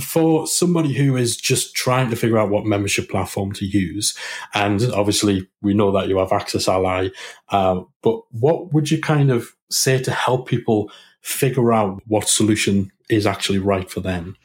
for 0.00 0.46
somebody 0.46 0.92
who 0.92 1.16
is 1.16 1.36
just 1.36 1.74
trying 1.74 2.10
to 2.10 2.16
figure 2.16 2.38
out 2.38 2.50
what 2.50 2.64
membership 2.64 3.08
platform 3.08 3.52
to 3.52 3.64
use, 3.64 4.16
and 4.54 4.82
obviously 4.92 5.48
we 5.62 5.74
know 5.74 5.90
that 5.92 6.08
you 6.08 6.18
have 6.18 6.30
AccessAlly, 6.30 7.10
uh, 7.48 7.80
but 8.02 8.20
what 8.30 8.72
would 8.72 8.90
you 8.90 9.00
kind 9.00 9.30
of 9.30 9.56
say 9.70 10.00
to 10.02 10.10
help 10.10 10.48
people 10.48 10.90
figure 11.22 11.72
out 11.72 12.00
what 12.06 12.28
solution 12.28 12.90
is 13.08 13.26
actually 13.26 13.58
right 13.58 13.90
for 13.90 14.00
them? 14.00 14.36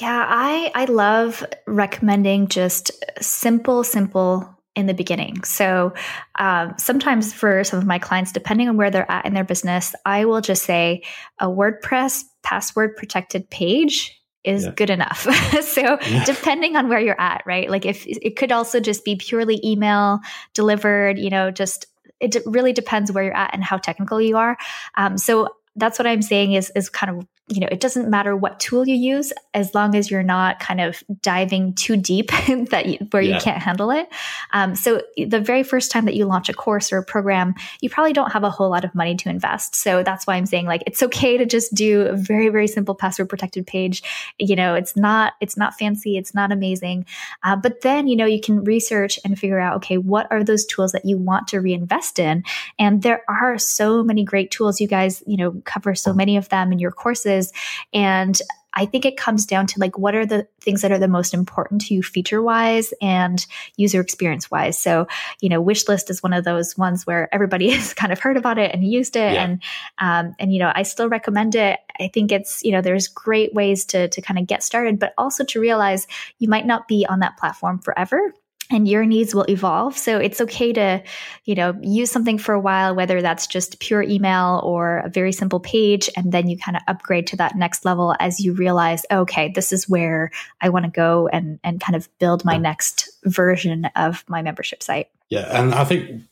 Yeah, 0.00 0.24
I 0.28 0.70
I 0.74 0.84
love 0.84 1.44
recommending 1.66 2.48
just 2.48 2.90
simple, 3.20 3.84
simple 3.84 4.54
in 4.76 4.86
the 4.86 4.94
beginning. 4.94 5.42
So 5.44 5.94
um, 6.38 6.74
sometimes 6.78 7.32
for 7.32 7.64
some 7.64 7.78
of 7.78 7.86
my 7.86 7.98
clients, 7.98 8.30
depending 8.30 8.68
on 8.68 8.76
where 8.76 8.90
they're 8.90 9.10
at 9.10 9.24
in 9.24 9.34
their 9.34 9.44
business, 9.44 9.94
I 10.04 10.24
will 10.26 10.40
just 10.40 10.62
say 10.62 11.02
a 11.40 11.46
WordPress 11.46 12.22
password 12.42 12.96
protected 12.96 13.50
page 13.50 14.14
is 14.44 14.64
yeah. 14.64 14.72
good 14.76 14.90
enough. 14.90 15.20
so 15.62 15.80
yeah. 15.80 16.24
depending 16.24 16.76
on 16.76 16.88
where 16.88 17.00
you're 17.00 17.20
at, 17.20 17.42
right? 17.44 17.68
Like 17.68 17.86
if 17.86 18.06
it 18.06 18.36
could 18.36 18.52
also 18.52 18.78
just 18.80 19.04
be 19.04 19.16
purely 19.16 19.60
email 19.64 20.20
delivered, 20.54 21.18
you 21.18 21.30
know, 21.30 21.50
just 21.50 21.86
it 22.20 22.36
really 22.46 22.72
depends 22.72 23.10
where 23.10 23.24
you're 23.24 23.36
at 23.36 23.54
and 23.54 23.64
how 23.64 23.78
technical 23.78 24.20
you 24.20 24.36
are. 24.36 24.56
Um, 24.96 25.18
so 25.18 25.48
that's 25.76 25.98
what 25.98 26.06
I'm 26.06 26.22
saying 26.22 26.52
is 26.52 26.70
is 26.76 26.88
kind 26.88 27.18
of 27.18 27.26
you 27.48 27.60
know, 27.60 27.68
it 27.70 27.80
doesn't 27.80 28.10
matter 28.10 28.36
what 28.36 28.60
tool 28.60 28.86
you 28.86 28.94
use 28.94 29.32
as 29.54 29.74
long 29.74 29.94
as 29.94 30.10
you're 30.10 30.22
not 30.22 30.60
kind 30.60 30.80
of 30.80 31.02
diving 31.22 31.72
too 31.74 31.96
deep 31.96 32.30
that 32.70 32.86
you, 32.86 32.98
where 33.10 33.22
yeah. 33.22 33.34
you 33.34 33.40
can't 33.40 33.62
handle 33.62 33.90
it. 33.90 34.08
Um, 34.52 34.74
so 34.74 35.02
the 35.16 35.40
very 35.40 35.62
first 35.62 35.90
time 35.90 36.04
that 36.04 36.14
you 36.14 36.26
launch 36.26 36.48
a 36.48 36.52
course 36.52 36.92
or 36.92 36.98
a 36.98 37.04
program, 37.04 37.54
you 37.80 37.88
probably 37.88 38.12
don't 38.12 38.32
have 38.32 38.44
a 38.44 38.50
whole 38.50 38.68
lot 38.68 38.84
of 38.84 38.94
money 38.94 39.16
to 39.16 39.30
invest. 39.30 39.74
So 39.74 40.02
that's 40.02 40.26
why 40.26 40.34
I'm 40.34 40.44
saying 40.44 40.66
like 40.66 40.82
it's 40.86 41.02
okay 41.02 41.38
to 41.38 41.46
just 41.46 41.74
do 41.74 42.02
a 42.02 42.16
very 42.16 42.50
very 42.50 42.68
simple 42.68 42.94
password 42.94 43.30
protected 43.30 43.66
page. 43.66 44.02
You 44.38 44.54
know, 44.54 44.74
it's 44.74 44.94
not 44.96 45.32
it's 45.40 45.56
not 45.56 45.78
fancy, 45.78 46.18
it's 46.18 46.34
not 46.34 46.52
amazing, 46.52 47.06
uh, 47.42 47.56
but 47.56 47.80
then 47.80 48.08
you 48.08 48.16
know 48.16 48.26
you 48.26 48.40
can 48.40 48.62
research 48.64 49.18
and 49.24 49.38
figure 49.38 49.58
out 49.58 49.76
okay 49.76 49.96
what 49.96 50.26
are 50.30 50.44
those 50.44 50.66
tools 50.66 50.92
that 50.92 51.06
you 51.06 51.16
want 51.16 51.48
to 51.48 51.60
reinvest 51.60 52.18
in, 52.18 52.44
and 52.78 53.02
there 53.02 53.22
are 53.28 53.56
so 53.58 54.02
many 54.02 54.22
great 54.22 54.50
tools. 54.50 54.80
You 54.80 54.88
guys 54.88 55.22
you 55.26 55.38
know 55.38 55.62
cover 55.64 55.94
so 55.94 56.12
many 56.12 56.36
of 56.36 56.50
them 56.50 56.72
in 56.72 56.78
your 56.78 56.92
courses 56.92 57.37
is. 57.38 57.52
And 57.92 58.40
I 58.74 58.86
think 58.86 59.04
it 59.04 59.16
comes 59.16 59.46
down 59.46 59.66
to 59.68 59.80
like 59.80 59.98
what 59.98 60.14
are 60.14 60.26
the 60.26 60.46
things 60.60 60.82
that 60.82 60.92
are 60.92 60.98
the 60.98 61.08
most 61.08 61.32
important 61.34 61.80
to 61.82 61.94
you 61.94 62.02
feature 62.02 62.42
wise 62.42 62.92
and 63.00 63.44
user 63.76 64.00
experience 64.00 64.50
wise. 64.50 64.78
So, 64.78 65.08
you 65.40 65.48
know, 65.48 65.60
wish 65.60 65.88
list 65.88 66.10
is 66.10 66.22
one 66.22 66.32
of 66.32 66.44
those 66.44 66.76
ones 66.76 67.06
where 67.06 67.32
everybody 67.34 67.70
has 67.74 67.94
kind 67.94 68.12
of 68.12 68.20
heard 68.20 68.36
about 68.36 68.58
it 68.58 68.72
and 68.72 68.84
used 68.84 69.16
it. 69.16 69.32
Yeah. 69.32 69.44
And, 69.44 69.62
um, 69.98 70.36
and, 70.38 70.52
you 70.52 70.58
know, 70.60 70.70
I 70.74 70.82
still 70.82 71.08
recommend 71.08 71.54
it. 71.54 71.80
I 71.98 72.08
think 72.12 72.30
it's, 72.30 72.62
you 72.62 72.72
know, 72.72 72.82
there's 72.82 73.08
great 73.08 73.54
ways 73.54 73.84
to, 73.86 74.08
to 74.08 74.22
kind 74.22 74.38
of 74.38 74.46
get 74.46 74.62
started, 74.62 74.98
but 74.98 75.12
also 75.18 75.44
to 75.44 75.60
realize 75.60 76.06
you 76.38 76.48
might 76.48 76.66
not 76.66 76.86
be 76.86 77.06
on 77.08 77.20
that 77.20 77.36
platform 77.36 77.80
forever 77.80 78.32
and 78.70 78.86
your 78.86 79.04
needs 79.04 79.34
will 79.34 79.46
evolve. 79.48 79.96
So 79.96 80.18
it's 80.18 80.40
okay 80.42 80.72
to, 80.74 81.02
you 81.44 81.54
know, 81.54 81.74
use 81.80 82.10
something 82.10 82.36
for 82.38 82.54
a 82.54 82.60
while, 82.60 82.94
whether 82.94 83.22
that's 83.22 83.46
just 83.46 83.80
pure 83.80 84.02
email 84.02 84.60
or 84.62 84.98
a 84.98 85.08
very 85.08 85.32
simple 85.32 85.60
page. 85.60 86.10
And 86.16 86.32
then 86.32 86.48
you 86.48 86.58
kind 86.58 86.76
of 86.76 86.82
upgrade 86.86 87.26
to 87.28 87.36
that 87.36 87.56
next 87.56 87.84
level 87.84 88.14
as 88.20 88.40
you 88.40 88.52
realize, 88.52 89.06
okay, 89.10 89.50
this 89.54 89.72
is 89.72 89.88
where 89.88 90.30
I 90.60 90.68
want 90.68 90.84
to 90.84 90.90
go 90.90 91.28
and, 91.28 91.58
and 91.64 91.80
kind 91.80 91.96
of 91.96 92.08
build 92.18 92.44
my 92.44 92.58
next 92.58 93.08
version 93.24 93.86
of 93.96 94.24
my 94.28 94.42
membership 94.42 94.82
site. 94.82 95.08
Yeah, 95.30 95.46
and 95.50 95.74
I 95.74 95.84
think 95.84 96.22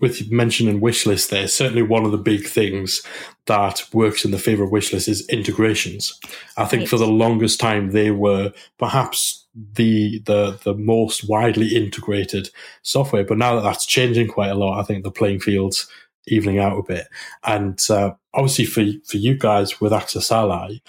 with 0.00 0.30
mentioning 0.30 0.80
wishlist 0.80 1.28
there, 1.28 1.46
certainly 1.46 1.82
one 1.82 2.06
of 2.06 2.10
the 2.10 2.16
big 2.18 2.46
things 2.46 3.02
that 3.44 3.86
works 3.92 4.24
in 4.24 4.30
the 4.30 4.38
favor 4.38 4.64
of 4.64 4.70
wishlist 4.70 5.08
is 5.08 5.28
integrations. 5.28 6.18
I 6.56 6.64
think 6.64 6.80
right. 6.80 6.88
for 6.88 6.96
the 6.96 7.06
longest 7.06 7.60
time 7.60 7.90
they 7.90 8.10
were 8.10 8.52
perhaps 8.78 9.46
the 9.54 10.20
the 10.24 10.58
the 10.64 10.74
most 10.74 11.28
widely 11.28 11.76
integrated 11.76 12.48
software. 12.82 13.24
But 13.24 13.36
now 13.36 13.56
that 13.56 13.62
that's 13.62 13.84
changing 13.84 14.28
quite 14.28 14.50
a 14.50 14.54
lot, 14.54 14.80
I 14.80 14.84
think 14.84 15.04
the 15.04 15.10
playing 15.10 15.40
field's 15.40 15.86
evening 16.26 16.58
out 16.58 16.78
a 16.78 16.82
bit. 16.82 17.08
And 17.44 17.78
uh, 17.90 18.12
obviously 18.32 18.64
for 18.64 18.84
for 19.04 19.18
you 19.18 19.36
guys 19.36 19.82
with 19.82 19.92
AccessAlly, 19.92 20.80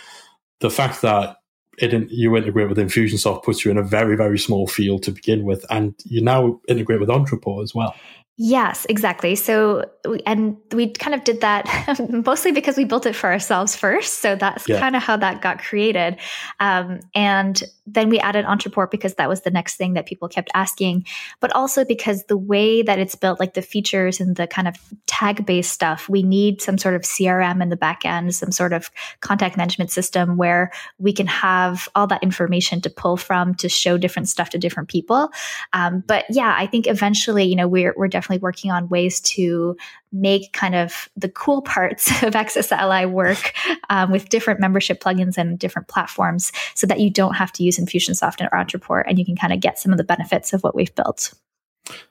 the 0.61 0.69
fact 0.69 1.01
that 1.01 1.36
it, 1.77 2.09
you 2.09 2.35
integrate 2.35 2.69
with 2.69 2.77
Infusionsoft 2.77 3.43
puts 3.43 3.63
you 3.63 3.71
in 3.71 3.77
a 3.77 3.83
very 3.83 4.15
very 4.15 4.39
small 4.39 4.67
field 4.67 5.03
to 5.03 5.11
begin 5.11 5.43
with, 5.43 5.65
and 5.69 5.95
you 6.05 6.21
now 6.21 6.59
integrate 6.67 6.99
with 6.99 7.09
Ontraport 7.09 7.63
as 7.63 7.73
well. 7.75 7.95
Yes, 8.39 8.85
exactly. 8.87 9.33
So, 9.33 9.83
and 10.27 10.57
we 10.71 10.91
kind 10.91 11.15
of 11.15 11.23
did 11.23 11.41
that 11.41 11.99
mostly 12.25 12.51
because 12.51 12.77
we 12.77 12.83
built 12.83 13.07
it 13.07 13.15
for 13.15 13.31
ourselves 13.31 13.75
first. 13.75 14.19
So 14.21 14.35
that's 14.35 14.69
yeah. 14.69 14.79
kind 14.79 14.95
of 14.95 15.01
how 15.01 15.17
that 15.17 15.41
got 15.41 15.57
created. 15.57 16.17
Um, 16.59 16.99
and 17.15 17.63
then 17.87 18.09
we 18.09 18.19
added 18.19 18.45
Ontraport 18.45 18.91
because 18.91 19.15
that 19.15 19.27
was 19.27 19.41
the 19.41 19.49
next 19.49 19.75
thing 19.75 19.93
that 19.93 20.05
people 20.05 20.27
kept 20.27 20.51
asking, 20.53 21.05
but 21.39 21.51
also 21.55 21.83
because 21.83 22.25
the 22.25 22.37
way 22.37 22.83
that 22.83 22.99
it's 22.99 23.15
built, 23.15 23.39
like 23.39 23.55
the 23.55 23.61
features 23.63 24.19
and 24.19 24.35
the 24.35 24.45
kind 24.45 24.67
of 24.67 24.75
tag 25.07 25.45
based 25.45 25.71
stuff, 25.71 26.07
we 26.07 26.21
need 26.21 26.61
some 26.61 26.77
sort 26.77 26.93
of 26.93 27.01
CRM 27.01 27.61
in 27.61 27.69
the 27.69 27.75
back 27.75 28.05
end, 28.05 28.35
some 28.35 28.51
sort 28.51 28.71
of 28.71 28.91
contact 29.21 29.57
management 29.57 29.89
system 29.89 30.37
where 30.37 30.71
we 30.99 31.11
can 31.11 31.27
have 31.27 31.89
all 31.95 32.05
that 32.05 32.21
information 32.21 32.81
to 32.81 32.89
pull 32.89 33.17
from 33.17 33.55
to 33.55 33.67
show 33.67 33.97
different 33.97 34.29
stuff 34.29 34.51
to 34.51 34.59
different 34.59 34.89
people. 34.89 35.31
Um, 35.73 36.03
but 36.05 36.25
yeah, 36.29 36.53
I 36.55 36.67
think 36.67 36.87
eventually, 36.87 37.45
you 37.45 37.55
know, 37.55 37.67
we're, 37.67 37.95
we're 37.97 38.07
definitely 38.07 38.27
definitely 38.27 38.43
working 38.43 38.71
on 38.71 38.89
ways 38.89 39.21
to 39.21 39.77
make 40.11 40.53
kind 40.53 40.75
of 40.75 41.09
the 41.15 41.29
cool 41.29 41.61
parts 41.61 42.11
of 42.23 42.35
Ally 42.71 43.05
work 43.05 43.53
um, 43.89 44.11
with 44.11 44.29
different 44.29 44.59
membership 44.59 45.01
plugins 45.01 45.37
and 45.37 45.59
different 45.59 45.87
platforms 45.87 46.51
so 46.75 46.87
that 46.87 46.99
you 46.99 47.09
don't 47.09 47.35
have 47.35 47.51
to 47.53 47.63
use 47.63 47.77
Infusionsoft 47.77 48.45
or 48.45 48.49
Ontraport 48.55 49.03
and 49.07 49.19
you 49.19 49.25
can 49.25 49.35
kind 49.35 49.53
of 49.53 49.59
get 49.59 49.79
some 49.79 49.91
of 49.91 49.97
the 49.97 50.03
benefits 50.03 50.53
of 50.53 50.63
what 50.63 50.75
we've 50.75 50.93
built. 50.95 51.33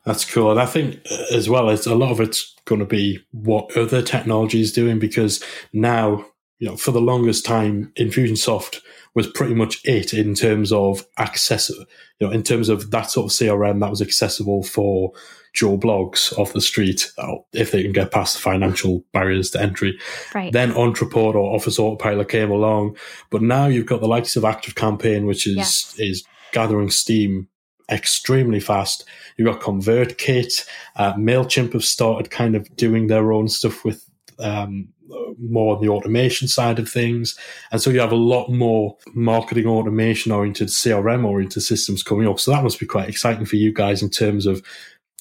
That's 0.05 0.25
cool. 0.25 0.51
And 0.51 0.61
I 0.61 0.67
think 0.67 1.01
uh, 1.11 1.25
as 1.33 1.49
well, 1.49 1.69
it's 1.69 1.87
a 1.87 1.95
lot 1.95 2.11
of 2.11 2.21
it's 2.21 2.55
going 2.65 2.79
to 2.81 2.87
be 2.87 3.21
what 3.33 3.77
other 3.77 4.03
technology 4.03 4.61
is 4.61 4.73
doing 4.73 4.99
because 4.99 5.43
now, 5.73 6.25
you 6.59 6.69
know, 6.69 6.77
for 6.77 6.91
the 6.91 7.01
longest 7.01 7.45
time, 7.45 7.93
Infusionsoft 7.97 8.81
was 9.15 9.27
pretty 9.27 9.55
much 9.55 9.81
it 9.85 10.15
in 10.15 10.35
terms 10.35 10.73
of 10.73 11.07
access, 11.19 11.71
you 11.71 11.87
know, 12.21 12.31
in 12.31 12.43
terms 12.43 12.69
of 12.69 12.91
that 12.91 13.11
sort 13.11 13.27
of 13.27 13.31
CRM 13.31 13.81
that 13.81 13.91
was 13.91 14.03
accessible 14.03 14.63
for 14.63 15.13
Joe 15.55 15.79
Bloggs 15.79 16.39
off 16.39 16.53
the 16.53 16.61
street 16.61 17.11
if 17.53 17.71
they 17.71 17.83
can 17.83 17.93
get 17.93 18.11
past 18.11 18.37
the 18.37 18.43
financial 18.43 19.05
barriers 19.13 19.51
to 19.51 19.61
entry. 19.61 19.99
Right. 20.35 20.53
Then 20.53 20.73
Ontraport 20.73 21.35
or 21.35 21.55
Office 21.55 21.79
Autopilot 21.79 22.29
came 22.29 22.51
along, 22.51 22.97
but 23.31 23.43
now 23.43 23.67
you've 23.67 23.87
got 23.87 24.01
the 24.01 24.09
likes 24.09 24.37
of 24.37 24.45
Active 24.45 24.75
Campaign, 24.75 25.27
which 25.27 25.47
is 25.47 25.57
yes. 25.57 25.95
is 25.99 26.25
gathering 26.53 26.91
steam 26.91 27.49
extremely 27.91 28.61
fast. 28.61 29.05
You've 29.37 29.51
got 29.51 29.63
ConvertKit, 29.63 30.67
uh, 30.97 31.15
Mailchimp 31.15 31.73
have 31.73 31.85
started 31.85 32.31
kind 32.31 32.55
of 32.55 32.75
doing 32.77 33.07
their 33.07 33.33
own 33.33 33.49
stuff 33.49 33.85
with 33.85 34.09
um, 34.39 34.89
Uh, 35.11 35.33
more 35.39 35.77
on 35.77 35.83
the 35.83 35.89
automation 35.89 36.49
side 36.49 36.79
of 36.79 36.89
things. 36.89 37.39
And 37.71 37.81
so 37.81 37.91
you 37.91 38.01
have 38.01 38.13
a 38.13 38.17
lot 38.17 38.49
more 38.49 38.97
marketing 39.15 39.67
automation 39.67 40.33
oriented, 40.33 40.69
CRM 40.69 41.25
oriented 41.25 41.63
systems 41.63 42.03
coming 42.03 42.27
up. 42.27 42.41
So 42.41 42.51
that 42.51 42.65
must 42.65 42.81
be 42.81 42.87
quite 42.87 43.09
exciting 43.09 43.45
for 43.45 43.57
you 43.57 43.73
guys 43.73 44.03
in 44.03 44.11
terms 44.11 44.47
of, 44.47 44.67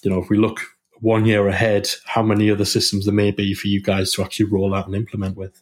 you 0.02 0.10
know, 0.10 0.20
if 0.20 0.30
we 0.30 0.38
look 0.38 0.62
one 1.02 1.26
year 1.26 1.48
ahead, 1.48 1.90
how 2.06 2.24
many 2.24 2.50
other 2.50 2.66
systems 2.66 3.06
there 3.06 3.14
may 3.14 3.30
be 3.30 3.54
for 3.54 3.68
you 3.68 3.82
guys 3.82 4.12
to 4.14 4.24
actually 4.24 4.48
roll 4.48 4.74
out 4.74 4.88
and 4.88 4.96
implement 4.96 5.38
with. 5.38 5.62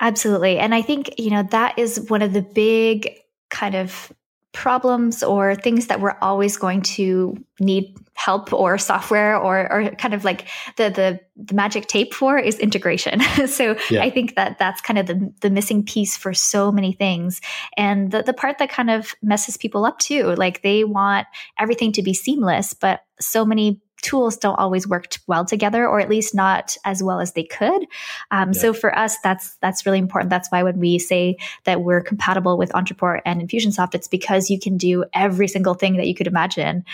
Absolutely. 0.00 0.58
And 0.58 0.74
I 0.74 0.80
think, 0.80 1.18
you 1.18 1.30
know, 1.30 1.42
that 1.50 1.78
is 1.78 2.08
one 2.08 2.22
of 2.22 2.32
the 2.32 2.42
big 2.42 3.18
kind 3.50 3.74
of 3.74 4.12
problems 4.52 5.22
or 5.22 5.54
things 5.54 5.86
that 5.86 6.00
we're 6.00 6.16
always 6.20 6.56
going 6.56 6.82
to 6.82 7.36
need 7.60 7.96
help 8.14 8.52
or 8.52 8.76
software 8.78 9.36
or, 9.36 9.72
or 9.72 9.90
kind 9.92 10.12
of 10.12 10.24
like 10.24 10.48
the, 10.76 10.90
the, 10.90 11.20
the 11.36 11.54
magic 11.54 11.86
tape 11.86 12.12
for 12.12 12.38
is 12.38 12.58
integration. 12.58 13.20
so 13.46 13.76
yeah. 13.90 14.02
I 14.02 14.10
think 14.10 14.34
that 14.34 14.58
that's 14.58 14.80
kind 14.80 14.98
of 14.98 15.06
the, 15.06 15.32
the 15.40 15.50
missing 15.50 15.84
piece 15.84 16.16
for 16.16 16.34
so 16.34 16.72
many 16.72 16.92
things. 16.92 17.40
And 17.76 18.10
the, 18.10 18.22
the 18.22 18.34
part 18.34 18.58
that 18.58 18.70
kind 18.70 18.90
of 18.90 19.14
messes 19.22 19.56
people 19.56 19.84
up 19.84 19.98
too, 19.98 20.34
like 20.34 20.62
they 20.62 20.84
want 20.84 21.26
everything 21.58 21.92
to 21.92 22.02
be 22.02 22.12
seamless, 22.12 22.74
but 22.74 23.02
so 23.20 23.44
many 23.44 23.80
tools 24.02 24.36
don't 24.36 24.58
always 24.58 24.88
work 24.88 25.06
well 25.26 25.44
together 25.44 25.86
or 25.86 26.00
at 26.00 26.08
least 26.08 26.34
not 26.34 26.76
as 26.84 27.02
well 27.02 27.20
as 27.20 27.32
they 27.32 27.44
could. 27.44 27.86
Um, 28.30 28.52
yeah. 28.52 28.60
so 28.60 28.72
for 28.72 28.96
us 28.98 29.18
that's 29.22 29.56
that's 29.56 29.86
really 29.86 29.98
important. 29.98 30.30
That's 30.30 30.50
why 30.50 30.62
when 30.62 30.78
we 30.78 30.98
say 30.98 31.36
that 31.64 31.82
we're 31.82 32.00
compatible 32.00 32.56
with 32.56 32.70
Ontraport 32.70 33.20
and 33.24 33.40
infusionsoft 33.40 33.94
it's 33.94 34.08
because 34.08 34.50
you 34.50 34.58
can 34.58 34.76
do 34.76 35.04
every 35.14 35.48
single 35.48 35.74
thing 35.74 35.96
that 35.96 36.06
you 36.06 36.14
could 36.14 36.26
imagine 36.26 36.84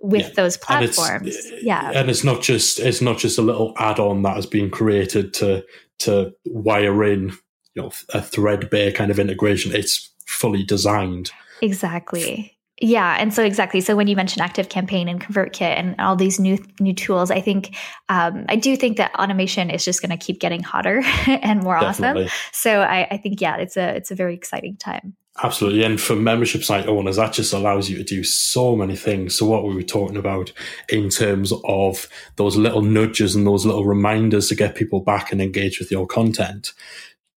with 0.00 0.22
yeah. 0.22 0.34
those 0.34 0.56
platforms. 0.56 1.36
and 1.36 1.62
yeah. 1.62 1.90
And 1.94 2.10
it's 2.10 2.24
not 2.24 2.42
just 2.42 2.78
it's 2.80 3.00
not 3.00 3.18
just 3.18 3.38
a 3.38 3.42
little 3.42 3.72
add-on 3.78 4.22
that 4.22 4.36
has 4.36 4.46
been 4.46 4.70
created 4.70 5.34
to 5.34 5.64
to 6.00 6.34
wire 6.46 7.04
in 7.04 7.30
you 7.74 7.82
know 7.82 7.92
a 8.10 8.20
threadbare 8.20 8.92
kind 8.92 9.10
of 9.10 9.18
integration. 9.18 9.74
It's 9.74 10.10
fully 10.26 10.64
designed. 10.64 11.30
Exactly 11.62 12.55
yeah, 12.80 13.16
and 13.18 13.32
so 13.32 13.42
exactly. 13.42 13.80
So 13.80 13.96
when 13.96 14.06
you 14.06 14.16
mentioned 14.16 14.42
Active 14.42 14.68
Campaign 14.68 15.08
and 15.08 15.20
ConvertKit 15.20 15.62
and 15.62 15.94
all 15.98 16.14
these 16.14 16.38
new 16.38 16.58
new 16.78 16.92
tools, 16.92 17.30
I 17.30 17.40
think 17.40 17.74
um, 18.10 18.44
I 18.50 18.56
do 18.56 18.76
think 18.76 18.98
that 18.98 19.14
automation 19.14 19.70
is 19.70 19.84
just 19.84 20.02
going 20.02 20.10
to 20.10 20.22
keep 20.22 20.40
getting 20.40 20.62
hotter 20.62 21.02
and 21.26 21.62
more 21.62 21.80
Definitely. 21.80 22.24
awesome. 22.24 22.38
So 22.52 22.80
I, 22.82 23.08
I 23.10 23.16
think 23.16 23.40
yeah, 23.40 23.56
it's 23.56 23.78
a 23.78 23.96
it's 23.96 24.10
a 24.10 24.14
very 24.14 24.34
exciting 24.34 24.76
time. 24.76 25.16
Absolutely. 25.42 25.84
And 25.84 26.00
for 26.00 26.16
membership 26.16 26.64
site 26.64 26.86
owners, 26.86 27.16
that 27.16 27.34
just 27.34 27.52
allows 27.52 27.90
you 27.90 27.98
to 27.98 28.04
do 28.04 28.24
so 28.24 28.74
many 28.74 28.96
things. 28.96 29.34
So 29.34 29.46
what 29.46 29.64
we 29.64 29.74
were 29.74 29.82
talking 29.82 30.16
about 30.16 30.50
in 30.88 31.10
terms 31.10 31.52
of 31.64 32.08
those 32.36 32.56
little 32.56 32.80
nudges 32.80 33.34
and 33.34 33.46
those 33.46 33.66
little 33.66 33.84
reminders 33.84 34.48
to 34.48 34.54
get 34.54 34.74
people 34.74 35.00
back 35.00 35.32
and 35.32 35.42
engage 35.42 35.78
with 35.78 35.90
your 35.90 36.06
content, 36.06 36.72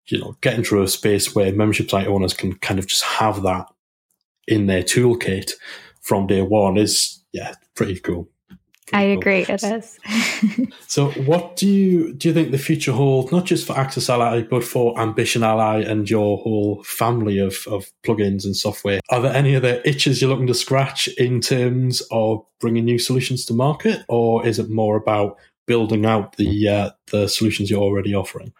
you 0.08 0.18
know, 0.18 0.36
getting 0.42 0.62
to 0.64 0.82
a 0.82 0.88
space 0.88 1.34
where 1.34 1.52
membership 1.52 1.88
site 1.88 2.06
owners 2.06 2.34
can 2.34 2.54
kind 2.56 2.78
of 2.78 2.86
just 2.86 3.02
have 3.02 3.42
that 3.42 3.66
in 4.46 4.66
their 4.66 4.82
toolkit 4.82 5.52
from 6.00 6.26
day 6.26 6.42
one 6.42 6.76
is 6.76 7.22
yeah 7.32 7.54
pretty 7.74 7.98
cool. 8.00 8.28
Pretty 8.86 9.04
I 9.04 9.08
agree. 9.08 9.44
Cool. 9.44 9.56
It 9.56 9.62
is. 9.64 9.98
so, 10.86 11.10
what 11.10 11.56
do 11.56 11.66
you 11.66 12.12
do? 12.12 12.28
You 12.28 12.34
think 12.34 12.52
the 12.52 12.58
future 12.58 12.92
holds 12.92 13.32
not 13.32 13.44
just 13.44 13.66
for 13.66 13.72
AccessAlly, 13.72 14.48
but 14.48 14.62
for 14.62 14.96
Ambition 15.00 15.42
Ally 15.42 15.80
and 15.80 16.08
your 16.08 16.38
whole 16.38 16.84
family 16.84 17.38
of 17.38 17.66
of 17.66 17.90
plugins 18.04 18.44
and 18.44 18.56
software? 18.56 19.00
Are 19.10 19.20
there 19.20 19.34
any 19.34 19.56
other 19.56 19.82
itches 19.84 20.20
you're 20.20 20.30
looking 20.30 20.46
to 20.46 20.54
scratch 20.54 21.08
in 21.18 21.40
terms 21.40 22.00
of 22.12 22.44
bringing 22.60 22.84
new 22.84 23.00
solutions 23.00 23.44
to 23.46 23.54
market, 23.54 24.04
or 24.08 24.46
is 24.46 24.60
it 24.60 24.70
more 24.70 24.96
about 24.96 25.36
building 25.66 26.06
out 26.06 26.36
the 26.36 26.68
uh, 26.68 26.90
the 27.10 27.26
solutions 27.26 27.68
you're 27.68 27.82
already 27.82 28.14
offering? 28.14 28.52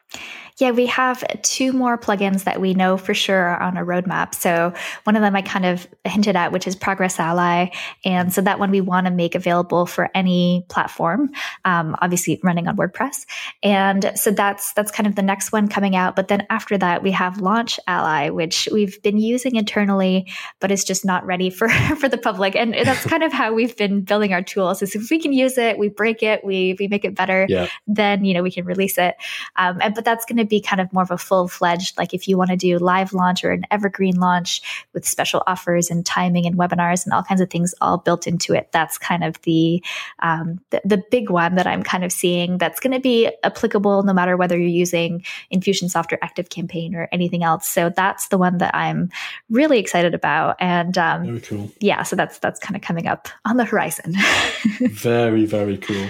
Yeah, 0.59 0.71
we 0.71 0.87
have 0.87 1.23
two 1.43 1.73
more 1.75 1.99
plugins 1.99 2.45
that 2.45 2.63
we 2.63 2.73
know 2.73 2.97
for 2.97 3.13
sure 3.13 3.37
are 3.37 3.61
on 3.61 3.77
a 3.77 3.85
roadmap. 3.85 4.35
So 4.35 4.73
one 5.05 5.15
of 5.15 5.21
them 5.21 5.37
I 5.37 5.43
kind 5.43 5.67
of 5.67 5.87
hinted 6.05 6.35
at, 6.35 6.51
which 6.51 6.67
is 6.67 6.75
ProgressAlly. 6.75 7.75
And 8.07 8.33
so 8.33 8.41
that 8.41 8.59
one 8.59 8.71
we 8.71 8.81
want 8.81 9.07
to 9.07 9.13
make 9.13 9.35
available 9.35 9.85
for 9.85 10.09
any 10.15 10.65
platform, 10.71 11.31
um, 11.67 11.95
obviously 12.01 12.41
running 12.43 12.69
on 12.69 12.77
WordPress. 12.79 13.27
And 13.63 14.13
so 14.15 14.31
that's, 14.31 14.73
that's 14.73 14.91
kind 14.91 15.07
of 15.07 15.15
the 15.15 15.23
next 15.23 15.53
one 15.53 15.69
coming 15.69 15.95
out. 15.95 16.17
But 16.17 16.29
then 16.29 16.47
after 16.49 16.79
that, 16.79 17.03
we 17.03 17.11
have 17.11 17.39
Launch 17.39 17.79
Ally, 17.87 18.31
which 18.31 18.67
we've 18.73 19.01
been 19.03 19.19
using 19.19 19.57
internally, 19.57 20.27
but 20.61 20.71
it's 20.71 20.85
just 20.85 21.05
not 21.05 21.27
ready 21.27 21.51
for, 21.51 21.69
for 22.01 22.09
the 22.09 22.17
public. 22.19 22.57
And 22.57 22.73
that's 22.73 23.05
kind 23.05 23.23
of 23.23 23.33
how 23.33 23.53
we've 23.53 23.77
been 23.77 24.01
building 24.01 24.33
our 24.33 24.43
tools 24.43 24.81
is 24.81 24.95
if 24.95 25.11
we 25.11 25.19
can 25.19 25.35
use 25.35 25.59
it, 25.59 25.77
we 25.77 25.91
break 25.91 26.23
it, 26.23 26.43
we, 26.43 26.77
we 26.79 26.89
make 26.89 27.05
it 27.05 27.15
better, 27.15 27.45
yeah. 27.47 27.69
then, 27.87 28.25
you 28.25 28.33
know, 28.33 28.43
we 28.43 28.51
can 28.51 28.65
release 28.65 28.97
it. 28.97 29.17
Um, 29.57 29.79
and, 29.83 29.95
but 29.95 30.07
that's 30.07 30.25
going 30.25 30.39
to 30.39 30.46
be 30.47 30.61
kind 30.61 30.81
of 30.81 30.93
more 30.93 31.03
of 31.03 31.11
a 31.11 31.19
full 31.19 31.49
fledged, 31.49 31.97
like 31.99 32.15
if 32.15 32.27
you 32.29 32.37
want 32.37 32.51
to 32.51 32.57
do 32.57 32.79
live 32.79 33.13
launch 33.13 33.45
or 33.45 33.53
an 33.53 33.65
evergreen 33.71 34.17
launch 34.17 34.87
with 34.93 35.07
special 35.07 35.43
offers 35.47 35.91
and 35.91 36.05
timing 36.05 36.47
and 36.47 36.57
webinars 36.57 37.05
and 37.05 37.13
all 37.13 37.23
kinds 37.23 37.41
of 37.41 37.51
things 37.51 37.75
all 37.81 37.99
built 37.99 38.27
into 38.27 38.55
it. 38.55 38.69
That's 38.73 38.99
kind 38.99 39.25
of 39.25 39.41
the, 39.43 39.83
um, 40.21 40.61
the, 40.71 40.81
the 40.85 41.03
big 41.11 41.31
one 41.31 41.55
that 41.57 41.67
I'm 41.67 41.83
kind 41.83 42.05
of 42.05 42.13
seeing 42.13 42.59
that's 42.59 42.81
going 42.81 42.93
to 42.93 43.01
be 43.01 43.31
applicable 43.45 44.03
no 44.03 44.13
matter 44.13 44.37
whether 44.37 44.57
you're 44.59 44.69
using 44.69 45.25
Infusionsoft 45.53 46.13
or 46.13 46.19
Active 46.23 46.49
Campaign 46.49 46.95
or 46.95 47.09
anything 47.13 47.43
else. 47.43 47.67
So 47.67 47.91
that's 47.91 48.29
the 48.29 48.39
one 48.39 48.59
that 48.59 48.75
I'm 48.75 49.11
really 49.51 49.79
excited 49.79 50.15
about. 50.15 50.57
And 50.61 50.97
um, 50.99 51.25
very 51.25 51.41
cool. 51.41 51.71
Yeah, 51.81 52.03
so 52.03 52.17
that's 52.17 52.39
that's 52.39 52.61
kind 52.61 52.77
of 52.77 52.83
coming 52.83 53.07
up 53.07 53.29
on 53.45 53.57
the 53.57 53.65
horizon. 53.65 54.15
very 54.91 55.47
very 55.47 55.79
cool. 55.79 56.09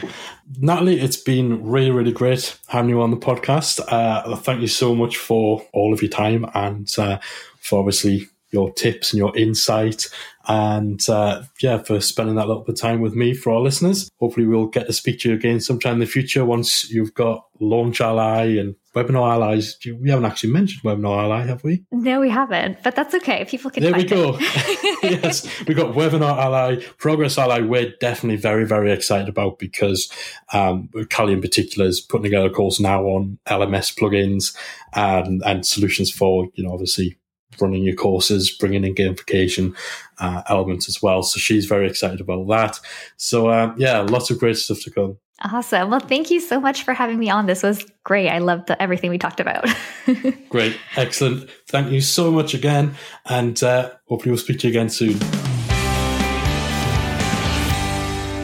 Nathalie, 0.59 1.01
it's 1.01 1.17
been 1.17 1.69
really, 1.69 1.91
really 1.91 2.13
great 2.13 2.57
having 2.69 2.91
you 2.91 3.03
on 3.03 3.11
the 3.11 3.17
podcast. 3.17 3.81
Uh, 3.89 4.23
thank 4.35 4.61
you 4.61 4.67
so 4.67 4.95
much 4.95 5.17
for 5.17 5.65
all 5.73 5.93
of 5.93 6.03
your 6.03 6.11
time 6.11 6.47
and 6.55 6.93
uh, 6.99 7.19
for 7.61 7.79
obviously 7.79 8.29
your 8.57 8.73
tips 8.73 9.13
and 9.13 9.19
your 9.19 9.37
insight 9.37 10.09
and 10.49 11.09
uh, 11.09 11.43
yeah, 11.61 11.79
for 11.79 12.01
spending 12.01 12.37
that 12.37 12.47
little 12.47 12.63
bit 12.63 12.75
of 12.75 12.81
time 12.81 13.01
with 13.01 13.15
me 13.15 13.35
for 13.35 13.53
our 13.53 13.61
listeners. 13.61 14.09
Hopefully, 14.21 14.47
we'll 14.47 14.67
get 14.67 14.87
to 14.87 14.93
speak 14.93 15.21
to 15.21 15.31
you 15.31 15.35
again 15.35 15.61
sometime 15.61 15.95
in 15.95 16.01
the 16.01 16.07
future 16.07 16.45
once 16.45 16.89
you've 16.89 17.15
got 17.15 17.47
Launch 17.59 18.01
Ally 18.01 18.57
and 18.59 18.77
Webinar 18.95 19.33
Allies. 19.33 19.77
We 19.85 20.09
haven't 20.09 20.25
actually 20.25 20.53
mentioned 20.53 20.83
Webinar 20.85 21.25
Ally, 21.25 21.47
have 21.47 21.65
we? 21.65 21.85
No, 21.91 22.21
we 22.21 22.31
haven't, 22.31 22.79
but 22.85 22.95
that's 22.95 23.15
okay. 23.17 23.45
People 23.45 23.73
can. 23.73 23.83
There 23.83 23.93
we 23.93 24.05
go. 24.05 24.39
yes, 25.03 25.49
we've 25.67 25.77
got 25.77 25.95
Webinar 25.95 26.39
Ally, 26.39 26.77
ProgressAlly. 26.99 27.67
We're 27.67 27.93
definitely 28.01 28.37
very, 28.37 28.67
very 28.67 28.93
excited 28.93 29.29
about 29.29 29.59
because 29.59 30.11
um, 30.53 30.91
Callie 31.11 31.33
in 31.33 31.41
particular 31.41 31.89
is 31.89 32.01
putting 32.01 32.25
together 32.25 32.47
a 32.47 32.51
course 32.51 32.79
now 32.79 33.03
on 33.03 33.39
LMS 33.49 33.97
plugins 33.99 34.57
and 34.95 35.43
and 35.45 35.67
solutions 35.67 36.11
for 36.11 36.47
you 36.55 36.63
know 36.63 36.73
obviously 36.73 37.17
running 37.61 37.83
your 37.83 37.95
courses, 37.95 38.51
bringing 38.51 38.85
in 38.85 38.95
gamification 38.95 39.75
uh, 40.19 40.43
elements 40.49 40.89
as 40.89 41.03
well. 41.03 41.23
So 41.23 41.39
she's 41.39 41.67
very 41.67 41.89
excited 41.89 42.21
about 42.21 42.47
that. 42.49 42.81
So 43.17 43.49
uh, 43.49 43.75
yeah, 43.77 44.01
lots 44.01 44.31
of 44.31 44.39
great 44.39 44.57
stuff 44.57 44.81
to 44.83 44.91
come. 44.91 45.19
Awesome. 45.43 45.91
Well, 45.91 46.01
thank 46.01 46.31
you 46.31 46.41
so 46.41 46.59
much 46.59 46.83
for 46.83 46.95
having 46.95 47.19
me 47.19 47.29
on. 47.29 47.45
This 47.47 47.63
was 47.63 47.87
great. 48.05 48.31
I 48.31 48.39
loved 48.39 48.69
the, 48.69 48.81
everything 48.83 49.11
we 49.11 49.19
talked 49.19 49.41
about. 49.41 49.69
great. 50.49 50.79
Excellent. 50.97 51.51
Thank 51.69 51.93
you 51.93 52.01
so 52.01 52.31
much 52.31 52.55
again. 52.55 52.95
And 53.27 53.63
uh, 53.63 53.91
hopefully 54.07 54.31
we'll 54.31 54.39
speak 54.39 54.61
to 54.61 54.69
you 54.69 54.73
again 54.73 54.89
soon. 54.89 55.56